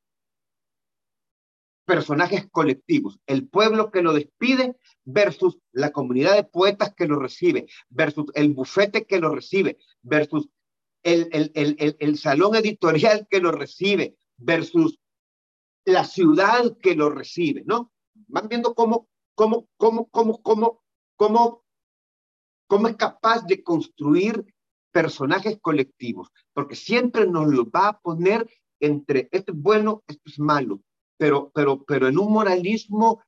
[1.85, 3.19] personajes colectivos?
[3.27, 8.53] El pueblo que lo despide versus la comunidad de poetas que lo recibe, versus el
[8.53, 10.49] bufete que lo recibe, versus
[11.05, 14.99] el, el, el, salón editorial que lo recibe versus
[15.85, 17.91] la ciudad que lo recibe, ¿no?
[18.27, 20.81] Van viendo cómo, cómo, cómo, cómo, cómo,
[21.15, 21.63] cómo,
[22.67, 24.45] cómo es capaz de construir
[24.91, 28.49] personajes colectivos, porque siempre nos lo va a poner
[28.79, 30.81] entre esto es bueno, esto es malo,
[31.17, 33.21] pero, pero, pero en un moralismo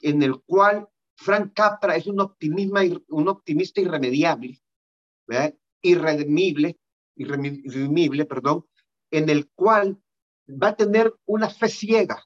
[0.00, 2.80] en el cual Frank Capra es un, optimismo,
[3.10, 4.60] un optimista irremediable,
[5.26, 5.54] ¿verdad?
[5.82, 6.78] irredimible,
[7.16, 8.66] irredimible, perdón,
[9.10, 10.02] en el cual
[10.48, 12.24] va a tener una fe ciega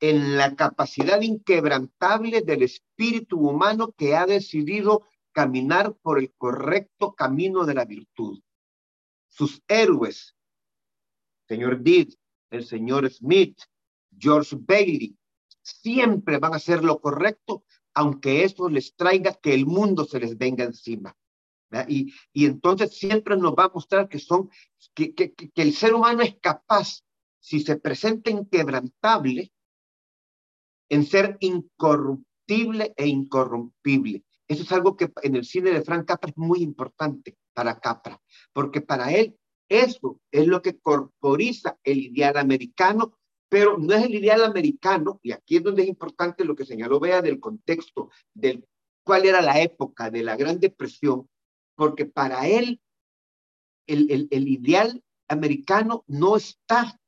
[0.00, 7.64] en la capacidad inquebrantable del espíritu humano que ha decidido caminar por el correcto camino
[7.64, 8.40] de la virtud.
[9.28, 10.34] Sus héroes,
[11.46, 12.08] señor Deed,
[12.50, 13.60] el señor Smith,
[14.18, 15.16] George Bailey,
[15.62, 17.64] siempre van a hacer lo correcto,
[17.94, 21.16] aunque eso les traiga que el mundo se les venga encima.
[21.88, 24.50] Y, y, entonces siempre nos va a mostrar que son,
[24.94, 27.04] que, que, que, el ser humano es capaz,
[27.38, 29.52] si se presenta inquebrantable,
[30.88, 34.24] en ser incorruptible e incorrompible.
[34.48, 38.20] Eso es algo que en el cine de Frank Capra es muy importante para Capra,
[38.52, 39.38] porque para él
[39.68, 43.16] eso es lo que corporiza el ideal americano,
[43.48, 46.98] pero no es el ideal americano, y aquí es donde es importante lo que señaló
[46.98, 48.66] Bea del contexto, del
[49.04, 51.29] cuál era la época de la Gran Depresión,
[51.80, 52.78] porque para él
[53.86, 57.00] el, el, ideal americano no está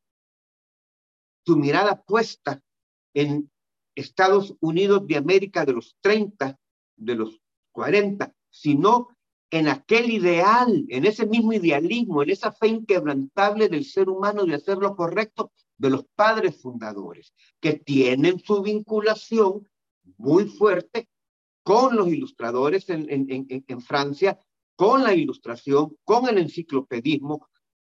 [1.44, 2.62] su mirada puesta
[3.12, 3.53] en
[3.94, 6.59] Estados Unidos de América de los 30,
[6.97, 7.39] de los
[7.73, 9.09] 40, sino
[9.51, 14.55] en aquel ideal, en ese mismo idealismo, en esa fe inquebrantable del ser humano de
[14.55, 19.69] hacer lo correcto de los padres fundadores, que tienen su vinculación
[20.16, 21.11] muy fuerte
[21.62, 24.39] con los ilustradores en, en, en Francia
[24.77, 27.49] con la ilustración, con el enciclopedismo,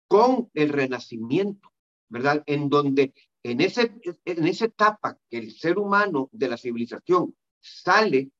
[0.09, 1.73] con el renacimiento,
[2.09, 2.43] ¿verdad?
[2.47, 3.95] En donde en, ese,
[4.25, 8.31] en esa etapa que el ser humano de la civilización sale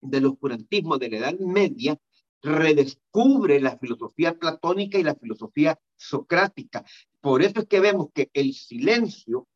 [0.00, 1.98] del oscurantismo de la Edad Media,
[2.42, 6.84] redescubre la filosofía platónica y la filosofía socrática.
[7.20, 9.48] Por eso es que vemos que el silencio,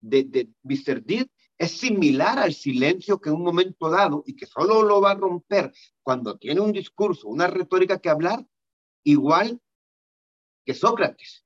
[0.00, 1.02] de, de Mr.
[1.58, 5.16] Es similar al silencio que en un momento dado, y que solo lo va a
[5.16, 5.72] romper
[6.02, 8.44] cuando tiene un discurso, una retórica que hablar,
[9.04, 9.60] igual
[10.64, 11.44] que Sócrates.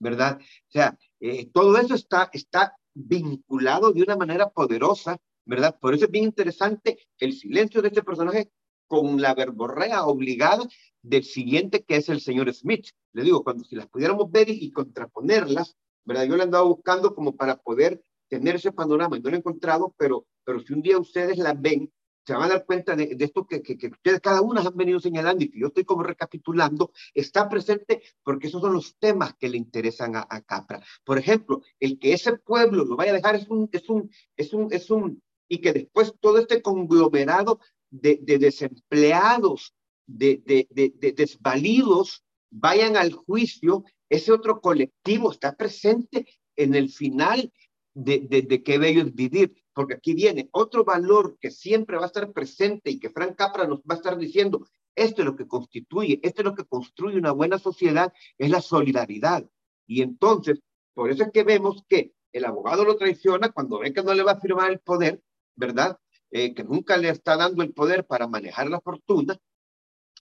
[0.00, 0.40] ¿Verdad?
[0.40, 5.78] O sea, eh, todo eso está, está vinculado de una manera poderosa, ¿verdad?
[5.78, 8.50] Por eso es bien interesante el silencio de este personaje
[8.86, 10.66] con la verborrea obligada
[11.02, 12.88] del siguiente que es el señor Smith.
[13.12, 16.24] Le digo, cuando si las pudiéramos ver y, contraponerlas, ¿verdad?
[16.24, 20.26] Yo le andaba buscando como para poder tener ese panorama no lo he encontrado, pero,
[20.44, 21.92] pero si un día ustedes las ven,
[22.26, 25.44] se van a dar cuenta de, esto que, que, ustedes cada una han venido señalando
[25.44, 29.58] y que yo estoy como recapitulando, está presente porque esos son los temas que le
[29.58, 30.82] interesan a, Capra.
[31.04, 34.52] Por ejemplo, el que ese pueblo lo vaya a dejar es un, es un, es
[34.54, 37.60] un, es un, y que después todo este conglomerado
[37.90, 39.74] de, de desempleados,
[40.06, 46.26] de, de, de, desvalidos, vayan al juicio, ese otro colectivo está presente
[46.56, 47.52] en el final
[47.94, 52.06] de, de, qué bello es vivir porque aquí viene otro valor que siempre va a
[52.06, 55.48] estar presente y que Frank Capra nos va a estar diciendo, esto es lo que
[55.48, 59.44] constituye, esto es lo que construye una buena sociedad, es la solidaridad.
[59.86, 60.60] Y entonces,
[60.94, 64.22] por eso es que vemos que el abogado lo traiciona cuando ve que no le
[64.22, 65.20] va a firmar el poder,
[65.56, 65.98] ¿verdad?
[66.30, 69.36] Eh, que nunca le está dando el poder para manejar la fortuna,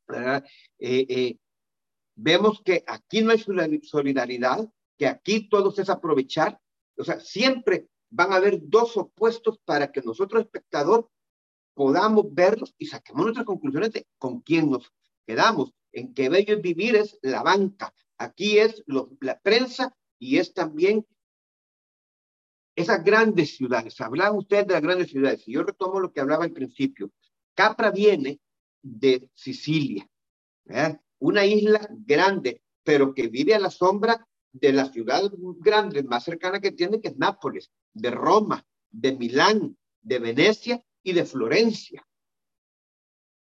[0.08, 0.44] ¿verdad?
[0.80, 1.38] Eh, eh,
[2.16, 3.40] vemos que aquí no hay
[3.84, 4.68] solidaridad,
[4.98, 6.60] que aquí todo es aprovechar,
[6.98, 11.10] o sea, siempre van a haber dos opuestos para que nosotros, espectador,
[11.74, 14.92] podamos verlos y saquemos nuestras conclusiones de con quién nos
[15.26, 15.74] quedamos.
[15.92, 17.94] En qué bello es vivir es la banca.
[18.18, 18.84] Aquí es
[19.20, 21.06] la prensa y es también
[22.76, 24.00] esas grandes ciudades.
[24.02, 27.12] Hablaban ustedes de las grandes ciudades y yo retomo lo que hablaba al principio.
[27.56, 28.40] Capra viene
[28.82, 30.10] de Sicilia,
[31.20, 36.62] una isla grande, pero que vive a la sombra de la ciudad grande más cercana
[36.62, 42.06] que tiene, que es Nápoles, de Roma, de Milán, de Venecia y de Florencia.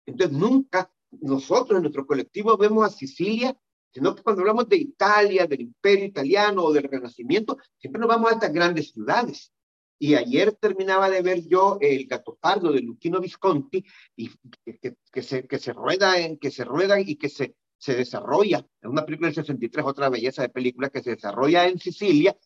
[0.06, 0.90] Entonces, nunca
[1.20, 3.56] nosotros en nuestro colectivo vemos a Sicilia,
[3.93, 8.30] sino que cuando hablamos de Italia, del imperio italiano o del renacimiento, siempre nos vamos
[8.30, 9.52] a estas grandes ciudades.
[9.98, 12.09] Y ayer terminaba de ver yo el
[12.40, 13.84] Pardo de Luchino Visconti,
[14.16, 14.30] y
[14.64, 18.64] que, que, se, que se rueda en, que se rueda y que se se desarrolla,
[18.80, 22.36] en una película del 63, otra belleza de película que se desarrolla en Sicilia,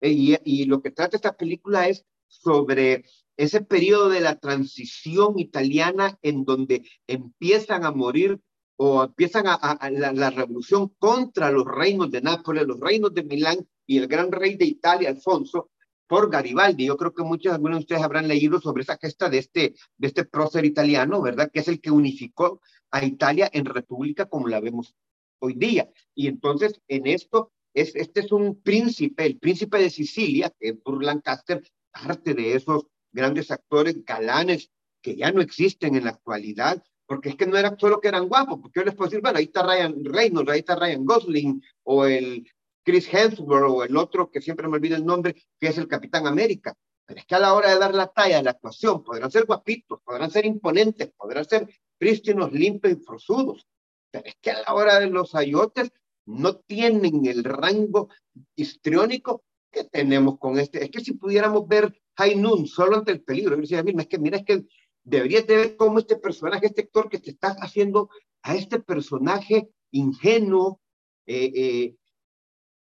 [0.00, 3.04] eh, y, y lo que trata esta película es sobre
[3.36, 8.40] ese periodo de la transición italiana en donde empiezan a morir
[8.76, 13.98] o empiezan a, la, revolución contra los reinos de Nápoles, los reinos de Milán y
[13.98, 15.70] el gran rey de Italia, Alfonso,
[16.06, 16.86] por Garibaldi.
[16.86, 20.06] Yo creo que muchos algunos de ustedes habrán leído sobre esa gesta de este, de
[20.06, 21.50] este prócer italiano, ¿verdad?
[21.52, 22.60] Que es el que unificó
[22.90, 24.94] a Italia en república como la vemos
[25.38, 25.88] hoy día.
[26.14, 30.76] Y entonces en esto, es, este es un príncipe, el príncipe de Sicilia, que es
[30.84, 34.70] Lancaster, parte de esos grandes actores galanes
[35.02, 38.28] que ya no existen en la actualidad, porque es que no era solo que eran
[38.28, 41.62] guapos, porque yo les puedo decir, bueno, ahí está Ryan Reynolds, ahí está Ryan Gosling,
[41.82, 42.48] o el
[42.84, 46.26] Chris Hemsworth o el otro que siempre me olvido el nombre, que es el Capitán
[46.26, 46.74] América.
[47.04, 49.44] Pero es que a la hora de dar la talla de la actuación, podrán ser
[49.44, 51.68] guapitos, podrán ser imponentes, podrán ser
[51.98, 53.66] prístinos, limpios y forzudos.
[54.10, 55.90] Pero es que a la hora de los ayotes
[56.26, 58.08] no tienen el rango
[58.54, 60.84] histriónico que tenemos con este.
[60.84, 64.18] Es que si pudiéramos ver High Noon solo ante el peligro, yo decía, es que
[64.18, 64.64] mira, es que
[65.02, 68.10] deberías de ver cómo este personaje, este actor que te está haciendo
[68.42, 70.80] a este personaje ingenuo,
[71.26, 71.96] eh, eh,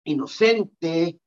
[0.05, 1.19] inocente,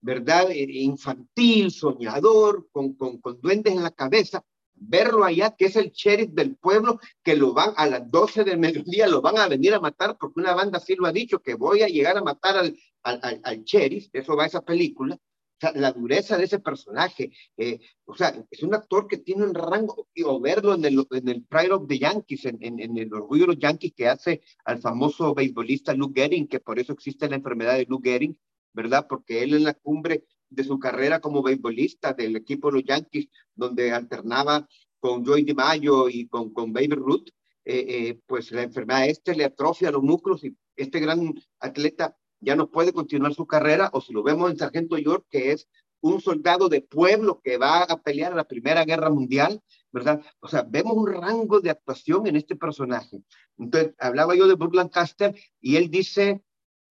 [0.00, 0.50] ¿verdad?
[0.50, 4.44] Eh, infantil, soñador, con, con, con duendes en la cabeza,
[4.74, 8.58] verlo allá, que es el sheriff del pueblo, que lo van a las 12 del
[8.94, 11.54] mediodía, lo van a venir a matar, porque una banda sí lo ha dicho, que
[11.54, 15.16] voy a llegar a matar al, al, al, sheriff, eso va a esa película.
[15.56, 19.44] O sea, la dureza de ese personaje, eh, o sea, es un actor que tiene
[19.44, 22.98] un rango, o verlo en el, en el Pride of the Yankees, en, en, en,
[22.98, 26.92] el orgullo de los Yankees que hace al famoso beisbolista Lou Gehrig, que por eso
[26.92, 28.36] existe la enfermedad de Lou Gehrig,
[28.74, 29.06] ¿verdad?
[29.08, 33.28] Porque él en la cumbre de su carrera como beisbolista del equipo de los Yankees,
[33.54, 34.68] donde alternaba
[35.00, 37.28] con Joey DiMaggio y con, con Baby Ruth,
[37.64, 42.56] eh, eh, pues la enfermedad este le atrofia los núcleos y este gran atleta ya
[42.56, 45.68] no puede continuar su carrera, o si lo vemos en Sargento York, que es
[46.00, 50.22] un soldado de pueblo que va a pelear a la Primera Guerra Mundial, ¿verdad?
[50.40, 53.22] O sea, vemos un rango de actuación en este personaje.
[53.58, 56.42] Entonces, hablaba yo de Burke Lancaster y él dice,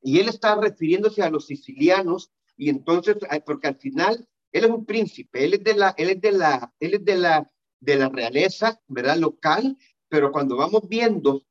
[0.02, 4.86] y él está refiriéndose a los sicilianos y entonces, porque al final él es un
[4.86, 8.10] príncipe, él es de la, él es de la, él es de la, de la
[8.10, 9.18] realeza, ¿verdad?
[9.18, 9.78] Local,
[10.08, 11.44] pero cuando vamos viendo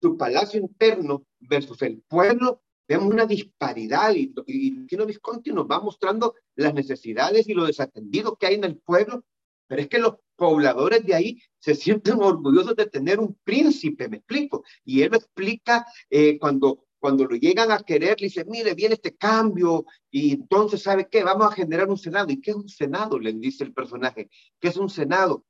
[0.00, 5.80] su palacio interno versus el pueblo, vemos una disparidad y, y Tino Visconti nos va
[5.80, 9.24] mostrando las necesidades y lo desatendido que hay en el pueblo,
[9.66, 14.18] pero es que los pobladores de ahí se sienten orgullosos de tener un príncipe, me
[14.18, 18.74] explico, y él lo explica eh, cuando cuando lo llegan a querer, le dice, mire,
[18.74, 21.22] viene este cambio, y entonces, ¿sabe qué?
[21.22, 22.30] Vamos a generar un Senado.
[22.30, 23.18] ¿Y qué es un Senado?
[23.18, 24.28] Le dice el personaje.
[24.60, 25.44] ¿Qué es un Senado?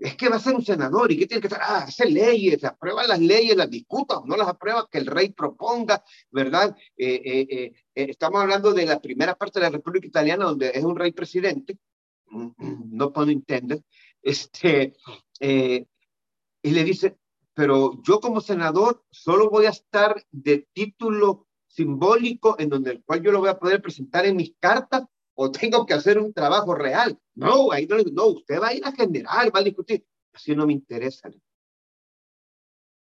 [0.00, 2.64] Es que va a ser un senador y que tiene que hacer, ah, hacer leyes,
[2.64, 6.74] aprueba las leyes, las discuta o no las aprueba, que el rey proponga, ¿verdad?
[6.96, 10.82] Eh, eh, eh, estamos hablando de la primera parte de la República Italiana, donde es
[10.82, 11.78] un rey presidente,
[12.30, 13.82] no puedo entender,
[14.22, 14.94] este,
[15.38, 17.18] y le dice,
[17.54, 23.22] pero yo como senador solo voy a estar de título simbólico en donde el cual
[23.22, 25.04] yo lo voy a poder presentar en mis cartas
[25.42, 27.18] o tengo que hacer un trabajo real.
[27.34, 30.04] No, ahí no, no, usted va a ir a general, va a discutir.
[30.34, 31.30] Así no me interesa.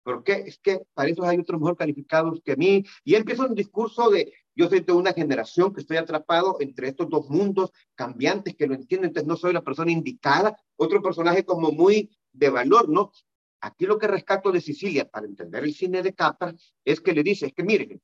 [0.02, 0.45] ¿Por qué?
[0.48, 2.86] Es que para eso hay otros mejor calificados que mí.
[3.03, 7.10] Y empieza un discurso de, yo soy de una generación que estoy atrapado entre estos
[7.10, 10.58] dos mundos cambiantes que lo entienden, entonces no soy la persona indicada.
[10.78, 13.12] Otro personaje como muy de valor, ¿no?
[13.60, 16.56] Aquí lo que rescato de Sicilia para entender el cine de Capra
[16.86, 18.02] es que le dice, es que miren,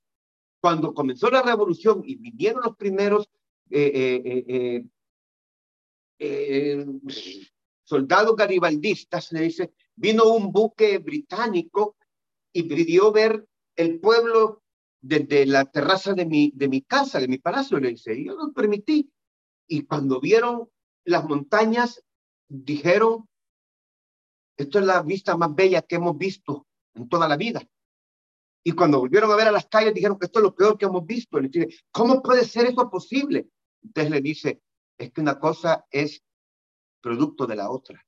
[0.59, 3.29] cuando comenzó la revolución y vinieron los primeros
[3.69, 4.83] eh, eh,
[6.19, 6.85] eh,
[7.83, 11.95] soldados garibaldistas, le dice, vino un buque británico
[12.53, 14.63] y pidió ver el pueblo
[15.01, 18.51] desde la terraza de mi, de mi casa, de mi palacio, le dice, yo lo
[18.51, 19.11] permití.
[19.67, 20.69] Y cuando vieron
[21.05, 22.03] las montañas,
[22.47, 23.27] dijeron,
[24.57, 27.61] esto es la vista más bella que hemos visto en toda la vida.
[28.63, 30.85] Y cuando volvieron a ver a las calles, dijeron que esto es lo peor que
[30.85, 31.39] hemos visto.
[31.39, 33.47] Le dice, ¿cómo puede ser eso posible?
[33.87, 34.61] Entonces le dice,
[34.97, 36.21] es que una cosa es
[37.01, 38.05] producto de la otra.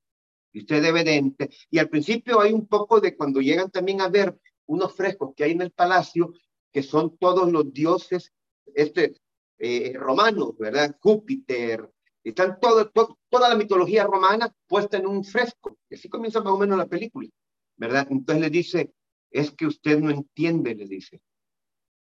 [0.52, 1.34] Y usted debe de...
[1.70, 5.46] Y al principio hay un poco de cuando llegan también a ver unos frescos que
[5.46, 6.34] hay en el palacio,
[6.72, 8.34] que son todos los dioses
[8.76, 9.16] este,
[9.58, 10.98] eh, romanos, ¿verdad?
[11.00, 11.90] Júpiter,
[12.24, 12.92] están todo,
[13.30, 15.78] toda la mitología romana puesta en un fresco.
[15.90, 17.30] Y así comienza más o menos la película,
[17.78, 18.08] ¿verdad?
[18.10, 18.94] Entonces le dice,
[19.32, 21.22] es que usted no entiende, le dice.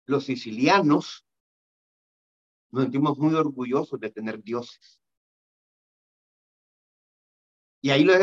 [0.06, 1.26] Los sicilianos
[2.74, 5.00] nos sentimos muy orgullosos de tener dioses.
[7.82, 8.14] Y ahí lo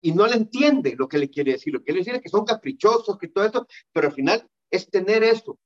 [0.00, 1.72] y no le entiende lo que le quiere decir.
[1.72, 4.90] Lo que quiere decir es que son caprichosos, que todo esto, pero al final es
[4.90, 5.56] tener eso.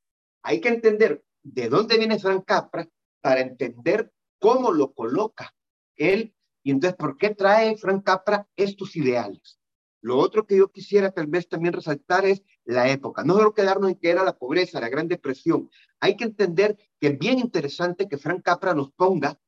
[0.42, 2.86] Hay que entender de dónde viene Frank Capra
[3.22, 5.54] para entender cómo lo coloca
[5.96, 9.58] él y entonces por qué trae Frank Capra estos ideales.
[10.02, 13.24] Lo otro que yo quisiera tal vez también resaltar es la época.
[13.24, 15.70] No solo quedarnos en que era la pobreza, la Gran Depresión.
[16.00, 19.38] Hay que entender que es bien interesante que Frank Capra nos ponga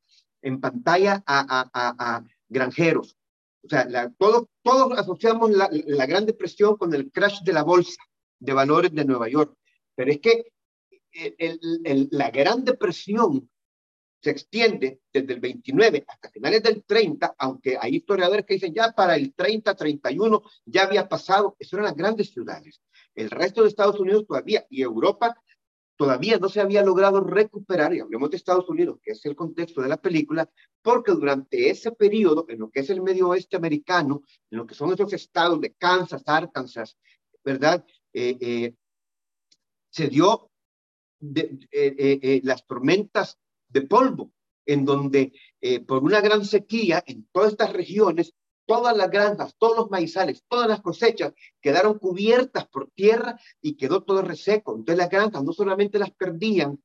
[0.43, 3.17] en pantalla a, a, granjeros.
[3.65, 8.03] O sea, todos, todos asociamos la, la, Gran Depresión con el crash de la bolsa
[8.39, 9.57] de valores de Nueva York.
[9.95, 10.53] Pero es que
[11.13, 13.51] el, la Gran Depresión
[14.21, 18.93] se extiende desde el 29 hasta finales del 30, aunque hay historiadores que dicen ya
[18.93, 22.81] para el 30, 31 ya había pasado, eso eran las grandes ciudades.
[23.15, 25.37] El resto de Estados Unidos todavía y Europa
[25.99, 29.83] todavía no se había logrado recuperar, y hablemos de Estados Unidos, que es el contexto
[29.83, 30.49] de la película,
[30.81, 34.77] porque durante ese periodo, en lo que es el medio oeste americano, en lo que
[34.77, 36.97] son esos estados de Kansas, Arkansas,
[37.45, 37.85] ¿verdad?
[38.13, 38.75] Eh, eh,
[39.91, 40.51] se dio
[41.21, 43.37] eh, las tormentas
[43.69, 44.31] de polvo,
[44.67, 45.33] en donde
[45.85, 48.35] por una gran sequía en todas estas regiones
[48.69, 54.03] todas las granjas, todos los maizales, todas las cosechas quedaron cubiertas por tierra y quedó
[54.05, 54.77] todo reseco.
[54.77, 56.79] Entonces las granjas no solamente las perdían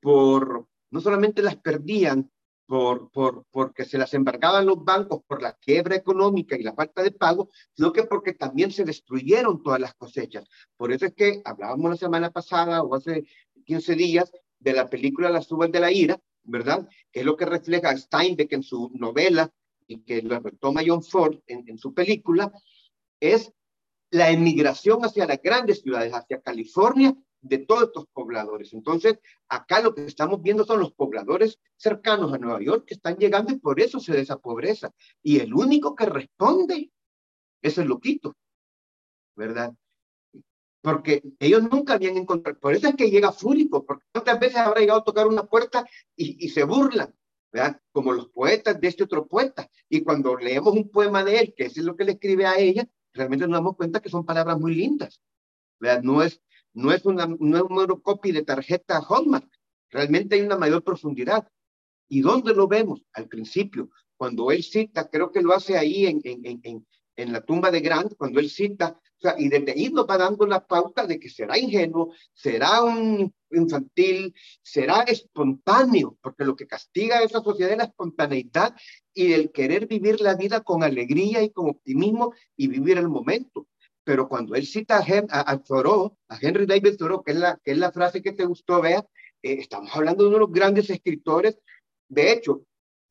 [0.00, 2.28] por, no solamente las perdían
[2.66, 7.04] por, por, porque se las embargaban los bancos por la quiebra económica y la falta
[7.04, 10.44] de pago, sino que porque también se destruyeron todas las cosechas.
[10.76, 13.24] Por eso es que hablábamos la semana pasada o hace
[13.64, 16.88] 15 días de la película Las uvas de la ira, ¿verdad?
[17.12, 19.52] Que es lo que refleja Steinbeck en su novela
[19.88, 22.52] y que lo retoma John Ford en, su película,
[23.18, 23.52] es
[24.10, 28.72] la emigración hacia las grandes ciudades, hacia California, de todos estos pobladores.
[28.74, 33.16] Entonces, acá lo que estamos viendo son los pobladores cercanos a Nueva York que están
[33.16, 34.92] llegando y por eso se da esa pobreza.
[35.22, 36.90] Y el único que responde
[37.62, 38.36] es el loquito,
[39.36, 39.72] ¿verdad?
[40.82, 44.80] Porque ellos nunca habían encontrado, por eso es que llega fúrico, porque tantas veces habrá
[44.80, 47.14] llegado a tocar una puerta y, y se burlan.
[47.92, 49.68] Como los poetas de este otro poeta.
[49.88, 52.88] Y cuando leemos un poema de él, que es lo que le escribe a ella,
[53.12, 55.20] realmente nos damos cuenta que son palabras muy lindas,
[55.80, 56.02] ¿verdad?
[56.02, 56.40] No es,
[56.74, 59.48] no es, una, no es un monocopy de tarjeta Hallmark,
[59.90, 61.48] realmente hay una mayor profundidad.
[62.08, 63.04] ¿Y dónde lo vemos?
[63.12, 67.40] Al principio, cuando él cita, creo que lo hace ahí en, en, en, en la
[67.40, 70.64] tumba de Grant, cuando él cita, o sea, y desde ahí nos va dando la
[70.64, 77.22] pauta de que será ingenuo, será un, infantil, será espontáneo, porque lo que castiga a
[77.22, 78.74] esa sociedad es la espontaneidad
[79.14, 83.66] y el querer vivir la vida con alegría y con optimismo y vivir el momento.
[84.04, 87.72] Pero cuando él cita a, a, Thoreau, a Henry David Thoreau, que es la, que
[87.72, 89.04] es la frase que te gustó, vea,
[89.42, 91.58] eh, estamos hablando de uno de los grandes escritores.
[92.08, 92.64] De hecho,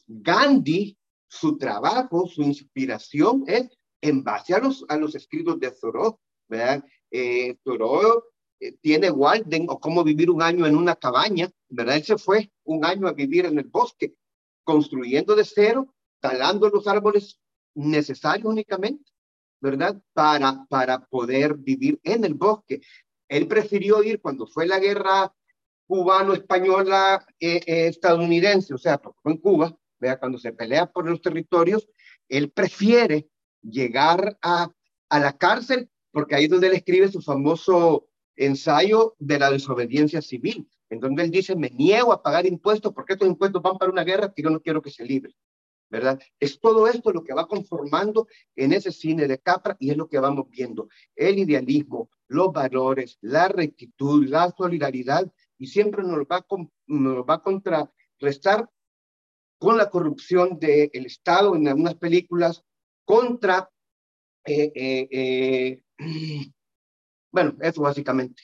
[0.07, 0.97] Gandhi,
[1.27, 3.69] su trabajo, su inspiración es
[4.01, 6.19] en base a los, a escritos de Thoreau.
[6.47, 6.83] ¿verdad?
[7.11, 8.23] Eh, Thoreau
[8.81, 11.97] tiene Walden o cómo vivir un año en una cabaña, ¿verdad?
[11.97, 14.15] Él se fue un año a vivir en el bosque,
[14.63, 17.39] construyendo de cero, talando los árboles
[17.75, 19.11] necesarios únicamente,
[19.61, 20.01] ¿verdad?
[20.13, 22.81] Para, para poder vivir en el bosque.
[23.27, 25.33] Él prefirió ir cuando fue la guerra
[25.85, 31.87] cubano-española eh, eh, estadounidense, o sea, en Cuba, vea, cuando se pelea por los territorios,
[32.27, 33.29] él prefiere
[33.61, 34.69] llegar a,
[35.09, 40.21] a la cárcel, porque ahí es donde él escribe su famoso ensayo de la desobediencia
[40.21, 43.91] civil, en donde él dice, me niego a pagar impuestos porque estos impuestos van para
[43.91, 45.35] una guerra que yo no quiero que se libre.
[45.89, 46.19] ¿verdad?
[46.39, 50.07] Es todo esto lo que va conformando en ese cine de Capra y es lo
[50.07, 50.89] que vamos viendo.
[51.15, 56.45] El idealismo, los valores, la rectitud, la solidaridad y siempre nos va,
[56.87, 58.69] nos va a contrarrestar
[59.57, 62.63] con la corrupción del Estado en algunas películas
[63.05, 63.69] contra
[64.45, 66.51] eh, eh, eh,
[67.31, 68.43] bueno, eso básicamente.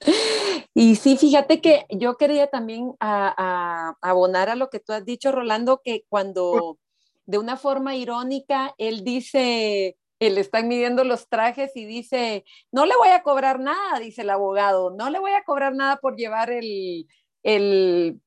[0.76, 5.80] Y sí, fíjate que yo quería también abonar a lo que tú has dicho, Rolando,
[5.84, 6.78] que cuando
[7.26, 12.96] de una forma irónica él dice, él están midiendo los trajes y dice, no le
[12.96, 16.50] voy a cobrar nada, dice el abogado, no le voy a cobrar nada por llevar
[16.50, 17.06] el,
[17.44, 18.20] el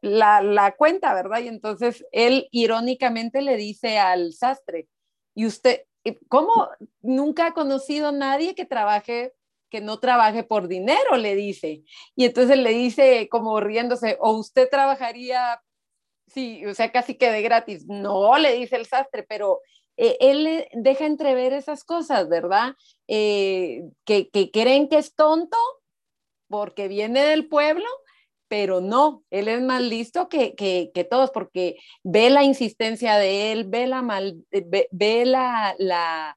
[0.00, 1.40] la, la cuenta, ¿verdad?
[1.40, 4.88] Y entonces él irónicamente le dice al sastre,
[5.34, 5.82] y usted,
[6.28, 6.68] ¿cómo
[7.00, 9.32] nunca ha conocido a nadie que trabaje
[9.72, 11.82] que no trabaje por dinero, le dice.
[12.14, 15.62] Y entonces le dice como riéndose, o usted trabajaría,
[16.26, 17.86] sí, o sea, casi que de gratis.
[17.86, 19.62] No, le dice el sastre, pero
[19.96, 22.74] eh, él deja entrever esas cosas, ¿verdad?
[23.08, 25.56] Eh, que, que creen que es tonto
[26.48, 27.86] porque viene del pueblo,
[28.52, 33.64] pero no, él es más listo que, que, todos porque ve la insistencia de él,
[33.64, 36.36] ve la, mal, ve, ve la, la,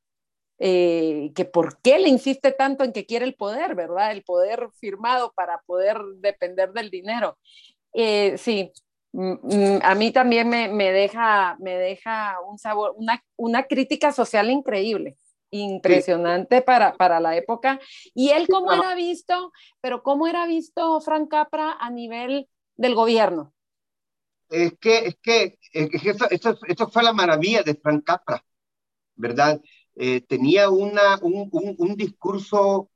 [0.57, 4.13] eh, que por qué le insiste tanto en que quiere el poder, ¿verdad?
[4.13, 7.37] El poder firmado para poder depender del dinero.
[7.93, 8.71] Eh, sí,
[9.11, 14.13] mm, mm, a mí también me, me, deja, me deja un sabor, una, una crítica
[14.13, 15.17] social increíble
[15.61, 17.79] impresionante para, para la época.
[18.13, 19.51] Y él cómo era visto,
[19.81, 23.53] pero cómo era visto Frank Capra a nivel del gobierno.
[24.49, 28.43] Es que, es que, es que eso, eso, eso, fue la maravilla de Frank Capra,
[29.15, 29.59] ¿verdad?
[29.95, 32.91] Eh, tenía una, un, un, discurso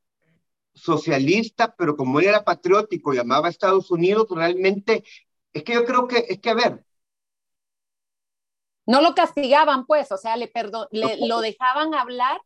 [0.73, 5.03] socialista, pero como él era patriótico y amaba a Estados Unidos, realmente,
[5.53, 6.86] es que yo creo que, es que, a ver.
[8.86, 12.41] No lo castigaban, pues, o sea, le, perdón, le lo dejaban hablar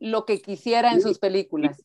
[0.00, 1.84] lo que quisiera en sus películas.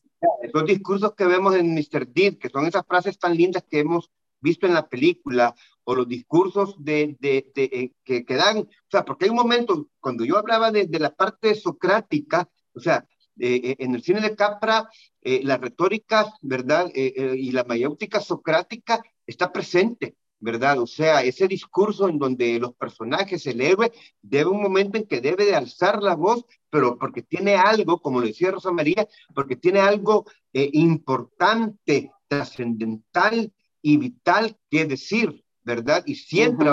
[0.52, 2.08] Los discursos que vemos en Mr.
[2.08, 4.10] Deed, que son esas frases tan lindas que hemos
[4.40, 8.90] visto en la película, o los discursos de, de, de eh, que, que, dan, o
[8.90, 13.06] sea, porque hay un momento, cuando yo hablaba de, de la parte socrática, o sea,
[13.38, 14.88] eh, en el cine de Capra,
[15.20, 16.90] eh, la retórica, ¿verdad?
[16.94, 20.78] y la mayéutica socrática está presente, ¿verdad?
[20.80, 23.92] O sea, ese discurso en donde los personajes, el héroe,
[24.22, 28.20] debe un momento en que debe de alzar la voz, pero porque tiene algo, como
[28.20, 33.52] lo decía Rosa María, porque tiene algo importante, trascendental
[33.82, 36.02] y vital que decir, ¿verdad?
[36.06, 36.70] Y siempre,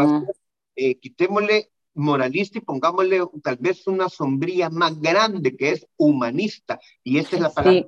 [0.75, 6.79] eh, quitémosle moralista y pongámosle tal vez una sombría más grande que es humanista.
[7.03, 7.87] Y esa es la palabra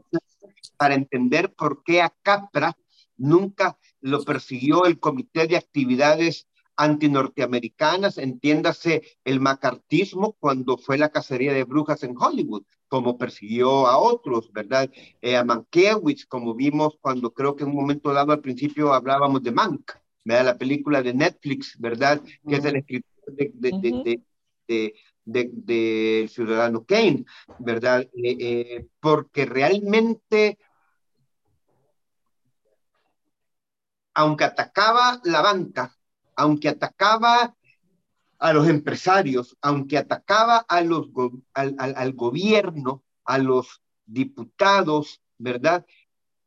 [0.78, 2.78] para entender por qué a Capra
[3.18, 6.48] nunca lo persiguió el Comité de Actividades
[6.78, 13.98] Antinorteamericanas, entiéndase el macartismo cuando fue la cacería de brujas en Hollywood, como persiguió a
[13.98, 14.90] otros, ¿verdad?
[15.22, 19.42] Eh, a Mankiewicz, como vimos cuando creo que en un momento dado al principio hablábamos
[19.42, 19.92] de Mank,
[20.26, 20.46] ¿verdad?
[20.46, 22.22] La película de Netflix, ¿verdad?
[22.48, 24.22] Que es el escritor de, de, de,
[24.68, 24.94] de,
[25.26, 27.26] de, de Ciudadano Kane,
[27.60, 28.02] ¿verdad?
[28.14, 30.58] Eh, eh, porque realmente,
[34.16, 35.96] aunque atacaba la banca,
[36.36, 37.56] aunque atacaba
[38.40, 41.08] a los empresarios, aunque atacaba a los,
[41.54, 45.86] al, al, gobierno, a los diputados, ¿verdad?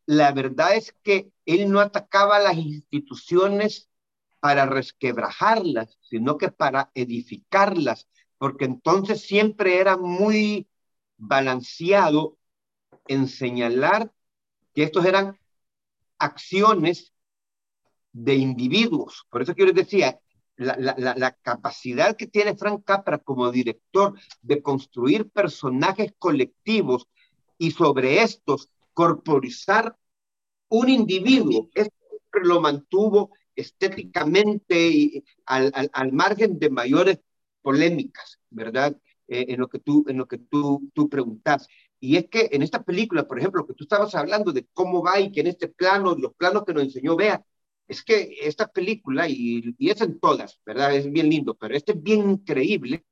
[0.06, 3.90] La verdad es que él no atacaba las instituciones
[4.40, 8.08] para resquebrajarlas, sino que para edificarlas,
[8.38, 10.68] porque entonces siempre era muy
[11.18, 12.38] balanceado
[13.08, 14.12] en señalar
[14.74, 15.38] que estos eran
[16.18, 17.12] acciones
[18.18, 19.26] de individuos.
[19.30, 20.18] Por eso que yo les decía,
[20.56, 27.06] la, la, la, capacidad que tiene Frank Capra como director de construir personajes colectivos
[27.58, 29.96] y sobre estos corporizar
[30.68, 31.94] un individuo, esto
[32.42, 37.20] lo mantuvo estéticamente al, al, al margen de mayores
[37.62, 38.96] polémicas, ¿verdad?
[39.28, 41.68] Eh, en lo que tú, en lo que tú, tú preguntas.
[42.00, 45.20] Y es que en esta película, por ejemplo, que tú estabas hablando de cómo va
[45.20, 47.44] y que en este plano, los planos que nos enseñó Bea,
[47.88, 50.94] es que esta película, y, y es en todas, ¿verdad?
[50.94, 53.04] Es bien lindo, pero este es bien increíble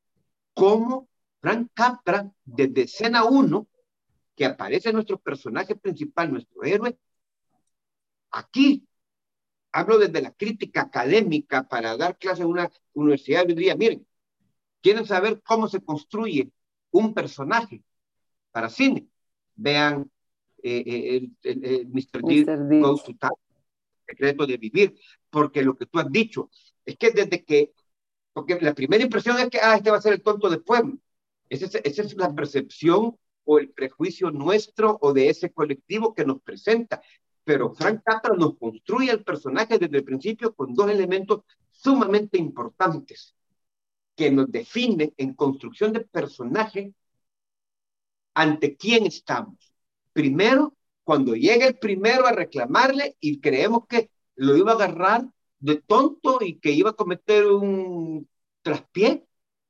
[0.55, 1.09] cómo
[1.40, 3.66] Frank Capra, desde escena 1,
[4.36, 6.98] que aparece nuestro personaje principal, nuestro héroe,
[8.31, 8.86] aquí
[9.73, 14.07] hablo desde la crítica académica para dar clase en una universidad, diría, miren,
[14.82, 16.51] quieren saber cómo se construye
[16.90, 17.82] un personaje
[18.53, 19.09] para cine,
[19.55, 20.11] vean
[20.62, 22.23] eh, eh el, el, el, Mr.
[23.19, 23.45] Town,
[24.07, 24.99] secreto de vivir,
[25.31, 26.51] porque lo que tú has dicho
[26.85, 27.73] es que desde que,
[28.33, 30.99] porque la primera impresión es que, ah, este va a ser el tonto del pueblo.
[31.49, 36.24] Esa es, esa es la percepción o el prejuicio nuestro o de ese colectivo que
[36.24, 37.01] nos presenta.
[37.45, 43.35] Pero Frank Capra nos construye el personaje desde el principio con dos elementos sumamente importantes
[44.16, 46.93] que nos define en construcción de personaje
[48.35, 49.73] ante quién estamos.
[50.12, 50.76] Primero,
[51.07, 55.24] cuando llega el primero a reclamarle y creemos que lo iba a agarrar
[55.61, 58.28] de tonto y que iba a cometer un
[58.61, 59.24] traspié,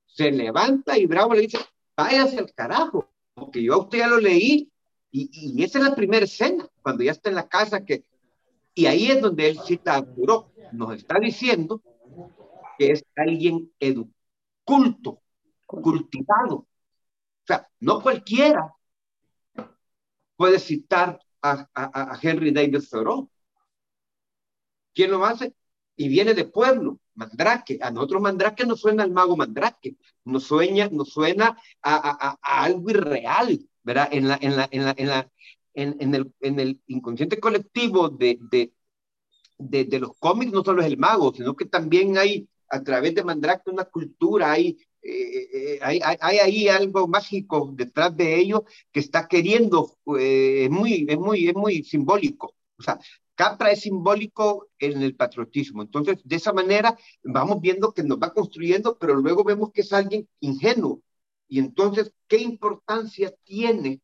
[0.06, 1.58] se levanta y Bravo le dice,
[1.94, 4.72] váyase al carajo, porque yo a usted ya lo leí
[5.10, 8.06] y, y, esa es la primera escena, cuando ya está en la casa que...
[8.72, 11.82] Y ahí es donde él cita a Buró, nos está diciendo
[12.78, 14.14] que es alguien educado,
[14.64, 15.20] culto,
[15.66, 16.56] cultivado.
[16.56, 16.66] O
[17.46, 18.74] sea, no cualquiera
[20.36, 21.20] puede citar
[21.74, 23.30] a, Henry David Thoreau.
[24.94, 25.54] ¿Quién lo hace?
[25.96, 27.78] Y viene de pueblo, Mandrake.
[27.80, 33.58] A nosotros Mandrake nos suena al mago Mandrake, nos sueña, nos suena a, algo irreal,
[33.82, 34.08] ¿verdad?
[34.12, 34.68] En, la, en, la,
[35.74, 38.38] en, el, en el inconsciente colectivo de,
[39.58, 43.24] de, los cómics no solo es el mago, sino que también hay a través de
[43.24, 44.78] Mandrake una cultura, hay,
[45.08, 46.00] eh, hay,
[46.38, 51.82] ahí algo mágico detrás de ello que está queriendo, eh, muy, es, muy, es muy
[51.84, 52.54] simbólico.
[52.78, 52.98] O sea,
[53.34, 55.82] Capra es simbólico en el patriotismo.
[55.82, 59.92] Entonces, de esa manera vamos viendo que nos va construyendo, pero luego vemos que es
[59.92, 61.02] alguien ingenuo.
[61.48, 64.00] Y entonces, ¿qué importancia tiene,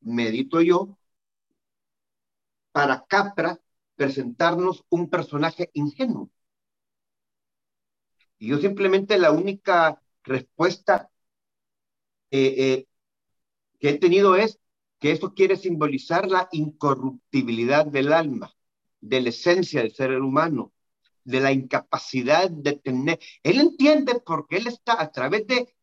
[0.00, 0.98] medito yo,
[2.72, 3.58] para Capra
[3.96, 6.30] presentarnos un personaje ingenuo?
[8.42, 11.08] Y yo simplemente la única respuesta
[12.32, 12.86] eh, eh,
[13.78, 14.58] que he tenido es
[14.98, 18.52] que eso quiere simbolizar la incorruptibilidad del alma,
[19.00, 20.72] de la esencia del ser humano,
[21.22, 23.20] de la incapacidad de tener.
[23.44, 25.76] Él entiende porque él está a través de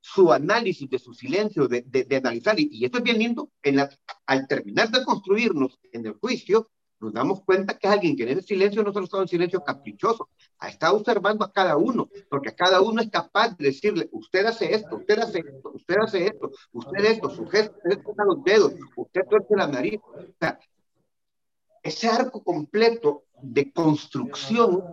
[0.00, 3.76] su análisis, de su silencio, de, de, analizar, y, y, esto es bien lindo, en
[3.76, 3.90] la,
[4.24, 6.70] al terminar de construirnos en el juicio,
[7.00, 9.62] nos damos cuenta que es alguien que en ese silencio no solo está en silencio
[9.62, 10.30] caprichoso,
[10.66, 14.74] estado observando a cada uno, porque a cada uno es capaz de decirle, usted hace
[14.74, 18.74] esto, usted hace esto, usted hace esto, usted esto, su gesto, usted toca los dedos,
[18.96, 20.00] usted tuerce la nariz.
[20.04, 20.58] O sea,
[21.82, 24.84] ese arco completo de construcción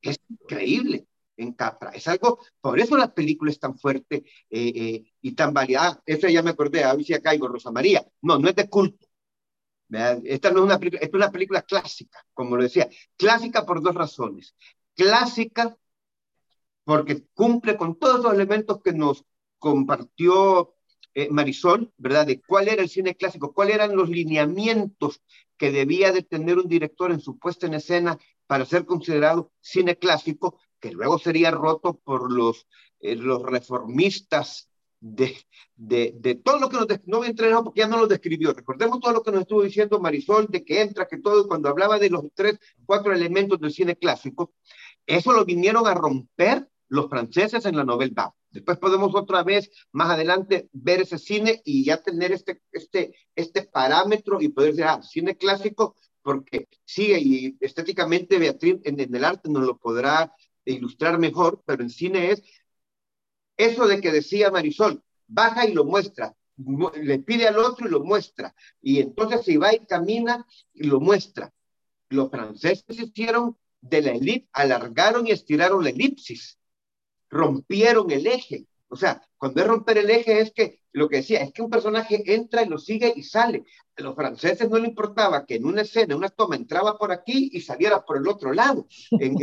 [0.00, 1.06] es increíble
[1.36, 1.90] en Capra.
[1.90, 6.02] Es algo, por eso la película es tan fuerte eh, eh, y tan variada.
[6.06, 8.06] Eso ya me acordé, a ver si caigo, Rosa María.
[8.22, 9.09] No, no es de culto
[10.24, 12.88] esta no es una película, es una película clásica, como lo decía.
[13.16, 14.54] Clásica por dos razones.
[14.94, 15.76] Clásica
[16.84, 19.24] porque cumple con todos los elementos que nos
[19.58, 20.74] compartió
[21.14, 22.26] eh, Marisol, ¿verdad?
[22.26, 25.22] De cuál era el cine clásico, cuáles eran los lineamientos
[25.56, 29.96] que debía de tener un director en su puesta en escena para ser considerado cine
[29.96, 32.66] clásico, que luego sería roto por los,
[33.00, 34.69] eh, los reformistas
[35.00, 35.36] de,
[35.76, 39.00] de, de, todo lo que nos, no voy a porque ya no lo describió, recordemos
[39.00, 42.10] todo lo que nos estuvo diciendo Marisol, de que entra, que todo, cuando hablaba de
[42.10, 44.52] los tres, cuatro elementos del cine clásico,
[45.06, 48.34] eso lo vinieron a romper los franceses en la novela.
[48.50, 53.62] Después podemos otra vez, más adelante, ver ese cine y ya tener este, este, este
[53.62, 59.24] parámetro y poder decir, ah, cine clásico, porque sigue y estéticamente Beatriz en, en el
[59.24, 62.42] arte nos lo podrá ilustrar mejor, pero en cine es
[63.66, 68.00] eso de que decía Marisol, baja y lo muestra, le pide al otro y lo
[68.00, 71.52] muestra, y entonces se va y camina y lo muestra.
[72.08, 76.58] Los franceses hicieron de la elipse, alargaron y estiraron la elipsis,
[77.28, 78.66] rompieron el eje.
[78.88, 81.70] O sea, cuando es romper el eje es que lo que decía es que un
[81.70, 83.64] personaje entra y lo sigue y sale.
[83.96, 87.12] A los franceses no le importaba que en una escena, en una toma, entraba por
[87.12, 88.88] aquí y saliera por el otro lado.
[89.12, 89.36] En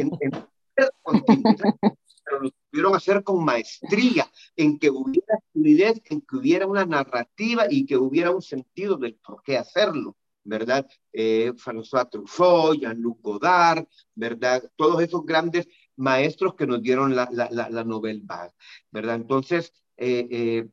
[2.77, 7.97] pudieron hacer con maestría, en que hubiera fluidez, en que hubiera una narrativa y que
[7.97, 10.15] hubiera un sentido del por qué hacerlo.
[10.43, 10.87] ¿verdad?
[11.11, 13.85] Eh, François Truffaut, Jean-Luc Godard,
[14.15, 14.63] ¿verdad?
[14.77, 15.67] Todos esos grandes
[15.97, 18.53] maestros que nos dieron la, la, la, la Nobel Bag,
[18.89, 19.15] ¿verdad?
[19.15, 20.69] Entonces, eh, eh,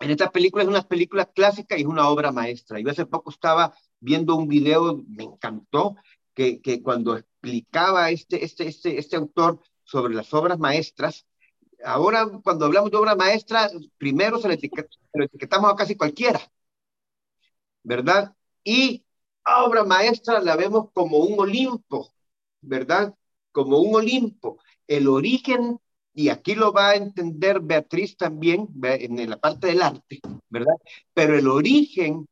[0.00, 2.80] en esta película es una película clásica y es una obra maestra.
[2.80, 5.94] Yo hace poco estaba viendo un video, me encantó,
[6.34, 11.26] que, que cuando explicaba este, este, este, este autor sobre las obras maestras,
[11.84, 16.40] ahora cuando hablamos de obra maestra, primero se le etiquetamos a casi cualquiera,
[17.82, 18.34] ¿verdad?
[18.64, 19.04] Y
[19.64, 22.12] obra maestra la vemos como un Olimpo,
[22.60, 23.14] ¿verdad?
[23.52, 24.58] Como un Olimpo.
[24.86, 25.78] El origen
[26.12, 30.74] y aquí lo va a entender Beatriz también en la parte del arte, ¿verdad?
[31.14, 32.26] Pero el origen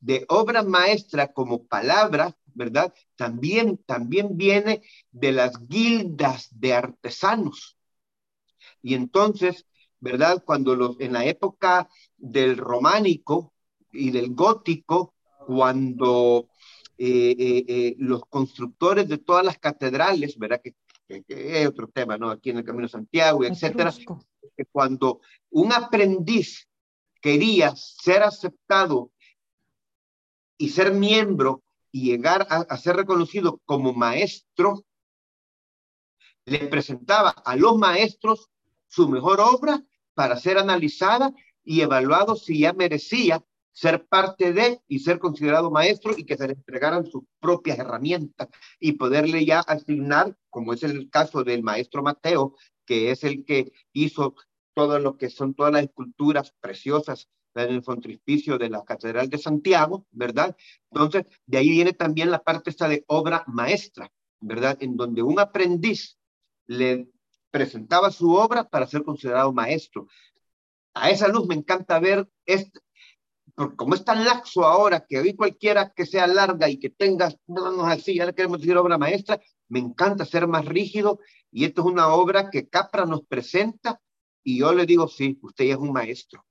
[0.00, 2.92] de obra maestra como palabra, ¿verdad?
[3.16, 7.76] También, también viene de las guildas de artesanos.
[8.82, 9.66] Y entonces,
[10.00, 10.42] ¿verdad?
[10.44, 13.52] Cuando los, en la época del románico
[13.92, 15.14] y del gótico,
[15.46, 16.48] cuando
[16.96, 20.60] eh, eh, eh, los constructores de todas las catedrales, ¿verdad?
[20.62, 20.74] Que
[21.06, 22.30] que, que, es otro tema, ¿no?
[22.30, 23.92] Aquí en el Camino de Santiago, etcétera,
[24.56, 25.20] que cuando
[25.50, 26.68] un aprendiz
[27.20, 29.10] quería ser aceptado
[30.56, 31.62] y ser miembro
[31.94, 34.84] y llegar a, ser reconocido como maestro,
[36.44, 38.50] le presentaba a los maestros
[38.88, 39.80] su mejor obra
[40.12, 46.18] para ser analizada y evaluado si ya merecía ser parte de y ser considerado maestro
[46.18, 48.48] y que se le entregaran sus propias herramientas
[48.80, 52.56] y poderle ya asignar, como es el caso del maestro Mateo,
[52.86, 54.34] que es el que hizo
[54.74, 59.38] todo lo que son todas las esculturas preciosas en el frontispicio de la Catedral de
[59.38, 60.56] Santiago, ¿verdad?
[60.90, 64.10] Entonces, de ahí viene también la parte esta de obra maestra,
[64.40, 64.76] ¿verdad?
[64.80, 66.18] En donde un aprendiz
[66.66, 67.08] le
[67.50, 70.08] presentaba su obra para ser considerado maestro.
[70.94, 72.80] A esa luz me encanta ver este,
[73.54, 77.32] porque como es tan laxo ahora, que hoy cualquiera que sea larga y que tenga
[77.46, 81.20] manos así, ya le queremos decir obra maestra, me encanta ser más rígido
[81.52, 84.00] y esto es una obra que Capra nos presenta
[84.42, 86.44] y yo le digo, sí, usted ya es un maestro,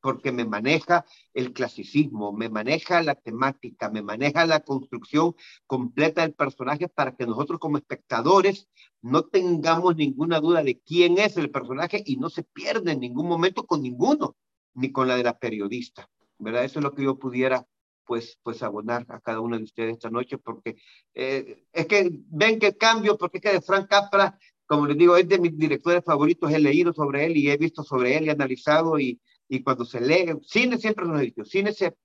[0.00, 1.04] porque me maneja
[1.34, 5.34] el clasicismo, me maneja la temática, me maneja la construcción
[5.66, 8.68] completa del personaje para que nosotros como espectadores
[9.02, 13.26] no tengamos ninguna duda de quién es el personaje y no se pierda en ningún
[13.28, 14.36] momento con ninguno,
[14.74, 16.08] ni con la de la periodista.
[16.38, 16.64] ¿verdad?
[16.64, 17.66] Eso es lo que yo pudiera,
[18.04, 20.76] pues, pues abonar a cada uno de ustedes esta noche, porque
[21.14, 25.16] eh, es que ven que cambio, porque es que de Frank Capra, como les digo,
[25.16, 28.30] es de mis directores favoritos, he leído sobre él y he visto sobre él y
[28.30, 31.96] analizado, y, y cuando se lee, cine siempre lo he dicho, cine se,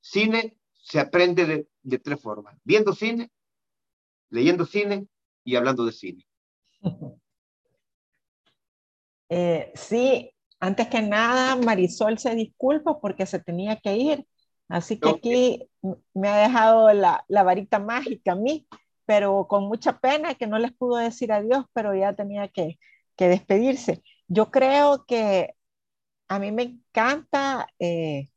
[0.00, 3.30] cine se aprende de, de tres formas, viendo cine,
[4.30, 5.06] leyendo cine
[5.44, 6.26] y hablando de cine.
[9.30, 14.26] Eh, sí, antes que nada, Marisol se disculpa porque se tenía que ir.
[14.68, 15.70] Así que aquí
[16.14, 18.66] me ha dejado la, la, varita mágica a mí,
[19.04, 22.78] pero con mucha pena que no les pudo decir adiós, pero ya tenía que,
[23.16, 24.02] que despedirse.
[24.28, 25.54] Yo creo que
[26.28, 28.30] a mí me encanta, eh,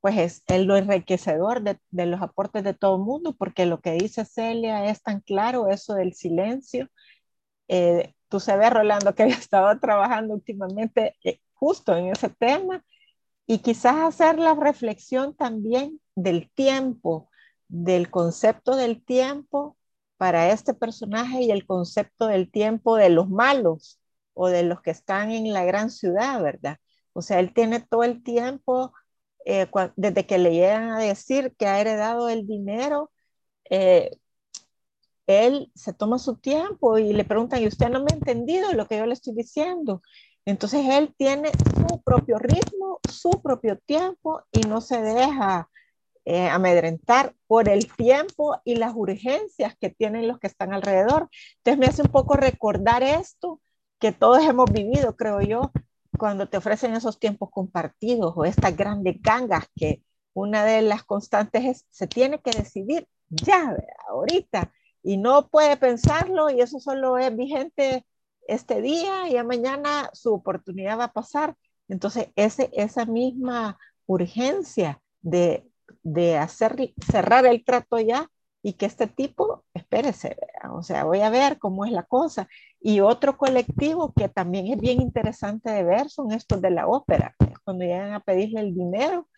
[0.00, 3.92] pues es el, lo enriquecedor de, los aportes de todo el mundo, porque lo que
[3.92, 6.88] dice Celia es tan claro, eso del silencio.
[7.68, 12.84] Eh, tú sabes, Rolando, que había estado trabajando últimamente eh, justo en ese tema
[13.46, 17.30] y quizás hacer la reflexión también del tiempo,
[17.68, 19.76] del concepto del tiempo
[20.16, 24.00] para este personaje y el concepto del tiempo de los malos
[24.34, 26.78] o de los que están en la gran ciudad, ¿verdad?
[27.20, 28.92] O sea, él tiene todo el tiempo,
[29.44, 29.66] eh,
[29.96, 33.10] desde que le llegan a decir que ha heredado el dinero,
[33.70, 34.10] eh,
[35.26, 38.86] él se toma su tiempo y le preguntan, ¿y usted no me ha entendido lo
[38.86, 40.02] que yo le estoy diciendo?
[40.46, 45.68] Entonces él tiene su propio ritmo, su propio tiempo y no se deja
[46.24, 51.28] eh, amedrentar por el tiempo y las urgencias que tienen los que están alrededor.
[51.58, 53.60] Entonces me hace un poco recordar esto
[53.98, 55.70] que todos hemos vivido, creo yo,
[56.20, 60.02] cuando te ofrecen esos tiempos compartidos o estas grandes gangas que
[60.34, 63.74] una de las constantes es, se tiene que decidir ya,
[64.06, 64.70] ahorita,
[65.02, 68.04] y no puede pensarlo y eso solo es vigente
[68.46, 71.56] este día y mañana su oportunidad va a pasar.
[71.88, 75.66] Entonces, ese, esa misma urgencia de,
[76.02, 78.30] de hacer, cerrar el trato ya
[78.62, 80.36] y que este tipo, espérese,
[80.72, 82.48] o sea, voy a ver cómo es la cosa.
[82.80, 87.34] Y otro colectivo que también es bien interesante de ver son estos de la ópera,
[87.64, 89.28] cuando llegan a pedirle el dinero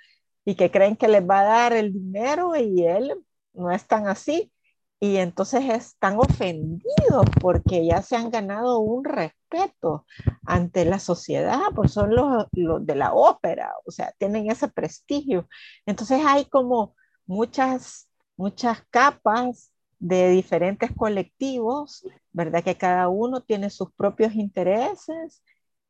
[0.44, 3.15] y que creen que les va a dar el dinero y él
[3.53, 4.53] no es tan así.
[5.01, 10.07] Y entonces están ofendidos porque ya se han ganado un respeto
[10.47, 15.49] ante la sociedad, pues son los, los de la ópera, o sea, tienen ese prestigio.
[15.86, 16.94] Entonces hay como
[17.27, 18.09] muchas
[18.43, 22.64] muchas capas de diferentes colectivos, ¿verdad?
[22.64, 25.44] Que cada uno tiene sus propios intereses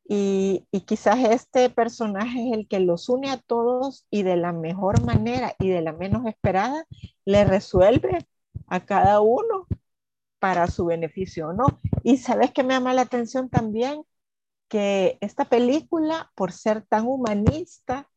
[0.07, 5.03] y, quizás este personaje es el que los une a todos y de la mejor
[5.03, 6.85] manera y de la menos esperada
[7.25, 8.27] le resuelve
[8.67, 9.65] a cada uno
[10.37, 11.65] para su beneficio, ¿no?
[12.03, 14.03] Y sabes que me llama la atención también
[14.67, 18.07] que esta película, por ser tan humanista,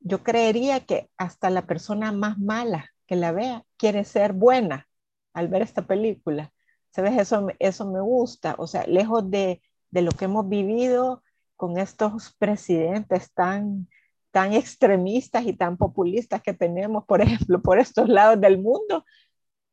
[0.00, 4.88] yo creería que hasta la persona más mala que la vea quiere ser buena
[5.32, 6.52] al ver esta película.
[6.90, 7.18] ¿Sabes?
[7.18, 8.54] Eso, eso me gusta.
[8.58, 11.22] O sea, lejos de, de lo que hemos vivido
[11.56, 13.88] con estos presidentes tan,
[14.30, 19.04] tan extremistas y tan populistas que tenemos, por ejemplo, por estos lados del mundo.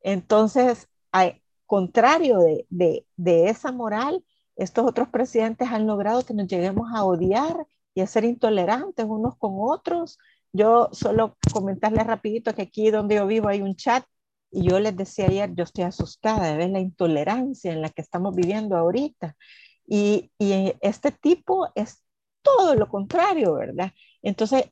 [0.00, 4.24] Entonces, al contrario de, de, de, esa moral,
[4.56, 9.36] estos otros presidentes han logrado que nos lleguemos a odiar y a ser intolerantes unos
[9.36, 10.18] con otros
[10.52, 14.04] yo solo comentarles rapidito que aquí donde yo vivo hay un chat
[14.50, 18.02] y yo les decía ayer, yo estoy asustada de ver la intolerancia en la que
[18.02, 19.36] estamos viviendo ahorita.
[19.86, 22.02] Y, y este tipo es
[22.42, 23.92] todo lo contrario, ¿verdad?
[24.22, 24.66] Entonces,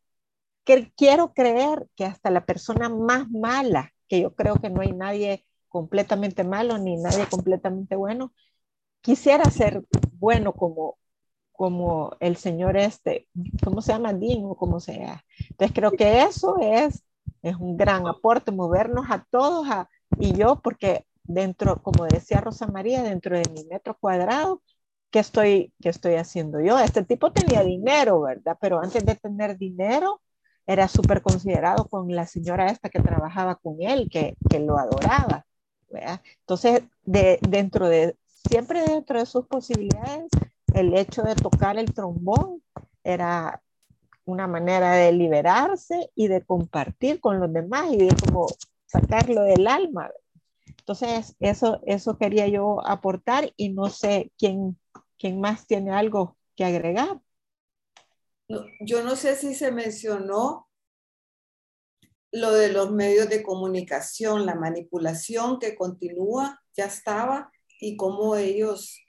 [0.65, 4.93] que, quiero creer que hasta la persona más mala, que yo creo que no hay
[4.93, 8.35] nadie completamente malo ni nadie completamente bueno,
[9.01, 10.99] quisiera ser bueno como,
[11.61, 13.29] como el señor este,
[13.63, 14.15] ¿cómo se llama?
[14.15, 15.23] Dean o como sea.
[15.51, 17.05] Entonces creo que eso es,
[17.43, 19.87] es un gran aporte, movernos a todos a,
[20.19, 24.63] y yo, porque dentro, como decía Rosa María, dentro de mi metro cuadrado,
[25.11, 26.79] ¿qué estoy, qué estoy haciendo yo?
[26.79, 28.57] Este tipo tenía dinero, ¿verdad?
[28.59, 30.23] Pero antes de tener dinero,
[30.67, 35.45] era súper considerado con la señora esta que trabajaba con él, que, que lo adoraba.
[35.91, 36.23] ¿verdad?
[36.41, 38.17] Entonces, de, dentro de,
[38.49, 40.31] siempre dentro de sus posibilidades,
[40.81, 42.63] el hecho de tocar el trombón
[43.05, 43.63] era
[44.25, 48.47] una manera de liberarse y de compartir con los demás y de como
[48.87, 50.11] sacarlo del alma.
[50.67, 54.79] Entonces, eso, eso quería yo aportar y no sé quién,
[55.19, 57.21] quién más tiene algo que agregar.
[58.81, 60.69] yo no sé si se mencionó
[62.33, 67.51] lo de los medios de comunicación, la manipulación que continúa, ya estaba,
[67.81, 69.01] y cómo ellos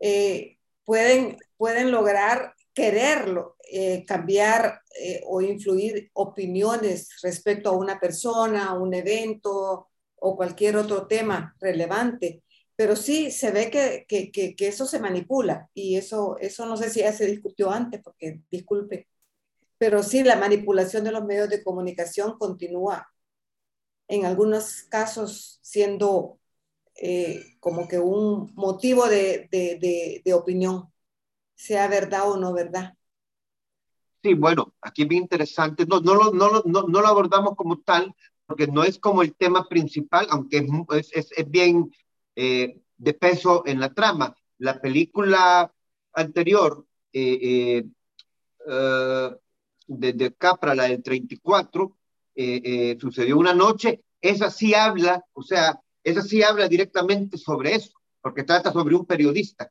[0.00, 0.57] eh,
[0.88, 8.94] pueden, pueden lograr quererlo, eh, cambiar eh, o influir opiniones respecto a una persona, un
[8.94, 12.42] evento o cualquier otro tema relevante.
[12.74, 16.88] Pero sí se ve que, que, que, eso se manipula y eso, eso no sé
[16.88, 19.08] si ya se discutió antes, porque disculpe,
[19.76, 23.12] pero sí la manipulación de los medios de comunicación continúa
[24.08, 26.37] en algunos casos siendo
[27.00, 30.92] eh, como que un motivo de, de, de, opinión,
[31.54, 32.94] sea verdad o no verdad.
[34.20, 35.86] Sí, bueno, aquí es bien interesante.
[35.86, 38.12] No, no, lo, no, no, no lo abordamos como tal,
[38.46, 41.88] porque no es como el tema principal, aunque es, es, es bien
[42.34, 44.36] eh, de peso en la trama.
[44.58, 45.72] La película
[46.14, 47.84] anterior, eh,
[49.86, 51.96] de, de, Capra, la del 34,
[52.98, 58.44] sucedió una noche, esa sí habla, o sea, esa sí habla directamente sobre eso, porque
[58.44, 59.70] trata sobre un periodista,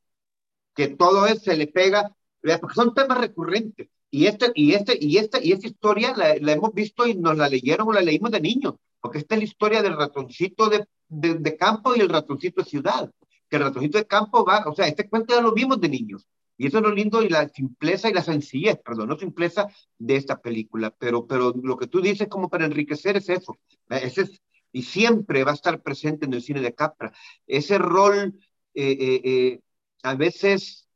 [0.76, 3.90] que todo eso se le pega, porque son temas recurrentes.
[4.10, 7.49] Y, este, y, este, y, este, y esta historia la, hemos visto y nos la
[7.49, 11.58] leyeron o la leímos de niños, porque esta es la historia del ratoncito de, de,
[11.58, 13.12] campo y el ratoncito de ciudad.
[13.49, 16.28] Que el ratoncito de campo va, o sea, este cuento ya lo vimos de niños.
[16.58, 19.68] Y eso es lo lindo y la simpleza y la sencillez, perdón, no simpleza
[19.99, 20.90] de esta película.
[20.98, 23.58] Pero, pero lo que tú dices como para enriquecer es eso.
[23.90, 24.41] Ese es
[24.72, 27.14] y siempre va a estar presente en el cine de Capra.
[27.45, 28.39] Ese rol,
[28.73, 29.61] eh, eh, eh,
[30.03, 30.88] a veces,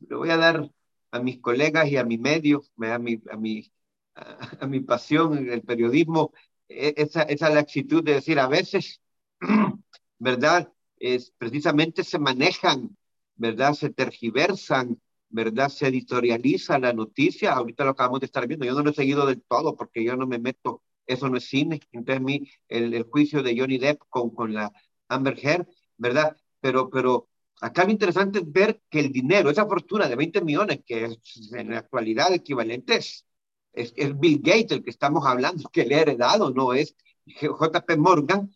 [0.00, 0.70] le voy a dar
[1.10, 3.72] a mis colegas y a mi medio, a mi, a mi,
[4.14, 6.32] a, mi pasión el periodismo,
[6.68, 9.00] e, esa, esa laxitud de decir, a veces,
[10.18, 10.72] ¿verdad?
[10.96, 12.96] Es, precisamente se manejan,
[13.36, 13.74] ¿verdad?
[13.74, 15.68] Se tergiversan, ¿verdad?
[15.68, 17.52] Se editorializa la noticia.
[17.52, 18.66] Ahorita lo acabamos de estar viendo.
[18.66, 21.48] Yo no lo he seguido del todo porque yo no me meto eso no es
[21.48, 21.80] cine.
[21.92, 24.72] Entonces, mí, el, el juicio de Johnny Depp con, con la
[25.08, 25.66] Amber Heard,
[25.96, 26.36] ¿verdad?
[26.60, 27.28] Pero, pero
[27.60, 31.52] acá lo interesante es ver que el dinero, esa fortuna de 20 millones, que es
[31.52, 33.26] en la actualidad equivalente es,
[33.72, 36.94] es, Bill Gates el que estamos hablando, que le ha heredado, no es
[37.26, 38.50] JP Morgan,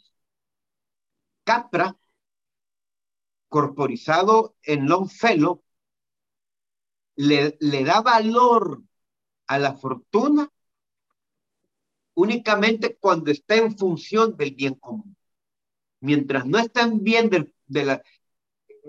[1.44, 1.96] Capra,
[3.48, 5.62] corporizado en Longfellow,
[7.16, 8.82] le, le da valor
[9.46, 10.51] a la fortuna
[12.14, 15.16] únicamente cuando está en función del bien común.
[16.00, 18.02] Mientras no está en bien de, la...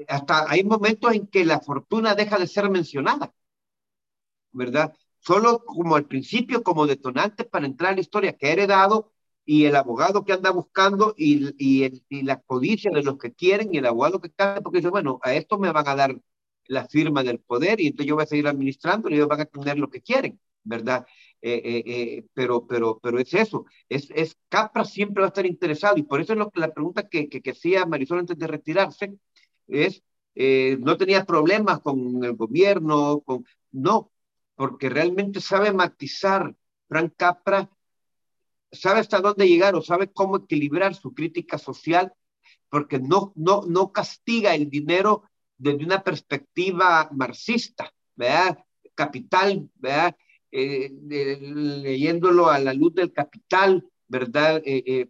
[0.07, 3.33] Hasta hay momentos en que la fortuna deja de ser mencionada,
[4.51, 4.93] ¿verdad?
[5.19, 9.13] Solo como al principio, como detonante para entrar a la historia que ha heredado
[9.45, 13.33] y el abogado que anda buscando y, y, el, y la codicia de los que
[13.33, 16.17] quieren y el abogado que está, porque dice, bueno, a esto me van a dar
[16.67, 19.45] la firma del poder y entonces yo voy a seguir administrando y ellos van a
[19.45, 21.05] tener lo que quieren, ¿verdad?
[21.45, 25.45] Eh, eh, eh, pero, pero, pero es eso, es, es Capra siempre va a estar
[25.45, 28.47] interesado y por eso es lo la pregunta que, que, que hacía Marisol antes de
[28.47, 29.13] retirarse
[29.67, 30.01] es,
[30.35, 34.09] eh, no tenía problemas con el gobierno, con, no,
[34.55, 36.55] porque realmente sabe matizar
[36.87, 37.69] Frank Capra,
[38.71, 42.13] sabe hasta dónde llegar o sabe cómo equilibrar su crítica social,
[42.69, 45.23] porque no, no, no castiga el dinero
[45.57, 48.63] desde una perspectiva marxista, ¿verdad?
[48.95, 50.15] Capital, ¿verdad?
[50.55, 51.39] Eh, de,
[51.81, 54.61] leyéndolo a la luz del capital, ¿verdad?
[54.63, 55.07] Eh, eh,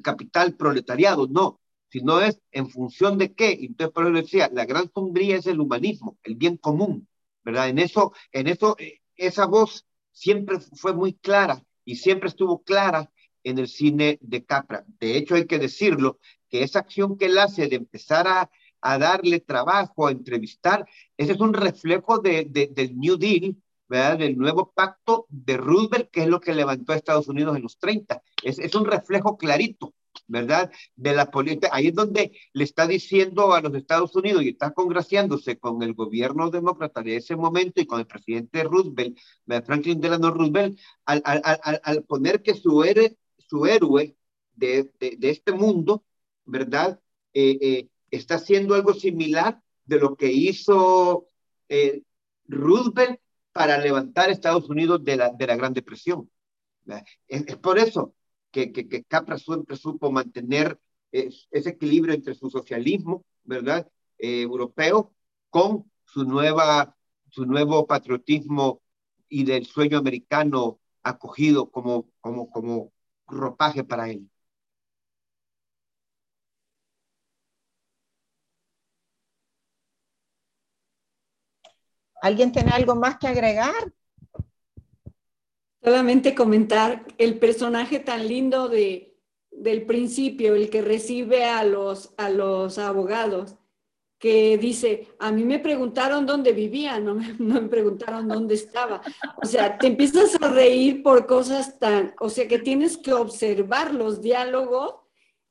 [0.00, 3.58] capital proletariado, no, sino es en función de qué.
[3.60, 7.08] Entonces, por eso decía, la gran sombría es el humanismo, el bien común,
[7.42, 7.68] ¿verdad?
[7.68, 13.10] En eso, en eso, eh, esa voz siempre fue muy clara y siempre estuvo clara
[13.42, 14.84] en el cine de Capra.
[15.00, 18.50] De hecho, hay que decirlo, que esa acción que él hace de empezar a,
[18.82, 20.86] a darle trabajo, a entrevistar,
[21.16, 23.56] ese es un reflejo de, de, del New Deal,
[23.92, 24.18] ¿verdad?
[24.18, 27.76] del nuevo pacto de Roosevelt, que es lo que levantó a Estados Unidos en los
[27.78, 28.22] 30.
[28.42, 29.92] Es, es un reflejo clarito,
[30.26, 30.72] ¿verdad?
[30.96, 31.68] De la política.
[31.70, 35.92] Ahí es donde le está diciendo a los Estados Unidos y está congraciándose con el
[35.92, 39.18] gobierno demócrata de ese momento y con el presidente Roosevelt,
[39.66, 44.16] Franklin Delano Roosevelt, al, al, al, al poner que su, héroe, su héroe
[44.54, 46.02] de, de, de este mundo,
[46.46, 46.98] ¿verdad?
[47.34, 51.28] Eh, eh, está haciendo algo similar de lo que hizo
[51.68, 52.00] eh,
[52.48, 53.21] Roosevelt
[53.52, 56.30] para levantar a Estados Unidos de la, de la Gran Depresión.
[57.28, 58.14] Es, es, por eso
[58.50, 60.78] que, que, que, Capra siempre supo mantener
[61.12, 63.88] es, ese equilibrio entre su socialismo, ¿verdad?
[64.18, 65.14] Eh, europeo
[65.50, 66.96] con su, nueva,
[67.30, 68.82] su nuevo patriotismo
[69.28, 72.92] y del sueño americano acogido como, como, como
[73.26, 74.28] ropaje para él.
[82.22, 83.92] ¿Alguien tiene algo más que agregar?
[85.82, 89.18] Solamente comentar el personaje tan lindo de,
[89.50, 93.56] del principio, el que recibe a los, a los abogados,
[94.20, 99.02] que dice, a mí me preguntaron dónde vivía, no me, no me preguntaron dónde estaba.
[99.42, 103.92] O sea, te empiezas a reír por cosas tan, o sea, que tienes que observar
[103.92, 104.94] los diálogos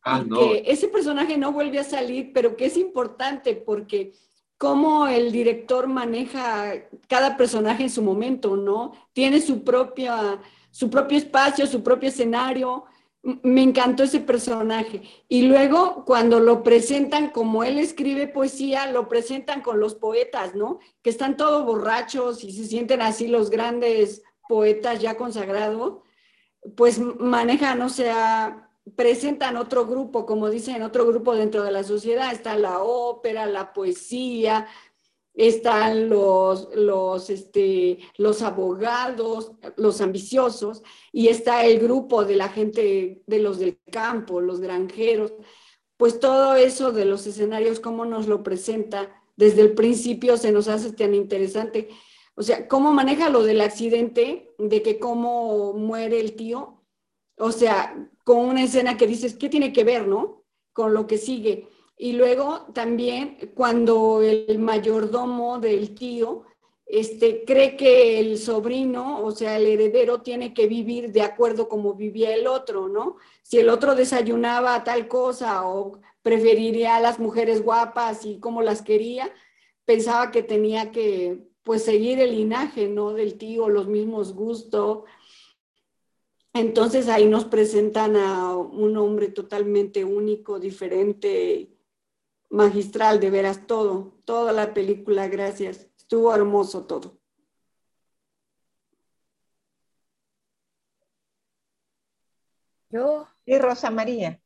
[0.04, 0.40] ah, y no.
[0.40, 4.14] que ese personaje no vuelve a salir, pero que es importante porque
[4.62, 6.72] cómo el director maneja
[7.08, 8.92] cada personaje en su momento, ¿no?
[9.12, 10.40] Tiene su, propia,
[10.70, 12.86] su propio espacio, su propio escenario.
[13.24, 15.02] Me encantó ese personaje.
[15.28, 20.78] Y luego, cuando lo presentan como él escribe poesía, lo presentan con los poetas, ¿no?
[21.02, 26.04] Que están todos borrachos y se sienten así los grandes poetas ya consagrados,
[26.76, 32.32] pues manejan, o sea, presentan otro grupo, como dicen, otro grupo dentro de la sociedad.
[32.32, 34.68] Está la ópera, la poesía,
[35.34, 43.24] están los, los, este, los abogados, los ambiciosos, y está el grupo de la gente,
[43.26, 45.34] de los del campo, los granjeros.
[45.98, 50.68] Pues todo eso de los escenarios, cómo nos lo presenta desde el principio, se nos
[50.68, 51.90] hace tan interesante.
[52.36, 56.82] O sea, cómo maneja lo del accidente, de que cómo muere el tío,
[57.38, 60.44] o sea, con una escena que dices, ¿qué tiene que ver, no?
[60.74, 61.68] Con lo que sigue.
[61.98, 66.46] Y luego también cuando el mayordomo del tío
[66.92, 71.94] este, cree que el sobrino, o sea, el heredero, tiene que vivir de acuerdo como
[71.94, 73.16] vivía el otro, ¿no?
[73.44, 78.82] Si el otro desayunaba tal cosa o preferiría a las mujeres guapas y cómo las
[78.82, 79.32] quería,
[79.86, 83.14] pensaba que tenía que, pues, seguir el linaje, ¿no?
[83.14, 85.04] Del tío, los mismos gustos,
[86.54, 91.78] entonces ahí nos presentan a un hombre totalmente único, diferente,
[92.50, 95.88] magistral, de veras todo, toda la película, gracias.
[95.98, 97.18] Estuvo hermoso todo.
[102.90, 103.28] Yo.
[103.46, 104.42] Y Rosa María.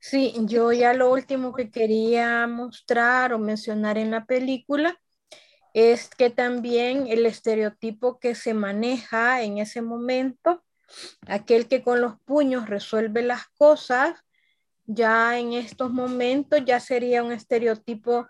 [0.00, 4.98] Sí, yo ya lo último que quería mostrar o mencionar en la película
[5.74, 10.64] es que también el estereotipo que se maneja en ese momento
[11.26, 14.14] aquel que con los puños resuelve las cosas
[14.86, 18.26] ya en estos momentos ya sería un estereotipo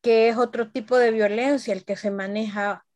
[0.00, 2.86] que es otro tipo de violencia el que se maneja,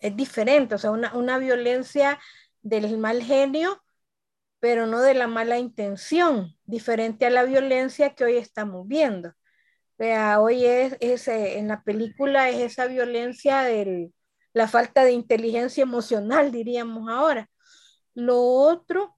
[0.00, 2.18] es diferente, o sea, una, una violencia
[2.62, 3.82] del mal genio,
[4.60, 9.32] pero no de la mala intención, diferente a la violencia que hoy estamos viendo.
[9.98, 14.12] Vea, hoy es, en la película es esa violencia de
[14.52, 17.48] la falta de inteligencia emocional, diríamos ahora.
[18.18, 19.16] Lo otro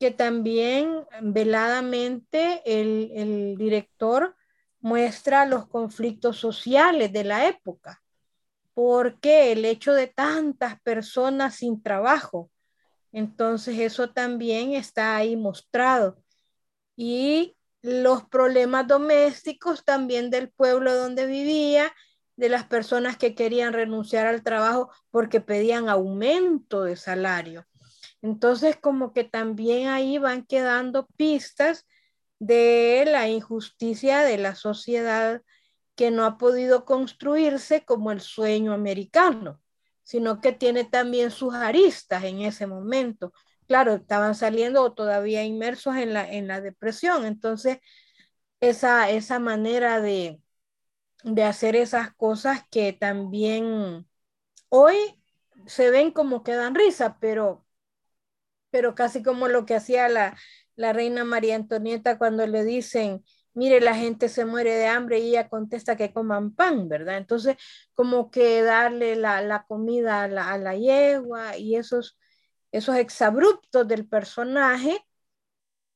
[0.00, 4.34] que también veladamente el, el director
[4.80, 8.02] muestra los conflictos sociales de la época,
[8.72, 12.50] porque el hecho de tantas personas sin trabajo,
[13.12, 16.16] entonces eso también está ahí mostrado.
[16.96, 21.92] Y los problemas domésticos también del pueblo donde vivía,
[22.36, 27.67] de las personas que querían renunciar al trabajo porque pedían aumento de salario.
[28.22, 31.86] Entonces, como que también ahí van quedando pistas
[32.38, 35.42] de la injusticia de la sociedad
[35.94, 39.60] que no ha podido construirse como el sueño americano,
[40.02, 43.32] sino que tiene también sus aristas en ese momento.
[43.66, 47.78] Claro, estaban saliendo todavía inmersos en la, en la depresión, entonces
[48.60, 50.40] esa, esa manera de,
[51.24, 54.06] de hacer esas cosas que también
[54.68, 54.96] hoy
[55.66, 57.66] se ven como que dan risa, pero,
[58.70, 60.36] pero casi como lo que hacía la,
[60.76, 63.24] la reina María Antonieta cuando le dicen,
[63.58, 67.18] mire, la gente se muere de hambre y ella contesta que coman pan, ¿verdad?
[67.18, 67.56] Entonces,
[67.94, 72.18] como que darle la, comida a la, yegua y esos,
[72.72, 75.00] esos exabruptos del personaje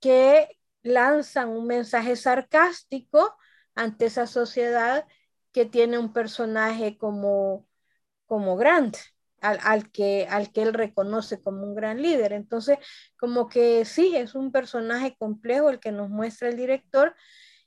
[0.01, 0.49] que
[0.83, 3.37] lanzan un mensaje sarcástico
[3.75, 5.07] ante esa sociedad
[5.53, 7.67] que tiene un personaje como,
[8.27, 8.97] como Grant
[9.43, 12.33] al, que, al que él reconoce como un gran líder.
[12.33, 12.79] Entonces,
[13.19, 17.15] como que sí, es un personaje complejo el que nos muestra el director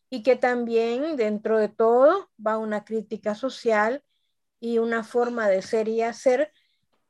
[0.09, 4.03] y que también dentro de todo va una crítica social
[4.59, 6.51] y una forma de ser y hacer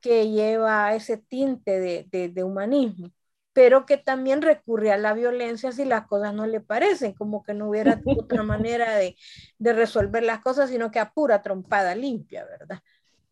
[0.00, 3.10] que lleva ese tinte de, de, humanismo
[3.52, 7.54] pero que también recurre a la violencia si las cosas no le parecen, como que
[7.54, 9.16] no hubiera otra manera de,
[9.58, 12.80] de, resolver las cosas, sino que a pura trompada limpia, ¿verdad?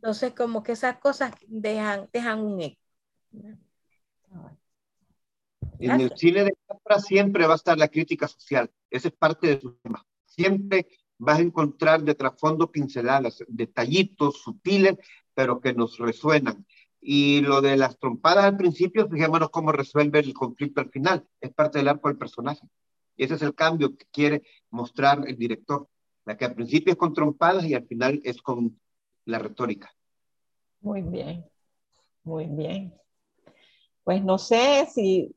[0.05, 2.79] Entonces, como que esas cosas dejan, dejan un eco.
[5.79, 8.71] En el cine de Capra siempre va a estar la crítica social.
[8.91, 10.07] Esa es parte de su tema.
[10.27, 14.99] Siempre vas a encontrar de trasfondo pinceladas, detallitos sutiles,
[15.33, 16.67] pero que nos resuenan.
[17.01, 21.27] Y lo de las trompadas al principio, fijémonos cómo resuelve el conflicto al final.
[21.41, 22.69] Es parte del arco del personaje.
[23.17, 25.89] Y ese es el cambio que quiere mostrar el director.
[26.27, 28.79] La que al principio es con trompadas y al final es con
[29.25, 29.91] la retórica.
[30.81, 31.45] Muy bien,
[32.23, 32.95] muy bien.
[34.03, 35.35] Pues no sé si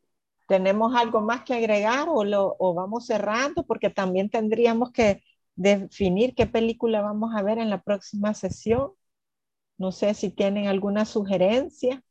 [0.47, 5.23] tenemos algo más que agregar o, lo, o vamos cerrando, porque también tendríamos que
[5.55, 8.91] definir qué película vamos a ver en la próxima sesión.
[9.77, 12.03] No sé si tienen alguna sugerencia.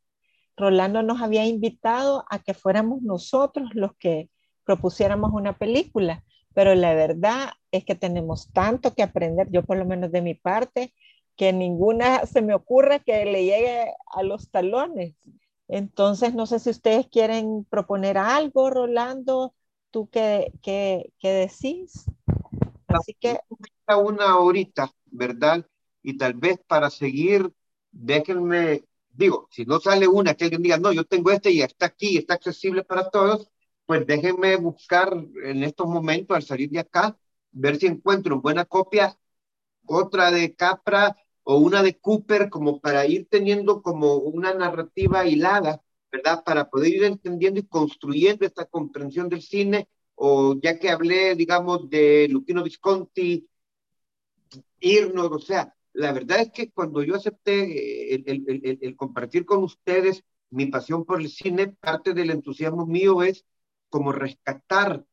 [0.55, 4.29] Rolando nos había invitado a que fuéramos nosotros los que
[4.65, 6.23] propusiéramos una película,
[6.53, 10.33] pero la verdad es que tenemos tanto que aprender, yo por lo menos de mi
[10.33, 10.93] parte,
[11.37, 15.15] que ninguna se me ocurre que le llegue a los talones.
[15.67, 19.53] Entonces, no sé si ustedes quieren proponer algo, Rolando,
[19.91, 22.05] tú qué, qué, qué decís.
[22.87, 23.39] Así que...
[23.87, 25.65] Una horita, ¿verdad?
[26.01, 27.53] Y tal vez para seguir,
[27.91, 31.85] déjenme, digo, si no sale una que alguien diga, no, yo tengo este y está
[31.85, 33.49] aquí, está accesible para todos,
[33.85, 37.17] pues déjenme buscar en estos momentos, al salir de acá,
[37.51, 39.17] ver si encuentro en buena copia
[39.85, 41.15] otra de Capra
[41.49, 46.43] o una de Cooper como para ir teniendo como una narrativa hilada, ¿verdad?
[46.43, 51.89] Para poder ir entendiendo y construyendo esta comprensión del cine, o ya que hablé, digamos,
[51.89, 53.47] de Luchino Visconti,
[54.81, 59.63] irnos, o sea, la verdad es que cuando yo acepté el, el, el, compartir con
[59.63, 63.45] ustedes mi pasión por el cine, parte del entusiasmo mío es
[63.87, 65.05] como rescatar,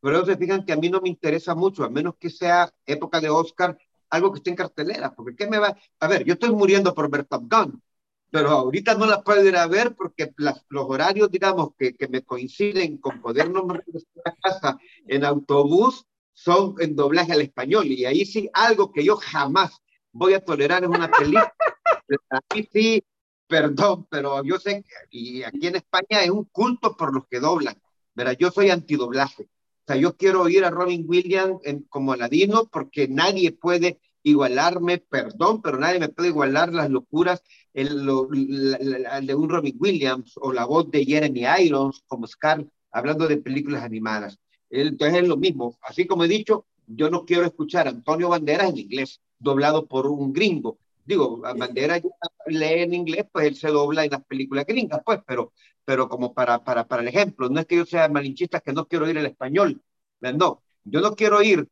[0.00, 3.20] pero se fijan que a mí no me interesa mucho, a menos que sea época
[3.20, 3.78] de Oscar,
[4.10, 5.76] algo que esté en cartelera, porque ¿qué me va?
[6.00, 7.82] A ver, yo estoy muriendo por ver Top Gun,
[8.30, 12.22] pero ahorita no la puedo ir a ver porque los horarios, digamos, que, que me
[12.22, 18.04] coinciden con poder no regresar a casa en autobús son en doblaje al español, y
[18.04, 19.82] ahí sí, algo que yo jamás
[20.12, 21.52] voy a tolerar en una película.
[22.30, 23.04] Ahí sí,
[23.46, 27.38] perdón, pero yo sé que y aquí en España es un culto por los que
[27.38, 27.78] doblan.
[28.14, 29.48] Verá, yo soy antidoblaje
[29.88, 35.62] sea, yo quiero oír a Robin Williams en, como Aladino porque nadie puede igualarme, perdón,
[35.62, 37.42] pero nadie me puede igualar las locuras
[37.72, 43.38] el, de un Robin Williams o la voz de Jeremy Irons como Scar hablando de
[43.38, 44.38] películas animadas.
[44.70, 45.78] Entonces es lo mismo.
[45.82, 50.06] Así como he dicho, yo no quiero escuchar a Antonio Banderas en inglés, doblado por
[50.06, 50.78] un gringo.
[51.08, 52.02] Digo, Banderas
[52.48, 56.34] lee en inglés, pues él se dobla en las películas gringas, pues, pero, pero como
[56.34, 59.16] para, para, para el ejemplo, no es que yo sea malinchista, que no quiero oír
[59.16, 59.82] el español.
[60.20, 61.66] No, yo no quiero ir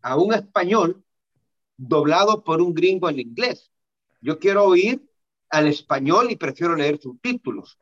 [0.00, 1.04] a un español
[1.76, 3.70] doblado por un gringo en inglés.
[4.22, 5.06] Yo quiero oír
[5.50, 7.78] al español y prefiero leer subtítulos,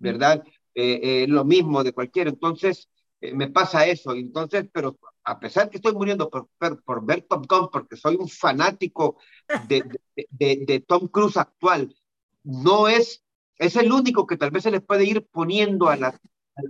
[0.00, 0.42] ¿verdad?
[0.74, 2.30] Eh, eh, lo mismo de cualquiera.
[2.30, 2.88] Entonces,
[3.20, 4.12] eh, me pasa eso.
[4.12, 4.98] Entonces, pero
[5.30, 6.48] a pesar que estoy muriendo por,
[6.84, 9.16] por, ver Top Gun, porque soy un fanático
[9.68, 9.84] de,
[10.28, 11.94] de, de, Tom Cruise actual,
[12.42, 13.22] no es,
[13.56, 16.20] es el único que tal vez se les puede ir poniendo a, la,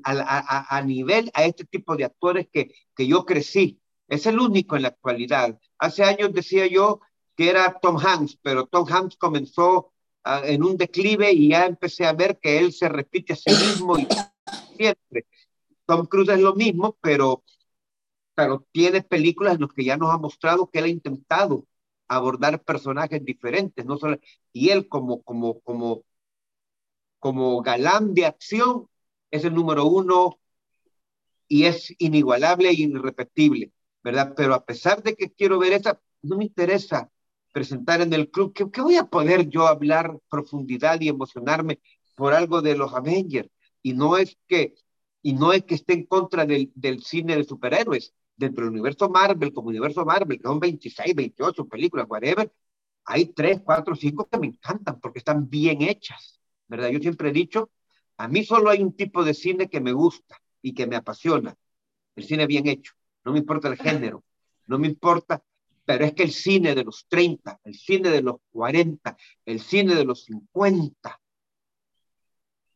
[0.05, 3.81] a, a, a nivel a este tipo de actores que, que yo crecí.
[4.09, 5.59] Es el único en la actualidad.
[5.79, 7.01] Hace años decía yo
[7.37, 9.93] que era Tom Hanks, pero Tom Hanks comenzó
[10.27, 13.51] uh, en un declive y ya empecé a ver que él se repite a sí
[13.51, 14.07] mismo y
[14.77, 15.25] siempre.
[15.87, 17.43] Tom Cruise es lo mismo, pero,
[18.35, 21.67] pero tiene películas en las que ya nos ha mostrado que él ha intentado
[22.09, 24.19] abordar personajes diferentes, no solo,
[24.53, 26.05] y él como, como, como,
[27.19, 28.89] como galán de acción
[29.31, 30.41] es el número uno
[31.49, 33.73] y es inigualable e irrepetible.
[34.03, 34.35] ¿verdad?
[34.37, 37.11] Pero a pesar de que quiero ver esa, no me interesa
[37.53, 38.53] presentar en el club.
[38.55, 41.81] ¿Qué, voy a poder yo hablar profundidad y emocionarme
[42.15, 43.51] por algo de los Avengers?
[43.83, 44.75] Y no es que,
[45.23, 48.15] y no es que esté en contra del, del cine de superhéroes.
[48.41, 52.51] Dentro del universo Marvel, como universo Marvel, que son 26, 28 películas, whatever,
[53.05, 56.89] hay 3, 4, 5 que me encantan porque están bien hechas, ¿verdad?
[56.89, 57.71] Yo siempre he dicho,
[58.17, 61.55] a mí solo hay un tipo de cine que me gusta y que me apasiona,
[62.17, 62.93] el cine bien hecho
[63.25, 64.25] no me importa el género,
[64.67, 65.43] no me importa,
[65.85, 69.95] pero es que el cine de los 30, el cine de los 40, el cine
[69.95, 71.20] de los 50,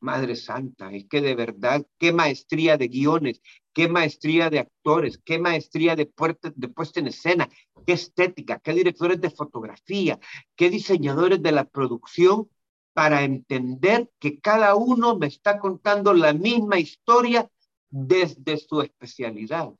[0.04, 3.40] Madre Santa, es que de verdad, qué maestría de guiones,
[3.72, 6.12] qué maestría de actores, qué maestría de,
[6.54, 7.48] de puesta en escena,
[7.86, 10.20] qué estética, qué directores de fotografía,
[10.56, 12.50] qué diseñadores de la producción
[12.92, 17.50] para entender que cada uno me está contando la misma historia
[17.90, 19.72] desde su especialidad.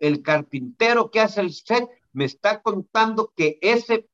[0.00, 4.08] El carpintero que hace el set me está contando que ese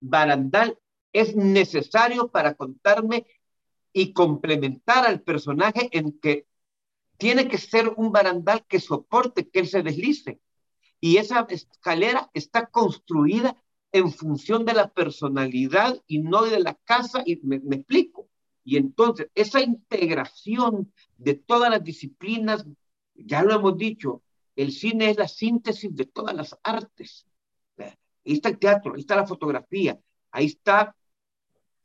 [0.00, 0.78] barandal
[1.14, 3.26] es necesario para contarme
[3.92, 6.46] y complementar al personaje en que
[7.18, 10.40] tiene que ser un barandal que soporte que él se deslice.
[11.00, 13.56] Y esa escalera está construida
[13.92, 18.28] en función de la personalidad y no de la casa, y me, explico.
[18.64, 22.64] Y entonces, esa integración de todas las disciplinas,
[23.14, 24.22] ya lo hemos dicho,
[24.56, 27.26] el cine es la síntesis de todas las artes.
[27.78, 29.98] Ahí está el teatro, ahí está la fotografía,
[30.30, 30.94] ahí está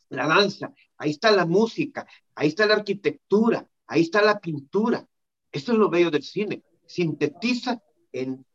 [0.10, 5.08] la danza, ahí está la música, ahí está la arquitectura, ahí está la pintura.
[5.52, 6.64] Esto es lo bello del cine.
[6.86, 7.82] Sintetiza
[8.12, 8.46] en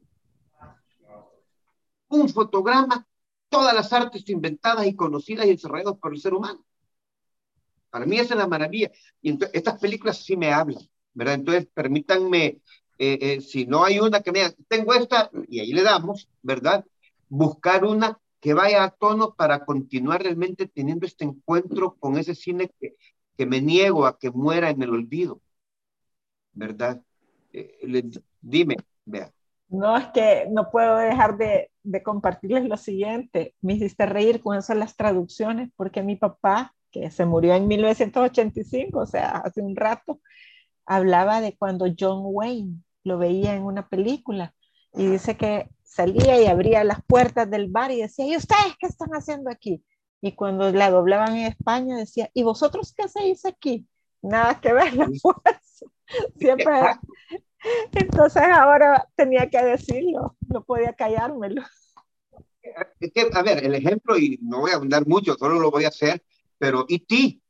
[2.09, 3.07] un fotograma
[3.49, 6.65] todas las artes inventadas y conocidas y desarrolladas por el ser humano.
[7.91, 8.91] Para mí es la maravilla.
[9.21, 11.35] Y entonces, estas películas sí me hablan, ¿verdad?
[11.35, 12.63] Entonces, permítanme
[12.99, 16.85] eh, eh, si no hay una que me tengo esta, y ahí le damos, ¿verdad?
[17.29, 22.69] Buscar una que vaya a tono para continuar realmente teniendo este encuentro con ese cine
[22.81, 22.97] que,
[23.37, 25.41] que me niego a que muera en el olvido,
[26.53, 27.01] ¿verdad?
[27.53, 28.11] Eh,
[28.41, 28.75] dime,
[29.05, 29.31] vea.
[29.69, 33.55] No, es que no puedo dejar de, de, compartirles lo siguiente.
[33.61, 38.99] Me hiciste reír con eso las traducciones, porque mi papá, que se murió en 1985,
[38.99, 40.21] o sea, hace un rato,
[40.85, 44.53] hablaba de cuando John Wayne lo veía en una película
[44.95, 48.87] y dice que salía y abría las puertas del bar y decía, ¿y ustedes qué
[48.87, 49.85] están haciendo aquí?
[50.23, 53.87] Y cuando la doblaban en España decía, ¿y vosotros qué hacéis aquí?
[54.23, 55.85] Nada que ver, pues.
[56.39, 56.75] Siempre.
[57.93, 61.63] Entonces ahora tenía que decirlo, no podía callármelo.
[63.01, 65.85] Es que, a ver, el ejemplo, y no voy a hablar mucho, solo lo voy
[65.85, 66.23] a hacer,
[66.59, 67.43] pero ¿y ti?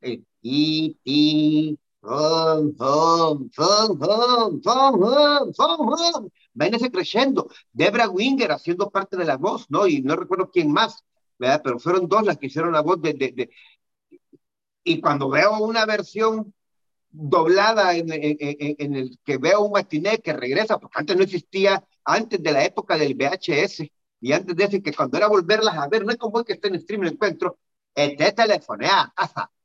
[0.00, 1.78] ¿Y ti?
[6.58, 7.48] Váyanse creciendo.
[7.72, 9.86] Debra Winger haciendo parte de la voz, ¿no?
[9.86, 11.04] Y no recuerdo quién más,
[11.38, 11.60] ¿verdad?
[11.64, 13.12] Pero fueron dos las que hicieron la voz de...
[13.14, 13.50] de, de...
[14.84, 16.54] Y cuando veo una versión
[17.10, 18.36] doblada en, en,
[18.78, 22.64] en, el que veo un matiné que regresa, porque antes no existía, antes de la
[22.64, 23.90] época del VHS,
[24.20, 26.68] y antes de eso, que cuando era volverlas a ver, no es como que esté
[26.68, 27.58] en streaming encuentro,
[27.94, 29.12] este telefonea,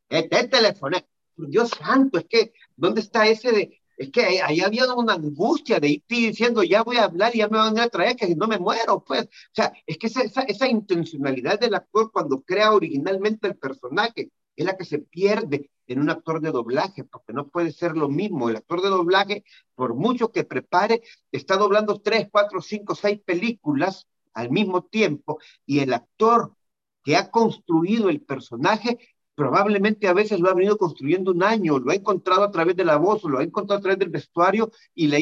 [0.10, 1.06] este telefonea,
[1.36, 5.90] Dios santo, es que, ¿dónde está ese de, es que ahí, había una angustia de
[5.90, 8.60] ir diciendo, ya voy a hablar y ya me van a traer, que no me
[8.60, 9.24] muero, pues.
[9.26, 14.66] O sea, es que esa, esa, intencionalidad del actor cuando crea originalmente el personaje es
[14.66, 18.50] la que se pierde en un actor de doblaje, porque no puede ser lo mismo.
[18.50, 19.44] El actor de doblaje
[19.76, 21.02] por mucho que prepare,
[21.32, 26.56] está doblando tres, cuatro, cinco, seis películas al mismo tiempo y el actor
[27.04, 28.98] que ha construido el personaje
[29.36, 32.86] probablemente a veces lo ha venido construyendo un año, lo ha encontrado a través de
[32.86, 35.18] la voz, lo ha encontrado a través del vestuario y la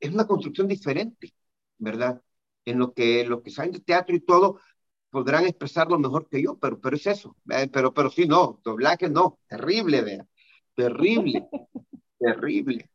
[0.00, 1.34] es una construcción diferente,
[1.78, 2.22] ¿verdad?
[2.64, 4.60] En lo que, lo que saben de teatro y todo,
[5.10, 7.36] podrán expresarlo mejor que yo, pero, pero es eso.
[7.50, 10.26] Eh, pero, pero sí, no, doblaje no, terrible, vea,
[10.74, 11.48] terrible,
[12.18, 12.90] terrible.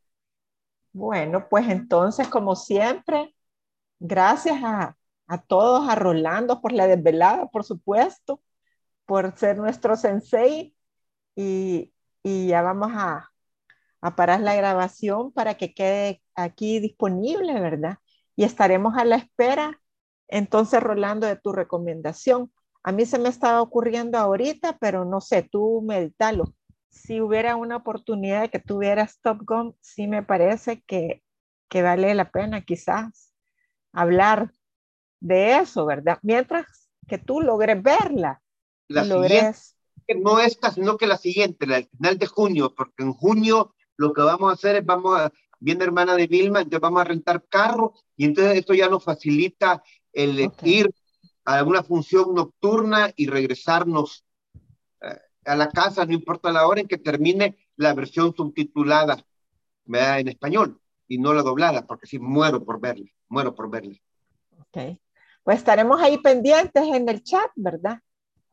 [0.91, 3.35] Bueno, pues entonces, como siempre,
[3.99, 4.95] gracias a,
[5.27, 8.41] a todos, a Rolando por la desvelada, por supuesto,
[9.05, 10.75] por ser nuestro sensei
[11.35, 11.93] y,
[12.23, 13.29] y ya vamos a,
[14.01, 17.97] a parar la grabación para que quede aquí disponible, ¿verdad?
[18.35, 19.79] Y estaremos a la espera
[20.27, 22.51] entonces, Rolando, de tu recomendación.
[22.83, 26.55] A mí se me estaba ocurriendo ahorita, pero no sé, tú medítalo.
[26.89, 31.23] Si hubiera una oportunidad de que tuvieras Top Gun, sí me parece que,
[31.69, 33.33] que vale la pena quizás
[33.91, 34.51] hablar
[35.19, 36.19] de eso, ¿verdad?
[36.23, 38.41] Mientras que tú logres verla.
[38.87, 39.53] La siguiente,
[40.21, 44.13] no esta, sino que la siguiente, la del final de junio, porque en junio lo
[44.13, 47.45] que vamos a hacer es, vamos a, viene hermana de Vilma, entonces vamos a rentar
[47.47, 49.81] carro y entonces esto ya nos facilita
[50.11, 50.93] el ir
[51.45, 54.25] a alguna función nocturna y regresarnos
[55.01, 59.25] eh, a la casa, no importa la hora en que termine la versión subtitulada
[59.85, 63.97] en español y no la doblada, porque sí muero por verla, muero por verla.
[64.59, 64.97] Ok,
[65.43, 68.01] pues estaremos ahí pendientes en el chat, ¿verdad?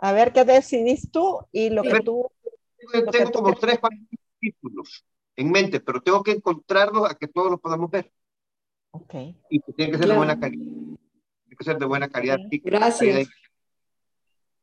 [0.01, 2.31] A ver qué decidís tú y lo que tú...
[3.13, 3.79] tengo como tres
[4.41, 5.05] títulos
[5.37, 8.11] en mente, pero tengo que encontrarlos a que todos los podamos ver.
[8.93, 9.15] Ok.
[9.51, 10.99] Y que tiene que ser de buena calidad
[11.61, 12.39] que ser de buena calidad.
[12.51, 13.29] Gracias.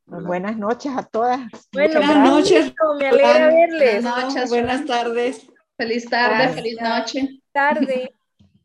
[0.05, 1.41] Pues buenas noches a todas.
[1.71, 2.73] buenas noches.
[2.99, 4.03] Me alegra verles.
[4.03, 4.49] Buenas noches.
[4.49, 5.47] Buenas tardes.
[5.77, 7.41] Feliz tarde, feliz noche.
[7.51, 8.11] Tarde.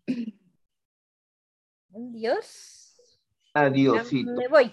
[1.94, 2.96] Adiós.
[3.52, 4.10] Adiós.
[4.12, 4.72] Me voy.